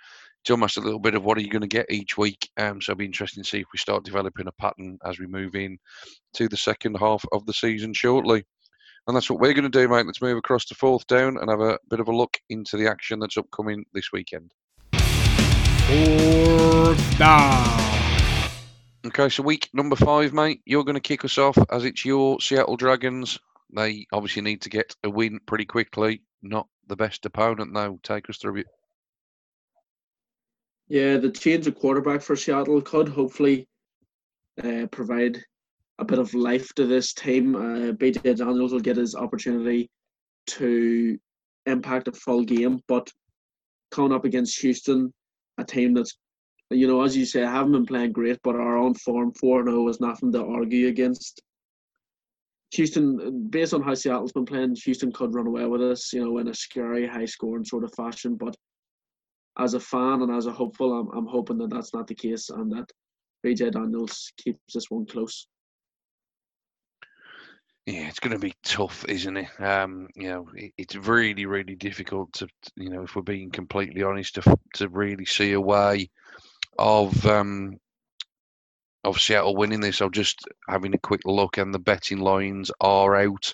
it's 0.43 0.51
almost 0.51 0.79
a 0.79 0.81
little 0.81 0.99
bit 0.99 1.15
of 1.15 1.25
what 1.25 1.37
are 1.37 1.43
you 1.43 1.51
going 1.51 1.61
to 1.63 1.69
get 1.69 1.91
each 1.91 2.17
week. 2.17 2.49
Um, 2.57 2.81
so 2.81 2.93
it'll 2.93 2.99
be 3.01 3.05
interesting 3.05 3.43
to 3.43 3.49
see 3.49 3.61
if 3.61 3.67
we 3.73 3.79
start 3.79 4.05
developing 4.05 4.47
a 4.47 4.53
pattern 4.53 4.99
as 5.05 5.19
we 5.19 5.27
move 5.27 5.55
in 5.55 5.79
to 6.35 6.49
the 6.49 6.57
second 6.57 6.97
half 6.97 7.23
of 7.33 7.45
the 7.45 7.53
season 7.53 7.93
shortly. 7.93 8.43
And 9.07 9.15
that's 9.17 9.29
what 9.29 9.41
we're 9.41 9.53
going 9.53 9.71
to 9.71 9.79
do, 9.79 9.89
mate. 9.89 10.07
Let's 10.07 10.23
move 10.23 10.39
across 10.39 10.65
to 10.67 10.75
fourth 10.75 11.07
down 11.07 11.37
and 11.37 11.51
have 11.51 11.61
a 11.61 11.79
bit 11.91 12.01
of 12.01 12.09
a 12.09 12.17
look 12.17 12.39
into 12.49 12.77
the 12.77 12.89
action 12.89 13.19
that's 13.19 13.37
upcoming 13.37 13.85
this 13.93 14.13
weekend. 14.13 14.53
Fourth 15.91 17.19
down. 17.19 17.67
Okay, 19.05 19.29
so 19.29 19.43
week 19.43 19.69
number 19.73 19.97
five, 19.97 20.33
mate. 20.33 20.61
You're 20.65 20.85
going 20.85 20.95
to 20.95 21.01
kick 21.01 21.25
us 21.25 21.37
off 21.37 21.59
as 21.69 21.85
it's 21.85 22.05
your 22.05 22.41
Seattle 22.41 22.77
Dragons. 22.77 23.37
They 23.75 24.07
obviously 24.13 24.43
need 24.43 24.61
to 24.63 24.71
get 24.71 24.95
a 25.03 25.11
win 25.11 25.41
pretty 25.47 25.65
quickly. 25.65 26.23
Not 26.43 26.69
the 26.87 26.95
best 26.95 27.27
opponent, 27.27 27.75
though. 27.75 27.99
Take 28.05 28.31
us 28.31 28.39
through 28.39 28.59
it. 28.59 28.67
Yeah, 30.87 31.17
the 31.17 31.33
change 31.33 31.67
of 31.67 31.75
quarterback 31.75 32.23
for 32.23 32.37
Seattle 32.37 32.81
could 32.83 33.09
hopefully 33.09 33.67
uh, 34.63 34.87
provide 34.93 35.43
a 35.99 36.05
bit 36.05 36.21
of 36.21 36.33
life 36.35 36.73
to 36.77 36.87
this 36.87 37.13
team. 37.15 37.57
Uh, 37.57 37.93
BJ 37.95 38.37
Daniels 38.37 38.73
will 38.73 38.79
get 38.79 38.97
his 38.97 39.17
opportunity 39.17 39.91
to 40.47 41.19
impact 41.67 42.07
a 42.07 42.13
full 42.13 42.45
game, 42.45 42.79
but 42.87 43.11
coming 43.91 44.13
up 44.13 44.25
against 44.25 44.61
Houston, 44.61 45.13
a 45.61 45.65
team 45.65 45.95
that's, 45.95 46.17
you 46.71 46.87
know, 46.87 47.03
as 47.03 47.17
you 47.17 47.25
say, 47.25 47.41
haven't 47.41 47.73
been 47.73 47.87
playing 47.87 48.13
great, 48.13 48.39
but 48.43 48.55
are 48.55 48.79
on 48.79 48.95
form. 48.95 49.33
4 49.33 49.65
0 49.65 49.89
is 49.89 50.01
nothing 50.01 50.33
to 50.33 50.45
argue 50.45 50.89
against. 50.89 51.43
Houston, 52.73 53.49
based 53.51 53.75
on 53.75 53.83
how 53.83 53.95
Seattle's 53.95 54.33
been 54.33 54.47
playing, 54.47 54.77
Houston 54.85 55.11
could 55.11 55.35
run 55.35 55.49
away 55.49 55.67
with 55.67 55.83
us, 55.83 56.13
you 56.13 56.25
know, 56.25 56.39
in 56.39 56.49
a 56.49 56.55
scary, 56.55 57.07
high 57.07 57.25
scoring 57.25 57.65
sort 57.65 57.83
of 57.83 57.93
fashion. 57.95 58.37
But 58.37 58.55
as 59.59 59.75
a 59.75 59.81
fan 59.81 60.23
and 60.23 60.33
as 60.33 60.47
a 60.47 60.53
hopeful, 60.53 60.93
I'm, 60.93 61.09
I'm 61.17 61.27
hoping 61.27 61.59
that 61.59 61.71
that's 61.71 61.93
not 61.93 62.07
the 62.07 62.15
case 62.15 62.49
and 62.51 62.71
that 62.73 62.91
BJ 63.45 63.73
Daniels 63.73 64.33
keeps 64.37 64.61
this 64.73 64.91
one 64.91 65.07
close. 65.07 65.47
Yeah, 67.91 68.07
it's 68.07 68.21
going 68.21 68.35
to 68.35 68.39
be 68.39 68.55
tough, 68.63 69.05
isn't 69.09 69.37
it? 69.37 69.49
Um, 69.61 70.09
you 70.15 70.29
know, 70.29 70.49
it, 70.55 70.73
it's 70.79 70.95
really, 70.95 71.45
really 71.45 71.75
difficult 71.75 72.33
to, 72.35 72.47
you 72.77 72.89
know, 72.89 73.03
if 73.03 73.17
we're 73.17 73.23
being 73.23 73.51
completely 73.51 74.05
honest, 74.05 74.37
to 74.37 74.57
to 74.75 74.89
really 74.89 75.25
see 75.25 75.53
a 75.55 75.61
way 75.61 76.09
of 76.79 77.27
um, 77.27 77.79
of 79.03 79.21
Seattle 79.21 79.57
winning 79.57 79.81
this. 79.81 80.01
I'm 80.01 80.13
just 80.13 80.39
having 80.69 80.95
a 80.95 80.99
quick 80.99 81.23
look, 81.25 81.59
and 81.59 81.75
the 81.75 81.81
betting 81.81 82.21
lines 82.21 82.71
are 82.81 83.17
out. 83.17 83.53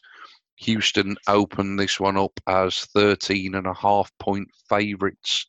Houston 0.56 1.16
opened 1.28 1.78
this 1.78 1.98
one 1.98 2.18
up 2.18 2.38
as 2.46 2.80
13 2.94 3.54
and 3.54 3.66
a 3.66 3.74
half 3.74 4.10
point 4.18 4.48
favourites 4.68 5.46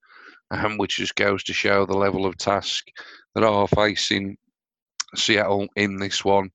um, 0.51 0.77
which 0.77 0.97
just 0.97 1.15
goes 1.15 1.43
to 1.43 1.53
show 1.53 1.85
the 1.85 1.97
level 1.97 2.25
of 2.25 2.37
task 2.37 2.87
that 3.35 3.43
are 3.43 3.67
facing 3.67 4.37
Seattle 5.15 5.67
in 5.75 5.97
this 5.97 6.23
one. 6.23 6.51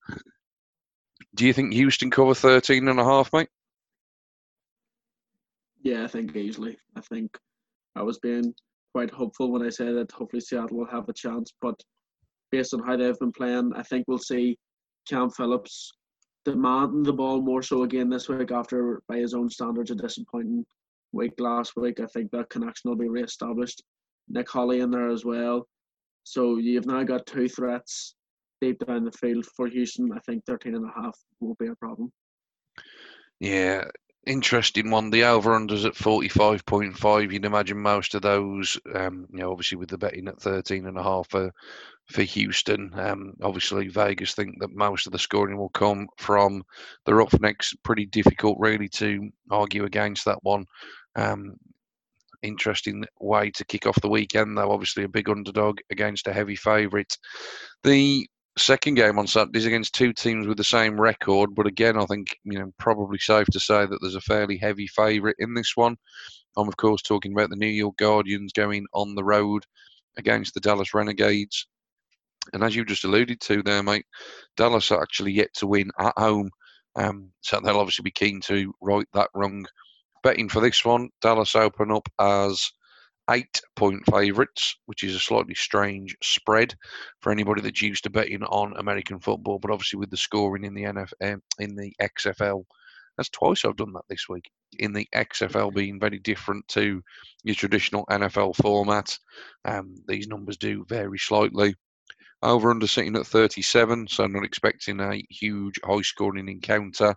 Do 1.35 1.45
you 1.45 1.53
think 1.53 1.73
Houston 1.73 2.11
cover 2.11 2.33
13 2.33 2.87
and 2.87 2.99
a 2.99 3.03
half, 3.03 3.31
mate? 3.33 3.49
Yeah, 5.81 6.03
I 6.03 6.07
think 6.07 6.35
easily. 6.35 6.77
I 6.95 7.01
think 7.01 7.37
I 7.95 8.03
was 8.03 8.19
being 8.19 8.53
quite 8.93 9.09
hopeful 9.09 9.51
when 9.51 9.63
I 9.63 9.69
said 9.69 9.95
that 9.95 10.11
hopefully 10.11 10.41
Seattle 10.41 10.77
will 10.77 10.85
have 10.85 11.09
a 11.09 11.13
chance, 11.13 11.51
but 11.59 11.75
based 12.51 12.73
on 12.73 12.83
how 12.83 12.95
they've 12.95 13.17
been 13.19 13.31
playing, 13.31 13.71
I 13.75 13.81
think 13.81 14.05
we'll 14.07 14.19
see 14.19 14.57
Cam 15.09 15.31
Phillips 15.31 15.91
demanding 16.45 17.03
the 17.03 17.13
ball 17.13 17.41
more 17.41 17.63
so 17.63 17.83
again 17.83 18.09
this 18.09 18.29
week 18.29 18.51
after, 18.51 19.01
by 19.07 19.17
his 19.17 19.33
own 19.33 19.49
standards, 19.49 19.89
a 19.89 19.95
disappointing 19.95 20.63
week 21.13 21.33
last 21.39 21.73
week. 21.75 21.99
I 21.99 22.05
think 22.07 22.31
that 22.31 22.49
connection 22.49 22.89
will 22.89 22.97
be 22.97 23.09
re-established. 23.09 23.81
Nick 24.29 24.49
Holley 24.49 24.81
in 24.81 24.91
there 24.91 25.09
as 25.09 25.25
well. 25.25 25.67
So 26.23 26.57
you've 26.57 26.85
now 26.85 27.03
got 27.03 27.25
two 27.25 27.49
threats 27.49 28.15
deep 28.63 28.85
down 28.85 29.03
the 29.03 29.11
field 29.11 29.45
for 29.45 29.67
Houston. 29.67 30.11
I 30.13 30.19
think 30.19 30.45
13 30.45 30.75
and 30.75 30.85
a 30.85 31.01
half 31.01 31.17
won't 31.39 31.59
be 31.59 31.67
a 31.67 31.75
problem. 31.75 32.11
Yeah, 33.39 33.85
interesting 34.25 34.89
one. 34.89 35.09
The 35.09 35.25
over 35.25 35.51
unders 35.51 35.85
at 35.85 35.95
45.5. 35.95 37.31
You'd 37.31 37.45
imagine 37.45 37.77
most 37.77 38.15
of 38.15 38.21
those, 38.21 38.79
um, 38.95 39.27
you 39.31 39.39
know, 39.39 39.51
obviously 39.51 39.77
with 39.77 39.89
the 39.89 39.97
betting 39.97 40.27
at 40.29 40.41
13 40.41 40.87
and 40.87 40.97
a 40.97 41.03
half 41.03 41.29
for, 41.29 41.51
for 42.09 42.21
Houston. 42.21 42.91
Um, 42.93 43.33
obviously, 43.41 43.89
Vegas 43.89 44.33
think 44.33 44.59
that 44.61 44.71
most 44.71 45.07
of 45.07 45.11
the 45.11 45.19
scoring 45.19 45.57
will 45.57 45.69
come 45.69 46.07
from 46.17 46.63
the 47.05 47.13
Roughnecks. 47.13 47.73
Pretty 47.83 48.05
difficult, 48.05 48.57
really, 48.59 48.87
to 48.89 49.29
argue 49.51 49.83
against 49.83 50.23
that 50.25 50.39
one. 50.41 50.65
Um, 51.15 51.57
interesting 52.43 53.03
way 53.19 53.49
to 53.51 53.65
kick 53.65 53.87
off 53.87 54.01
the 54.01 54.09
weekend, 54.09 54.57
though. 54.57 54.71
Obviously, 54.71 55.03
a 55.03 55.09
big 55.09 55.29
underdog 55.29 55.79
against 55.89 56.27
a 56.27 56.33
heavy 56.33 56.55
favourite. 56.55 57.17
The 57.83 58.27
second 58.57 58.95
game 58.95 59.17
on 59.17 59.27
Saturday 59.27 59.59
is 59.59 59.65
against 59.65 59.95
two 59.95 60.13
teams 60.13 60.47
with 60.47 60.57
the 60.57 60.63
same 60.63 60.99
record, 60.99 61.55
but 61.55 61.67
again, 61.67 61.97
I 61.97 62.05
think 62.05 62.37
you 62.43 62.59
know 62.59 62.71
probably 62.77 63.17
safe 63.19 63.47
to 63.47 63.59
say 63.59 63.85
that 63.85 63.97
there's 64.01 64.15
a 64.15 64.21
fairly 64.21 64.57
heavy 64.57 64.87
favourite 64.87 65.35
in 65.39 65.53
this 65.53 65.75
one. 65.75 65.95
I'm 66.57 66.67
of 66.67 66.77
course 66.77 67.01
talking 67.01 67.33
about 67.33 67.49
the 67.49 67.55
New 67.55 67.67
York 67.67 67.97
Guardians 67.97 68.53
going 68.53 68.85
on 68.93 69.15
the 69.15 69.23
road 69.23 69.65
against 70.17 70.53
the 70.53 70.59
Dallas 70.59 70.93
Renegades. 70.93 71.67
And 72.51 72.63
as 72.63 72.75
you 72.75 72.83
just 72.83 73.05
alluded 73.05 73.39
to 73.41 73.63
there, 73.63 73.81
mate, 73.81 74.05
Dallas 74.57 74.91
are 74.91 75.01
actually 75.01 75.31
yet 75.31 75.49
to 75.55 75.67
win 75.67 75.89
at 75.97 76.13
home. 76.17 76.49
Um, 76.95 77.31
so 77.41 77.59
they'll 77.59 77.79
obviously 77.79 78.03
be 78.03 78.11
keen 78.11 78.41
to 78.41 78.73
right 78.81 79.07
that 79.13 79.29
wrong. 79.33 79.65
Betting 80.23 80.49
for 80.49 80.59
this 80.59 80.85
one, 80.85 81.09
Dallas 81.21 81.55
open 81.55 81.91
up 81.91 82.07
as 82.19 82.69
eight 83.29 83.61
point 83.75 84.01
favourites, 84.09 84.75
which 84.85 85.03
is 85.03 85.15
a 85.15 85.19
slightly 85.19 85.55
strange 85.55 86.15
spread 86.21 86.75
for 87.21 87.31
anybody 87.31 87.61
that's 87.61 87.81
used 87.81 88.03
to 88.03 88.09
betting 88.09 88.43
on 88.43 88.77
American 88.77 89.19
football. 89.19 89.59
But 89.59 89.71
obviously, 89.71 89.99
with 89.99 90.09
the 90.09 90.17
scoring 90.17 90.65
in 90.65 90.73
the 90.73 90.83
NFL, 90.83 91.39
in 91.59 91.75
the 91.75 91.93
XFL, 92.01 92.63
that's 93.17 93.29
twice 93.29 93.63
I've 93.63 93.75
done 93.75 93.93
that 93.93 94.05
this 94.09 94.27
week. 94.27 94.49
In 94.79 94.93
the 94.93 95.07
XFL 95.15 95.73
being 95.73 95.99
very 95.99 96.19
different 96.19 96.67
to 96.69 97.01
your 97.43 97.55
traditional 97.55 98.05
NFL 98.07 98.55
format, 98.55 99.17
um, 99.65 99.95
these 100.07 100.27
numbers 100.27 100.57
do 100.57 100.85
vary 100.89 101.19
slightly. 101.19 101.75
Over 102.41 102.71
under 102.71 102.87
sitting 102.87 103.15
at 103.15 103.25
37, 103.25 104.07
so 104.09 104.23
I'm 104.23 104.33
not 104.33 104.43
expecting 104.43 104.99
a 104.99 105.23
huge 105.29 105.79
high 105.85 106.01
scoring 106.01 106.49
encounter. 106.49 107.15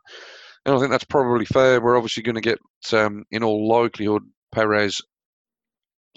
And 0.64 0.74
I 0.74 0.78
think 0.78 0.90
that's 0.90 1.04
probably 1.04 1.46
fair. 1.46 1.80
We're 1.80 1.96
obviously 1.96 2.22
going 2.22 2.36
to 2.36 2.40
get, 2.40 2.58
um, 2.92 3.24
in 3.32 3.42
all 3.42 3.68
likelihood, 3.68 4.22
Perez 4.52 5.00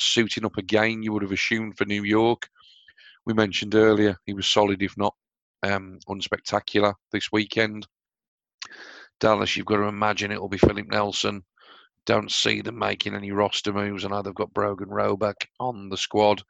suiting 0.01 0.45
up 0.45 0.57
again, 0.57 1.03
you 1.03 1.13
would 1.13 1.23
have 1.23 1.31
assumed 1.31 1.77
for 1.77 1.85
New 1.85 2.03
York. 2.03 2.47
We 3.25 3.33
mentioned 3.33 3.75
earlier 3.75 4.17
he 4.25 4.33
was 4.33 4.47
solid, 4.47 4.81
if 4.81 4.97
not 4.97 5.15
um, 5.63 5.99
unspectacular, 6.07 6.93
this 7.11 7.31
weekend. 7.31 7.87
Dallas, 9.19 9.55
you've 9.55 9.65
got 9.65 9.77
to 9.77 9.83
imagine 9.83 10.31
it 10.31 10.39
will 10.39 10.49
be 10.49 10.57
Philip 10.57 10.87
Nelson. 10.87 11.43
Don't 12.05 12.31
see 12.31 12.61
them 12.61 12.79
making 12.79 13.15
any 13.15 13.31
roster 13.31 13.73
moves. 13.73 14.05
I 14.05 14.07
know 14.07 14.21
they've 14.21 14.33
got 14.33 14.53
Brogan 14.53 14.87
Roback 14.87 15.35
on 15.59 15.89
the 15.89 15.97
squad, 15.97 16.41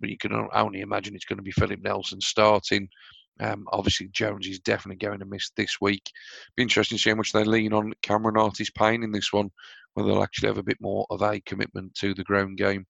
but 0.00 0.08
you 0.08 0.16
can 0.16 0.48
only 0.54 0.80
imagine 0.80 1.14
it's 1.14 1.24
going 1.24 1.38
to 1.38 1.42
be 1.42 1.50
Philip 1.50 1.80
Nelson 1.82 2.20
starting. 2.20 2.88
Um, 3.40 3.66
obviously, 3.70 4.08
Jones 4.08 4.46
is 4.46 4.60
definitely 4.60 5.06
going 5.06 5.18
to 5.18 5.26
miss 5.26 5.50
this 5.56 5.80
week. 5.80 6.10
Be 6.56 6.62
interesting 6.62 6.96
to 6.96 7.02
see 7.02 7.10
how 7.10 7.16
much 7.16 7.32
they 7.32 7.44
lean 7.44 7.72
on 7.72 7.92
Cameron 8.02 8.38
Artis-Payne 8.38 9.02
in 9.02 9.12
this 9.12 9.32
one, 9.32 9.50
whether 9.94 10.08
they'll 10.08 10.22
actually 10.22 10.48
have 10.48 10.58
a 10.58 10.62
bit 10.62 10.80
more 10.80 11.06
of 11.10 11.22
a 11.22 11.40
commitment 11.40 11.94
to 11.96 12.14
the 12.14 12.24
ground 12.24 12.56
game. 12.56 12.86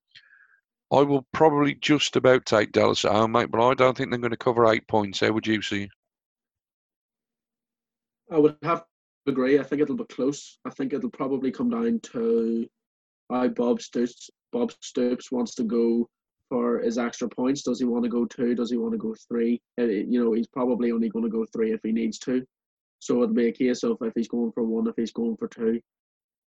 I 0.93 1.03
will 1.03 1.27
probably 1.33 1.75
just 1.75 2.15
about 2.15 2.47
take 2.47 2.71
Dallas 2.71 3.05
at 3.05 3.11
home, 3.11 3.33
mate, 3.33 3.51
but 3.51 3.67
I 3.67 3.75
don't 3.75 3.97
think 3.97 4.11
they're 4.11 4.21
going 4.21 4.31
to 4.31 4.37
cover 4.37 4.67
eight 4.67 4.87
points. 4.87 5.19
How 5.19 5.33
would 5.33 5.47
you 5.47 5.61
see? 5.61 5.89
I 8.31 8.39
would 8.39 8.57
have 8.63 8.81
to 8.81 9.33
agree. 9.33 9.59
I 9.59 9.65
think 9.65 9.83
it'll 9.83 9.97
be 9.97 10.05
close. 10.05 10.59
I 10.65 10.71
think 10.71 10.93
it'll 10.93 11.11
probably 11.11 11.51
come 11.51 11.71
down 11.71 12.01
to 12.13 12.69
how 13.31 13.49
Bob 13.49 13.83
Stoops, 13.83 14.31
Bob 14.53 14.73
Stoops 14.81 15.33
wants 15.33 15.57
to 15.57 15.65
go 15.65 16.09
for 16.49 16.81
his 16.81 16.99
extra 16.99 17.29
points. 17.29 17.63
Does 17.63 17.79
he 17.79 17.85
want 17.85 18.05
to 18.05 18.11
go 18.11 18.25
two? 18.25 18.55
Does 18.55 18.71
he 18.71 18.77
want 18.77 18.93
to 18.93 18.99
go 18.99 19.15
three? 19.29 19.61
You 19.77 20.25
know, 20.25 20.33
he's 20.33 20.47
probably 20.47 20.93
only 20.93 21.09
going 21.09 21.25
to 21.25 21.31
go 21.31 21.47
three 21.53 21.73
if 21.73 21.81
he 21.83 21.93
needs 21.93 22.19
to. 22.21 22.45
So 22.99 23.23
it'll 23.23 23.35
be 23.35 23.49
a 23.49 23.53
case 23.53 23.83
of 23.83 23.99
if 24.01 24.13
he's 24.15 24.29
going 24.29 24.53
for 24.53 24.63
one, 24.63 24.87
if 24.89 24.95
he's 24.97 25.13
going 25.13 25.37
for 25.37 25.49
two, 25.49 25.81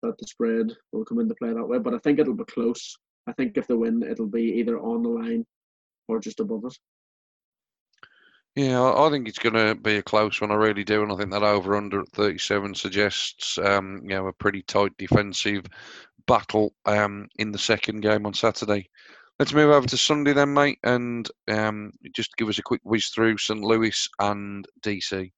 that 0.02 0.18
the 0.18 0.28
spread 0.28 0.74
will 0.91 1.06
come 1.06 1.20
into 1.20 1.36
play 1.36 1.54
that 1.54 1.68
way. 1.68 1.80
But 1.80 1.93
I 1.93 2.00
think 2.00 2.20
it'll 2.20 2.34
be 2.34 2.43
close. 2.45 2.97
I 3.28 3.34
think 3.34 3.58
if 3.58 3.68
they 3.68 3.76
win, 3.76 4.04
it'll 4.04 4.28
be 4.28 4.54
either 4.60 4.80
on 4.80 5.04
the 5.04 5.10
line 5.10 5.45
or 6.08 6.20
just 6.20 6.39
above 6.39 6.66
it. 6.66 6.78
Yeah, 8.56 8.93
I 8.93 9.10
think 9.10 9.28
it's 9.28 9.39
going 9.39 9.54
to 9.54 9.76
be 9.76 9.97
a 9.97 10.04
close 10.04 10.41
one. 10.41 10.52
I 10.52 10.56
really 10.56 10.84
do, 10.84 11.04
and 11.04 11.12
I 11.12 11.16
think 11.16 11.32
that 11.32 11.43
over 11.43 11.78
under 11.78 12.02
at 12.02 12.10
37 12.10 12.74
suggests 12.76 13.58
um, 13.60 14.02
you 14.04 14.10
know 14.10 14.28
a 14.28 14.34
pretty 14.34 14.64
tight 14.64 14.91
defensive 14.97 15.66
battle 16.26 16.74
um, 16.86 17.30
in 17.38 17.52
the 17.52 17.58
second 17.58 18.02
game 18.02 18.26
on 18.26 18.34
Saturday. 18.34 18.89
Let's 19.40 19.54
move 19.54 19.72
over 19.72 19.88
to 19.88 19.98
Sunday 19.98 20.34
then, 20.34 20.54
mate, 20.54 20.80
and 20.84 21.26
um, 21.50 21.94
just 22.14 22.36
give 22.36 22.50
us 22.50 22.60
a 22.60 22.62
quick 22.62 22.82
whiz 22.84 23.08
through 23.08 23.38
St. 23.38 23.62
Louis 23.62 24.10
and 24.20 24.68
DC. 24.82 25.32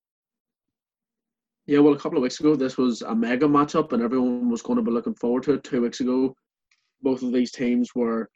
Yeah, 1.67 1.79
well, 1.79 1.93
a 1.93 1.99
couple 1.99 2.17
of 2.17 2.23
weeks 2.23 2.39
ago, 2.39 2.55
this 2.55 2.79
was 2.79 3.03
a 3.03 3.13
mega 3.13 3.45
matchup, 3.45 3.93
and 3.93 4.01
everyone 4.01 4.49
was 4.49 4.63
going 4.63 4.77
to 4.77 4.83
be 4.83 4.89
looking 4.89 5.13
forward 5.13 5.43
to 5.43 5.53
it. 5.53 5.63
Two 5.63 5.83
weeks 5.83 5.99
ago, 5.99 6.35
both 7.03 7.21
of 7.21 7.31
these 7.31 7.51
teams 7.51 7.93
were 7.93 8.27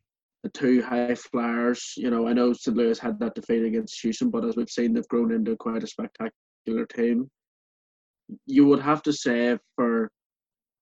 the 0.44 0.50
two 0.50 0.84
high 0.84 1.16
flyers. 1.16 1.96
You 1.98 2.12
know, 2.12 2.28
I 2.28 2.34
know 2.34 2.54
St. 2.54 2.78
Louis 2.78 3.00
had 3.00 3.20
that 3.20 3.34
defeat 3.34 3.66
against 3.66 4.00
Houston, 4.02 4.30
but 4.30 4.46
as 4.46 4.56
we've 4.56 4.70
seen, 4.70 4.94
they've 4.94 5.08
grown 5.08 5.32
into 5.32 5.56
quite 5.56 5.84
a 5.84 5.88
spectacular 5.88 6.86
team. 6.96 7.28
You 8.46 8.68
would 8.68 8.82
have 8.82 9.02
to 9.02 9.14
say 9.14 9.58
for 9.76 10.12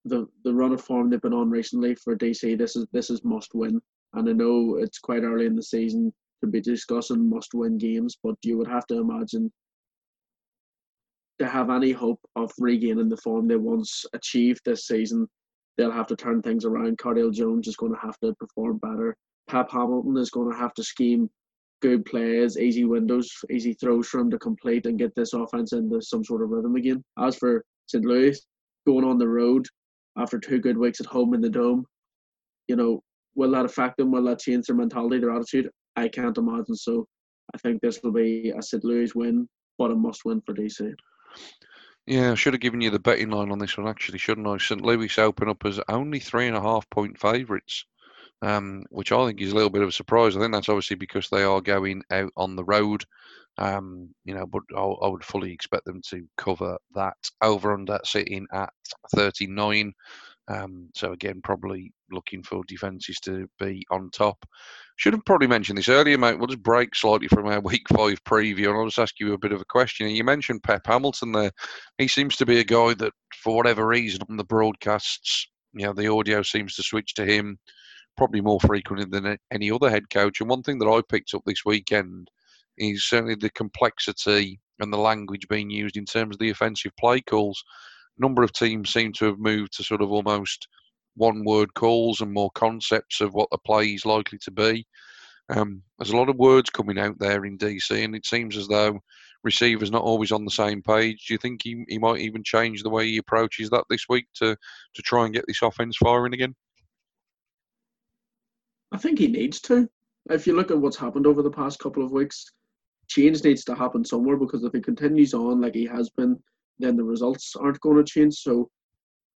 the 0.04 0.28
the 0.44 0.54
run 0.54 0.74
of 0.74 0.82
form 0.82 1.10
they've 1.10 1.22
been 1.22 1.32
on 1.32 1.50
recently 1.50 1.96
for 1.96 2.18
DC, 2.18 2.58
this 2.58 2.76
is 2.76 2.86
this 2.92 3.10
is 3.10 3.24
must 3.24 3.56
win. 3.56 3.80
And 4.14 4.30
I 4.30 4.34
know 4.34 4.78
it's 4.78 5.00
quite 5.00 5.24
early 5.24 5.46
in 5.46 5.56
the 5.56 5.64
season 5.64 6.14
to 6.42 6.48
be 6.48 6.62
discussing 6.62 7.30
must 7.30 7.54
win 7.54 7.78
games, 7.78 8.18
but 8.22 8.36
you 8.44 8.58
would 8.58 8.68
have 8.68 8.86
to 8.88 9.00
imagine 9.00 9.52
to 11.40 11.48
have 11.48 11.70
any 11.70 11.92
hope 11.92 12.20
of 12.36 12.52
regaining 12.60 13.10
the 13.10 13.18
form 13.18 13.48
they 13.48 13.56
once 13.56 14.06
achieved 14.14 14.62
this 14.66 14.88
season, 14.88 15.28
they'll 15.78 15.92
have 15.92 16.08
to 16.08 16.16
turn 16.16 16.42
things 16.42 16.66
around. 16.66 16.98
Cardale 16.98 17.34
Jones 17.34 17.68
is 17.68 17.76
going 17.76 17.94
to 17.94 18.00
have 18.00 18.20
to 18.20 18.34
perform 18.36 18.78
better. 18.78 19.16
Pep 19.48 19.72
Hamilton 19.72 20.18
is 20.18 20.30
going 20.30 20.52
to 20.52 20.58
have 20.58 20.74
to 20.76 20.84
scheme 20.84 21.30
good 21.82 22.06
plays, 22.06 22.58
easy 22.58 22.86
windows, 22.86 23.30
easy 23.52 23.74
throws 23.74 24.08
for 24.08 24.20
him 24.20 24.32
to 24.32 24.40
complete 24.40 24.86
and 24.86 25.00
get 25.00 25.14
this 25.16 25.34
offense 25.34 25.74
into 25.74 26.02
some 26.02 26.24
sort 26.24 26.42
of 26.42 26.50
rhythm 26.50 26.76
again. 26.76 27.04
As 27.20 27.36
for 27.36 27.66
St. 27.88 28.06
Louis, 28.06 28.40
going 28.88 29.04
on 29.04 29.18
the 29.18 29.28
road 29.28 29.68
after 30.18 30.40
two 30.40 30.60
good 30.60 30.78
weeks 30.78 31.02
at 31.02 31.08
home 31.08 31.34
in 31.34 31.42
the 31.42 31.50
dome, 31.50 31.86
you 32.68 32.76
know, 32.76 33.02
will 33.36 33.52
that 33.52 33.66
affect 33.66 33.98
them? 33.98 34.12
Will 34.12 34.24
that 34.24 34.40
change 34.40 34.68
their 34.68 34.76
mentality, 34.76 35.20
their 35.20 35.32
attitude? 35.32 35.70
I 35.96 36.08
can't 36.08 36.38
imagine 36.38 36.76
so. 36.76 37.08
I 37.54 37.58
think 37.58 37.82
this 37.82 38.02
will 38.04 38.12
be 38.12 38.52
a 38.58 38.62
St. 38.62 38.84
Louis 38.84 39.14
win, 39.14 39.48
but 39.78 39.92
a 39.92 39.96
must 39.96 40.26
win 40.26 40.42
for 40.42 40.54
DC. 40.54 40.94
Yeah, 42.06 42.32
I 42.32 42.36
should 42.36 42.54
have 42.54 42.62
given 42.62 42.82
you 42.82 42.90
the 42.90 43.00
betting 43.00 43.30
line 43.30 43.52
on 43.52 43.60
this 43.60 43.78
one, 43.78 43.88
actually, 43.88 44.18
shouldn't 44.18 44.48
I? 44.48 44.58
St. 44.58 44.82
Louis 44.82 45.18
open 45.18 45.50
up 45.50 45.64
as 45.66 45.80
only 45.88 46.20
three 46.20 46.48
and 46.48 46.58
a 46.58 46.62
half 46.62 46.90
point 46.90 47.20
favourites, 47.20 47.86
um, 48.42 48.84
which 48.90 49.12
I 49.12 49.26
think 49.26 49.40
is 49.40 49.54
a 49.54 49.56
little 49.56 49.70
bit 49.70 49.84
of 49.84 49.90
a 49.90 49.94
surprise. 49.94 50.36
I 50.36 50.42
think 50.42 50.52
that's 50.52 50.70
obviously 50.70 50.98
because 50.98 51.30
they 51.30 51.44
are 51.44 51.62
going 51.62 52.04
out 52.12 52.32
on 52.36 52.56
the 52.56 52.66
road, 52.66 53.06
um, 53.58 54.10
you 54.26 54.34
know, 54.34 54.46
but 54.46 54.64
I, 54.76 54.82
I 54.82 55.08
would 55.08 55.24
fully 55.24 55.54
expect 55.54 55.86
them 55.86 56.02
to 56.10 56.28
cover 56.38 56.78
that 56.96 57.16
over 57.42 57.74
under 57.74 58.00
sitting 58.04 58.48
at 58.52 58.74
39. 59.16 59.94
Um, 60.50 60.90
so 60.94 61.14
again, 61.14 61.40
probably 61.44 61.94
looking 62.12 62.44
for 62.44 62.64
defences 62.68 63.20
to 63.22 63.48
be 63.60 63.86
on 63.92 64.10
top. 64.12 64.38
Should 64.98 65.14
have 65.14 65.26
probably 65.26 65.48
mentioned 65.48 65.78
this 65.78 65.90
earlier, 65.90 66.18
mate. 66.18 66.38
We'll 66.38 66.48
just 66.48 66.62
break 66.62 66.96
slightly 66.96 67.28
from 67.28 67.48
our 67.48 67.60
week 67.62 67.84
five 67.90 68.24
preview, 68.26 68.68
and 68.70 68.78
I'll 68.78 68.86
just 68.86 69.00
ask 69.00 69.20
you 69.20 69.34
a 69.34 69.38
bit 69.38 69.54
of 69.54 69.62
a 69.62 69.66
question. 69.66 70.10
You 70.10 70.24
mentioned 70.24 70.64
Pep 70.64 70.82
Hamilton 70.86 71.32
there. 71.32 71.52
He 71.98 72.08
seems 72.08 72.36
to 72.38 72.46
be 72.46 72.60
a 72.60 72.66
guy 72.66 72.94
that, 72.96 73.14
for 73.42 73.56
whatever 73.56 73.88
reason, 73.88 74.22
on 74.30 74.38
the 74.38 74.44
broadcasts, 74.44 75.48
you 75.74 75.86
know, 75.86 75.94
the 75.94 76.12
audio 76.12 76.42
seems 76.42 76.76
to 76.76 76.84
switch 76.84 77.14
to 77.16 77.26
him 77.26 77.58
probably 78.16 78.42
more 78.42 78.60
frequently 78.60 79.06
than 79.06 79.38
any 79.52 79.72
other 79.72 79.90
head 79.90 80.10
coach. 80.10 80.40
And 80.40 80.50
one 80.50 80.62
thing 80.62 80.78
that 80.80 80.90
I 80.90 81.02
picked 81.10 81.34
up 81.34 81.42
this 81.46 81.66
weekend 81.66 82.30
is 82.78 83.06
certainly 83.06 83.36
the 83.36 83.50
complexity 83.52 84.60
and 84.80 84.92
the 84.92 84.98
language 84.98 85.48
being 85.48 85.70
used 85.70 85.98
in 85.98 86.06
terms 86.06 86.36
of 86.36 86.40
the 86.40 86.50
offensive 86.50 86.92
play 87.00 87.22
calls. 87.22 87.64
Number 88.18 88.44
of 88.44 88.54
teams 88.54 88.92
seem 88.92 89.14
to 89.14 89.26
have 89.26 89.40
moved 89.40 89.74
to 89.78 89.84
sort 89.84 90.02
of 90.02 90.12
almost 90.12 90.68
one 91.16 91.44
word 91.46 91.74
calls 91.74 92.22
and 92.22 92.32
more 92.32 92.52
concepts 92.52 93.22
of 93.22 93.34
what 93.34 93.50
the 93.52 93.58
play 93.60 93.88
is 93.88 94.06
likely 94.06 94.40
to 94.40 94.52
be. 94.52 94.86
Um, 95.50 95.84
there's 95.98 96.12
a 96.12 96.18
lot 96.18 96.30
of 96.30 96.38
words 96.38 96.70
coming 96.70 96.98
out 96.98 97.20
there 97.20 97.46
in 97.46 97.58
DC, 97.58 98.04
and 98.04 98.16
it 98.16 98.26
seems 98.26 98.58
as 98.58 98.68
though 98.68 99.00
receivers 99.44 99.92
not 99.92 100.04
always 100.04 100.32
on 100.32 100.46
the 100.46 100.52
same 100.52 100.82
page. 100.82 101.28
Do 101.28 101.34
you 101.34 101.38
think 101.38 101.62
he, 101.64 101.84
he 101.90 101.98
might 101.98 102.22
even 102.22 102.44
change 102.44 102.82
the 102.82 102.90
way 102.90 103.08
he 103.08 103.18
approaches 103.18 103.70
that 103.70 103.84
this 103.90 104.06
week 104.08 104.26
to 104.36 104.56
to 104.94 105.02
try 105.02 105.26
and 105.26 105.34
get 105.34 105.46
this 105.48 105.62
offense 105.62 105.98
firing 105.98 106.34
again? 106.34 106.56
I 108.92 108.98
think 108.98 109.20
he 109.20 109.28
needs 109.28 109.60
to. 109.62 109.90
If 110.30 110.48
you 110.48 110.56
look 110.56 110.72
at 110.72 110.80
what's 110.80 110.98
happened 110.98 111.28
over 111.28 111.42
the 111.42 111.52
past 111.52 111.80
couple 111.80 112.04
of 112.06 112.12
weeks, 112.12 112.46
change 113.08 113.44
needs 113.44 113.66
to 113.66 113.76
happen 113.76 114.06
somewhere 114.06 114.38
because 114.38 114.64
if 114.64 114.72
he 114.72 114.80
continues 114.80 115.34
on 115.34 115.62
like 115.62 115.76
he 115.76 115.86
has 115.86 116.10
been, 116.10 116.42
then 116.80 116.96
the 116.96 117.04
results 117.04 117.56
aren't 117.56 117.80
going 117.82 117.98
to 117.98 118.04
change. 118.04 118.36
So 118.36 118.70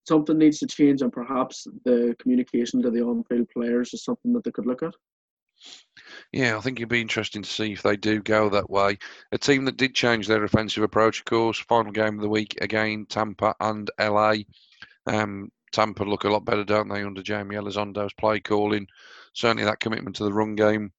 something 0.06 0.38
needs 0.38 0.58
to 0.58 0.66
change, 0.66 1.02
and 1.02 1.12
perhaps 1.12 1.66
the 1.84 2.14
communication 2.18 2.82
to 2.82 2.90
the 2.90 3.02
on-field 3.02 3.48
players 3.50 3.94
is 3.94 4.04
something 4.04 4.32
that 4.32 4.44
they 4.44 4.50
could 4.50 4.66
look 4.66 4.82
at. 4.82 4.94
Yeah, 6.32 6.56
I 6.56 6.60
think 6.60 6.78
it'd 6.78 6.88
be 6.88 7.00
interesting 7.00 7.42
to 7.42 7.48
see 7.48 7.72
if 7.72 7.82
they 7.82 7.96
do 7.96 8.20
go 8.20 8.48
that 8.50 8.68
way. 8.68 8.98
A 9.32 9.38
team 9.38 9.64
that 9.64 9.76
did 9.76 9.94
change 9.94 10.26
their 10.26 10.44
offensive 10.44 10.82
approach, 10.82 11.20
of 11.20 11.24
course, 11.26 11.58
final 11.58 11.92
game 11.92 12.16
of 12.16 12.22
the 12.22 12.28
week 12.28 12.58
again, 12.60 13.06
Tampa 13.08 13.54
and 13.60 13.90
LA. 13.98 14.34
Um, 15.06 15.50
Tampa 15.72 16.04
look 16.04 16.24
a 16.24 16.28
lot 16.28 16.44
better, 16.44 16.64
don't 16.64 16.88
they, 16.88 17.02
under 17.02 17.22
Jamie 17.22 17.56
Elizondo's 17.56 18.12
play 18.14 18.40
calling? 18.40 18.86
Certainly 19.32 19.64
that 19.64 19.80
commitment 19.80 20.16
to 20.16 20.24
the 20.24 20.32
run 20.32 20.54
game. 20.54 20.92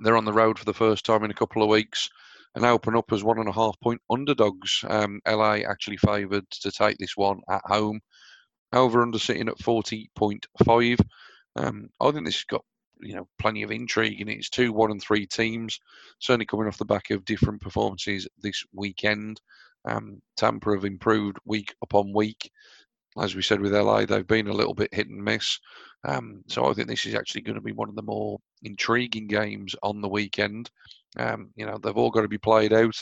They're 0.00 0.16
on 0.16 0.24
the 0.24 0.32
road 0.32 0.58
for 0.58 0.64
the 0.64 0.74
first 0.74 1.04
time 1.04 1.24
in 1.24 1.30
a 1.30 1.34
couple 1.34 1.62
of 1.62 1.68
weeks 1.68 2.08
and 2.54 2.64
open 2.64 2.96
up 2.96 3.12
as 3.12 3.22
one 3.22 3.38
and 3.38 3.48
a 3.48 3.52
half 3.52 3.78
point 3.80 4.00
underdogs. 4.10 4.84
Um, 4.88 5.20
LA 5.26 5.58
actually 5.68 5.96
favoured 5.98 6.48
to 6.50 6.70
take 6.70 6.98
this 6.98 7.16
one 7.16 7.40
at 7.48 7.62
home. 7.64 8.00
Over 8.72 9.02
under 9.02 9.18
sitting 9.18 9.48
at 9.48 9.58
40.5. 9.58 11.00
Um, 11.56 11.88
I 12.00 12.10
think 12.12 12.24
this 12.24 12.36
has 12.36 12.44
got 12.44 12.64
you 13.00 13.14
know 13.14 13.26
plenty 13.38 13.62
of 13.62 13.72
intrigue 13.72 14.20
in 14.20 14.28
it. 14.28 14.38
It's 14.38 14.50
two, 14.50 14.72
one, 14.72 14.90
and 14.90 15.02
three 15.02 15.26
teams. 15.26 15.78
Certainly 16.20 16.46
coming 16.46 16.66
off 16.66 16.78
the 16.78 16.84
back 16.84 17.10
of 17.10 17.24
different 17.24 17.60
performances 17.60 18.28
this 18.40 18.62
weekend. 18.72 19.40
Um, 19.84 20.20
Tampa 20.36 20.72
have 20.72 20.84
improved 20.84 21.38
week 21.44 21.74
upon 21.82 22.12
week. 22.12 22.50
As 23.20 23.34
we 23.34 23.42
said 23.42 23.60
with 23.60 23.74
LA, 23.74 24.04
they've 24.04 24.26
been 24.26 24.48
a 24.48 24.52
little 24.52 24.74
bit 24.74 24.94
hit 24.94 25.08
and 25.08 25.22
miss. 25.22 25.58
Um, 26.04 26.42
so 26.46 26.66
I 26.66 26.74
think 26.74 26.88
this 26.88 27.06
is 27.06 27.14
actually 27.14 27.42
going 27.42 27.56
to 27.56 27.60
be 27.60 27.72
one 27.72 27.88
of 27.88 27.96
the 27.96 28.02
more 28.02 28.38
intriguing 28.62 29.26
games 29.26 29.74
on 29.82 30.00
the 30.00 30.08
weekend. 30.08 30.70
Um, 31.18 31.50
you 31.56 31.66
know, 31.66 31.78
they've 31.78 31.96
all 31.96 32.10
got 32.10 32.22
to 32.22 32.28
be 32.28 32.38
played 32.38 32.72
out, 32.72 32.96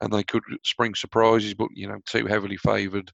and 0.00 0.12
they 0.12 0.22
could 0.22 0.42
spring 0.64 0.94
surprises. 0.94 1.54
But 1.54 1.68
you 1.74 1.88
know, 1.88 1.98
two 2.06 2.26
heavily 2.26 2.56
favoured 2.56 3.10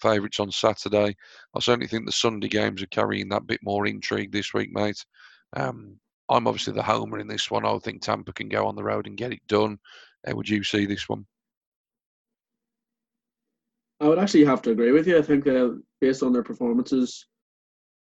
favourites 0.00 0.40
on 0.40 0.50
Saturday. 0.50 1.16
I 1.54 1.60
certainly 1.60 1.86
think 1.86 2.06
the 2.06 2.12
Sunday 2.12 2.48
games 2.48 2.82
are 2.82 2.88
carrying 2.88 3.28
that 3.30 3.46
bit 3.46 3.60
more 3.62 3.86
intrigue 3.86 4.32
this 4.32 4.52
week, 4.52 4.70
mate. 4.72 5.04
Um, 5.54 5.98
I'm 6.28 6.46
obviously 6.46 6.74
the 6.74 6.82
homer 6.82 7.18
in 7.18 7.28
this 7.28 7.50
one. 7.50 7.64
I 7.64 7.78
think 7.78 8.02
Tampa 8.02 8.32
can 8.32 8.48
go 8.48 8.66
on 8.66 8.76
the 8.76 8.84
road 8.84 9.06
and 9.06 9.16
get 9.16 9.32
it 9.32 9.46
done. 9.46 9.78
How 10.26 10.34
would 10.34 10.48
you 10.48 10.64
see 10.64 10.86
this 10.86 11.08
one? 11.08 11.24
I 14.00 14.08
would 14.08 14.18
actually 14.18 14.44
have 14.44 14.60
to 14.62 14.72
agree 14.72 14.92
with 14.92 15.06
you. 15.06 15.16
I 15.16 15.22
think 15.22 15.46
uh, 15.46 15.70
based 16.00 16.22
on 16.22 16.32
their 16.32 16.42
performances 16.42 17.26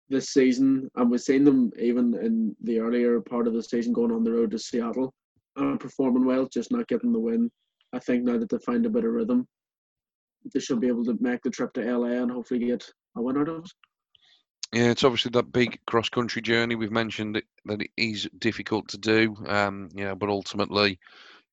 this 0.10 0.30
season, 0.30 0.90
and 0.96 1.12
we've 1.12 1.22
seen 1.22 1.44
them 1.44 1.72
even 1.78 2.16
in 2.16 2.56
the 2.64 2.80
earlier 2.80 3.20
part 3.22 3.48
of 3.48 3.54
the 3.54 3.62
season 3.62 3.94
going 3.94 4.12
on 4.12 4.24
the 4.24 4.32
road 4.32 4.52
to 4.52 4.60
Seattle 4.60 5.14
and 5.56 5.80
performing 5.80 6.26
well, 6.26 6.48
just 6.52 6.72
not 6.72 6.88
getting 6.88 7.12
the 7.12 7.20
win. 7.20 7.52
I 7.94 8.00
think 8.00 8.24
now 8.24 8.38
that 8.38 8.50
they 8.50 8.58
find 8.60 8.86
a 8.86 8.90
bit 8.90 9.06
of 9.06 9.12
rhythm, 9.12 9.48
they 10.54 10.60
should 10.60 10.80
be 10.80 10.88
able 10.88 11.06
to 11.06 11.18
make 11.20 11.42
the 11.44 11.50
trip 11.50 11.74
to 11.74 11.82
LA 11.82 12.22
and 12.22 12.32
hopefully 12.32 12.60
get 12.60 12.90
a 13.16 13.22
win 13.22 13.38
out 13.38 13.50
of 13.50 13.64
it. 13.64 13.72
Yeah, 14.74 14.90
it's 14.90 15.04
obviously 15.04 15.30
that 15.32 15.52
big 15.52 15.80
cross 15.86 16.10
country 16.10 16.42
journey. 16.42 16.74
We've 16.74 16.92
mentioned 16.92 17.38
it, 17.38 17.46
that 17.66 17.82
it 17.82 17.92
is 17.96 18.28
difficult 18.40 18.88
to 18.90 18.98
do, 18.98 19.36
um, 19.48 19.90
you 19.94 20.04
know, 20.04 20.16
but 20.16 20.30
ultimately, 20.30 21.00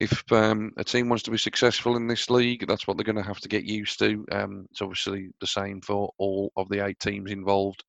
if 0.00 0.24
um, 0.32 0.72
a 0.78 0.84
team 0.84 1.10
wants 1.10 1.22
to 1.24 1.30
be 1.30 1.36
successful 1.36 1.96
in 1.96 2.06
this 2.06 2.30
league, 2.30 2.66
that's 2.66 2.86
what 2.86 2.96
they're 2.96 3.04
going 3.04 3.16
to 3.16 3.22
have 3.22 3.40
to 3.40 3.48
get 3.48 3.64
used 3.64 3.98
to. 3.98 4.24
Um, 4.32 4.66
it's 4.70 4.80
obviously 4.80 5.28
the 5.40 5.46
same 5.46 5.82
for 5.82 6.10
all 6.16 6.50
of 6.56 6.70
the 6.70 6.84
eight 6.84 6.98
teams 6.98 7.30
involved. 7.30 7.84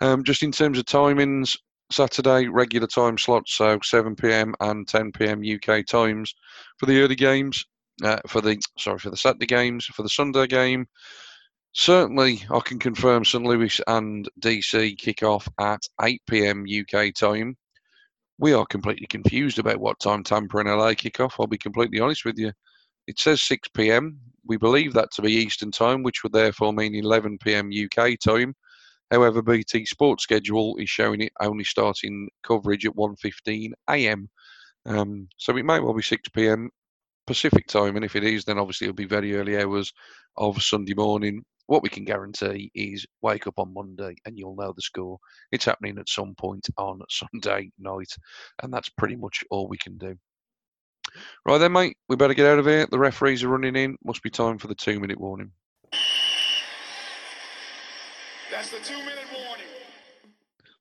Um, 0.00 0.24
just 0.24 0.42
in 0.42 0.50
terms 0.50 0.78
of 0.78 0.86
timings, 0.86 1.58
Saturday 1.92 2.48
regular 2.48 2.86
time 2.86 3.18
slots, 3.18 3.56
so 3.56 3.78
7 3.82 4.16
p.m. 4.16 4.54
and 4.60 4.88
10 4.88 5.12
p.m. 5.12 5.42
UK 5.42 5.86
times 5.86 6.34
for 6.78 6.86
the 6.86 7.00
early 7.00 7.14
games. 7.14 7.64
Uh, 8.02 8.18
for 8.26 8.40
the 8.40 8.60
sorry 8.78 8.98
for 8.98 9.10
the 9.10 9.16
Saturday 9.16 9.46
games, 9.46 9.84
for 9.84 10.02
the 10.02 10.08
Sunday 10.08 10.46
game, 10.46 10.86
certainly 11.72 12.42
I 12.50 12.60
can 12.60 12.78
confirm 12.78 13.24
St 13.24 13.44
Louis 13.44 13.80
and 13.86 14.28
DC 14.40 14.96
kick 14.98 15.22
off 15.22 15.46
at 15.60 15.82
8 16.00 16.20
p.m. 16.28 16.64
UK 16.66 17.14
time. 17.14 17.56
We 18.38 18.54
are 18.54 18.66
completely 18.66 19.06
confused 19.06 19.58
about 19.58 19.78
what 19.78 20.00
time 20.00 20.24
Tampa 20.24 20.58
and 20.58 20.68
LA 20.68 20.94
kick 20.94 21.20
off. 21.20 21.36
I'll 21.38 21.46
be 21.46 21.58
completely 21.58 22.00
honest 22.00 22.24
with 22.24 22.38
you. 22.38 22.52
It 23.06 23.18
says 23.18 23.42
6 23.42 23.68
p.m. 23.74 24.18
We 24.46 24.56
believe 24.56 24.94
that 24.94 25.10
to 25.12 25.22
be 25.22 25.32
Eastern 25.32 25.70
time, 25.70 26.02
which 26.02 26.22
would 26.22 26.32
therefore 26.32 26.72
mean 26.72 26.94
11 26.94 27.38
p.m. 27.38 27.70
UK 27.70 28.18
time. 28.18 28.54
However, 29.12 29.42
BT 29.42 29.84
Sports 29.84 30.22
schedule 30.22 30.74
is 30.78 30.88
showing 30.88 31.20
it 31.20 31.34
only 31.38 31.64
starting 31.64 32.30
coverage 32.42 32.86
at 32.86 32.96
1:15 32.96 33.72
a.m. 33.90 34.30
Um, 34.86 35.28
so 35.36 35.54
it 35.58 35.66
may 35.66 35.80
well 35.80 35.92
be 35.92 36.02
6 36.02 36.30
p.m. 36.30 36.70
Pacific 37.26 37.66
time, 37.66 37.96
and 37.96 38.06
if 38.06 38.16
it 38.16 38.24
is, 38.24 38.46
then 38.46 38.58
obviously 38.58 38.86
it'll 38.86 38.96
be 38.96 39.04
very 39.04 39.36
early 39.36 39.60
hours 39.60 39.92
of 40.38 40.62
Sunday 40.62 40.94
morning. 40.94 41.44
What 41.66 41.82
we 41.82 41.90
can 41.90 42.04
guarantee 42.06 42.70
is 42.74 43.06
wake 43.20 43.46
up 43.46 43.58
on 43.58 43.74
Monday 43.74 44.16
and 44.24 44.38
you'll 44.38 44.56
know 44.56 44.72
the 44.74 44.80
score. 44.80 45.18
It's 45.52 45.66
happening 45.66 45.98
at 45.98 46.08
some 46.08 46.34
point 46.34 46.66
on 46.78 47.02
Sunday 47.10 47.70
night, 47.78 48.12
and 48.62 48.72
that's 48.72 48.88
pretty 48.88 49.16
much 49.16 49.44
all 49.50 49.68
we 49.68 49.76
can 49.76 49.98
do. 49.98 50.16
Right 51.44 51.58
then, 51.58 51.72
mate, 51.72 51.98
we 52.08 52.16
better 52.16 52.34
get 52.34 52.46
out 52.46 52.58
of 52.58 52.64
here. 52.64 52.86
The 52.90 52.98
referees 52.98 53.44
are 53.44 53.48
running 53.48 53.76
in. 53.76 53.98
Must 54.04 54.22
be 54.22 54.30
time 54.30 54.56
for 54.56 54.68
the 54.68 54.74
two 54.74 54.98
minute 54.98 55.20
warning. 55.20 55.52
That's 58.62 58.88
the 58.88 58.94
two 58.94 58.98
minute 58.98 59.26
warning. 59.36 59.66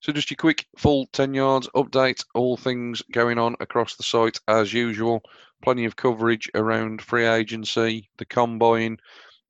So, 0.01 0.11
just 0.11 0.29
your 0.29 0.35
quick 0.37 0.67
full 0.77 1.07
10 1.13 1.33
yards 1.33 1.67
update. 1.69 2.23
All 2.35 2.55
things 2.55 3.01
going 3.11 3.39
on 3.39 3.55
across 3.59 3.95
the 3.95 4.03
site 4.03 4.39
as 4.47 4.71
usual. 4.71 5.23
Plenty 5.63 5.85
of 5.85 5.95
coverage 5.95 6.47
around 6.53 7.01
free 7.01 7.25
agency, 7.25 8.07
the 8.19 8.25
combine, 8.25 8.97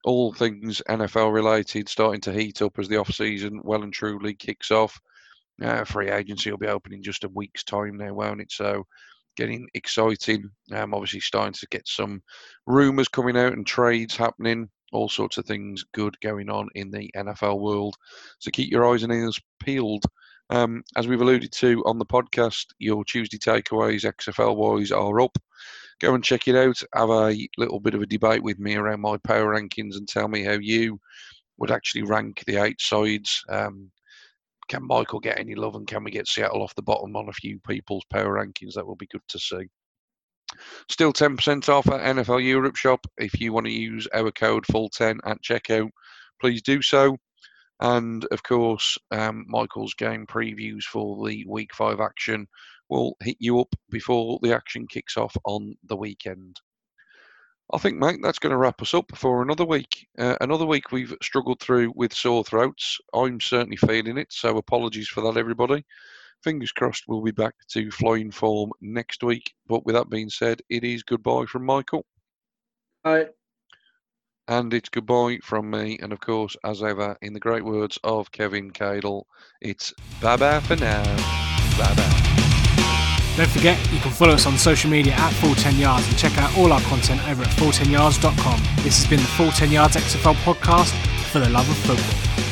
all 0.06 0.32
things 0.32 0.82
NFL 0.88 1.34
related 1.34 1.90
starting 1.90 2.22
to 2.22 2.32
heat 2.32 2.62
up 2.62 2.80
as 2.80 2.88
the 2.88 2.96
off 2.96 3.12
season 3.12 3.60
well 3.66 3.84
and 3.84 3.92
truly 3.92 4.34
kicks 4.34 4.72
off. 4.72 4.98
Uh, 5.62 5.84
free 5.84 6.10
agency 6.10 6.52
will 6.52 6.58
be 6.58 6.68
open 6.68 6.94
in 6.94 7.04
just 7.04 7.26
a 7.26 7.30
week's 7.34 7.66
time 7.66 7.98
now, 7.98 8.14
won't 8.14 8.40
it? 8.40 8.54
So, 8.54 8.88
getting 9.36 9.68
exciting. 9.74 10.50
Um, 10.72 10.94
obviously, 10.94 11.20
starting 11.20 11.52
to 11.52 11.68
get 11.70 11.86
some 11.86 12.24
rumours 12.66 13.10
coming 13.10 13.36
out 13.36 13.52
and 13.52 13.68
trades 13.68 14.16
happening. 14.16 14.70
All 14.92 15.10
sorts 15.10 15.38
of 15.38 15.46
things 15.46 15.84
good 15.94 16.20
going 16.22 16.50
on 16.50 16.70
in 16.76 16.92
the 16.92 17.10
NFL 17.16 17.60
world. 17.60 17.96
So 18.40 18.52
keep 18.52 18.72
your 18.72 18.92
eyes 18.92 19.04
and 19.04 19.14
ears 19.14 19.40
peeled. 19.60 20.04
Um, 20.50 20.84
as 20.98 21.08
we've 21.08 21.22
alluded 21.22 21.52
to 21.54 21.82
on 21.86 21.98
the 21.98 22.06
podcast, 22.06 22.66
your 22.78 23.06
Tuesday 23.06 23.38
takeaways, 23.38 24.04
XFL 24.04 24.56
wise, 24.56 24.92
are 24.92 25.22
up. 25.22 25.38
Go 26.02 26.14
and 26.14 26.24
check 26.24 26.48
it 26.48 26.56
out. 26.56 26.82
Have 26.94 27.10
a 27.10 27.48
little 27.58 27.80
bit 27.80 27.94
of 27.94 28.02
a 28.02 28.08
debate 28.08 28.44
with 28.44 28.60
me 28.60 28.76
around 28.76 29.02
my 29.02 29.18
power 29.18 29.56
rankings 29.56 29.96
and 29.96 30.08
tell 30.08 30.28
me 30.28 30.44
how 30.44 30.58
you 30.60 31.00
would 31.58 31.72
actually 31.72 32.04
rank 32.04 32.44
the 32.48 32.58
eight 32.58 32.82
sides. 32.82 33.44
Um, 33.48 33.92
can 34.68 34.86
Michael 34.86 35.20
get 35.20 35.40
any 35.40 35.56
love 35.56 35.76
and 35.76 35.88
can 35.88 36.04
we 36.04 36.12
get 36.12 36.28
Seattle 36.28 36.64
off 36.64 36.76
the 36.76 36.82
bottom 36.82 37.16
on 37.16 37.30
a 37.30 37.34
few 37.34 37.60
people's 37.60 38.06
power 38.10 38.36
rankings? 38.36 38.74
That 38.74 38.88
will 38.88 38.96
be 38.96 39.08
good 39.08 39.22
to 39.30 39.40
see. 39.40 39.70
Still 40.90 41.14
10% 41.14 41.70
off 41.70 41.88
at 41.88 42.16
NFL 42.16 42.44
Europe 42.44 42.76
shop. 42.76 43.06
If 43.18 43.40
you 43.40 43.54
want 43.54 43.66
to 43.68 43.72
use 43.72 44.08
our 44.14 44.32
code 44.32 44.66
full10 44.66 45.20
at 45.26 45.42
checkout, 45.42 45.90
please 46.40 46.62
do 46.62 46.82
so. 46.82 47.18
And 47.80 48.26
of 48.26 48.44
course, 48.44 48.98
um, 49.12 49.46
Michael's 49.48 49.96
game 49.96 50.28
previews 50.28 50.84
for 50.84 51.28
the 51.28 51.46
week 51.48 51.74
five 51.74 52.00
action 52.00 52.48
will 52.90 53.16
hit 53.24 53.38
you 53.40 53.60
up 53.60 53.74
before 53.90 54.38
the 54.44 54.54
action 54.54 54.86
kicks 54.86 55.18
off 55.18 55.36
on 55.46 55.76
the 55.86 55.96
weekend. 55.96 56.60
I 57.74 57.78
think, 57.78 57.98
mate, 57.98 58.20
that's 58.22 58.40
going 58.40 58.52
to 58.52 58.58
wrap 58.58 58.82
us 58.82 58.94
up 58.94 59.06
for 59.16 59.42
another 59.42 59.64
week. 59.64 60.06
Uh, 60.20 60.36
another 60.42 60.66
week 60.66 60.92
we've 60.92 61.16
struggled 61.24 61.62
through 61.62 61.94
with 61.96 62.14
sore 62.14 62.44
throats. 62.44 62.98
I'm 63.14 63.40
certainly 63.40 63.78
feeling 63.78 64.18
it, 64.18 64.28
so 64.30 64.58
apologies 64.58 65.08
for 65.08 65.22
that, 65.22 65.40
everybody. 65.40 65.86
Fingers 66.44 66.72
crossed 66.72 67.04
we'll 67.08 67.22
be 67.22 67.32
back 67.32 67.54
to 67.70 67.92
flying 67.92 68.32
form 68.32 68.72
next 68.82 69.24
week. 69.24 69.54
But 69.68 69.86
with 69.86 69.96
that 69.96 70.10
being 70.10 70.30
said, 70.30 70.62
it 70.70 70.84
is 70.84 71.04
goodbye 71.04 71.46
from 71.46 71.66
Michael. 71.66 72.06
Hi. 73.06 73.28
And 74.48 74.74
it's 74.74 74.90
goodbye 74.90 75.40
from 75.44 75.70
me. 75.70 75.98
And 76.02 76.12
of 76.12 76.20
course, 76.20 76.58
as 76.64 76.84
ever, 76.84 77.16
in 77.22 77.34
the 77.34 77.40
great 77.40 77.64
words 77.64 77.98
of 78.04 78.32
Kevin 78.32 78.72
Cadle, 78.72 79.24
it's 79.62 79.94
bye 80.20 80.36
bye 80.36 80.60
for 80.60 80.76
now. 80.76 81.04
Bye 81.78 81.94
bye. 81.96 82.22
Don't 83.38 83.50
forget, 83.50 83.80
you 83.94 84.00
can 84.00 84.12
follow 84.12 84.34
us 84.34 84.46
on 84.46 84.58
social 84.58 84.90
media 84.90 85.14
at 85.14 85.32
Full 85.36 85.56
10 85.56 85.78
Yards 85.78 86.06
and 86.08 86.18
check 86.18 86.38
out 86.38 86.56
all 86.58 86.74
our 86.74 86.82
content 86.82 87.26
over 87.30 87.44
at 87.44 87.50
full10yards.com. 87.50 88.62
This 88.84 88.98
has 89.02 89.08
been 89.10 89.22
the 89.22 89.26
Full 89.26 89.52
10 89.52 89.72
Yards 89.72 89.96
XFL 89.96 90.36
podcast 90.44 90.92
for 91.32 91.40
the 91.40 91.50
love 91.50 91.70
of 91.70 91.78
football. 91.78 92.51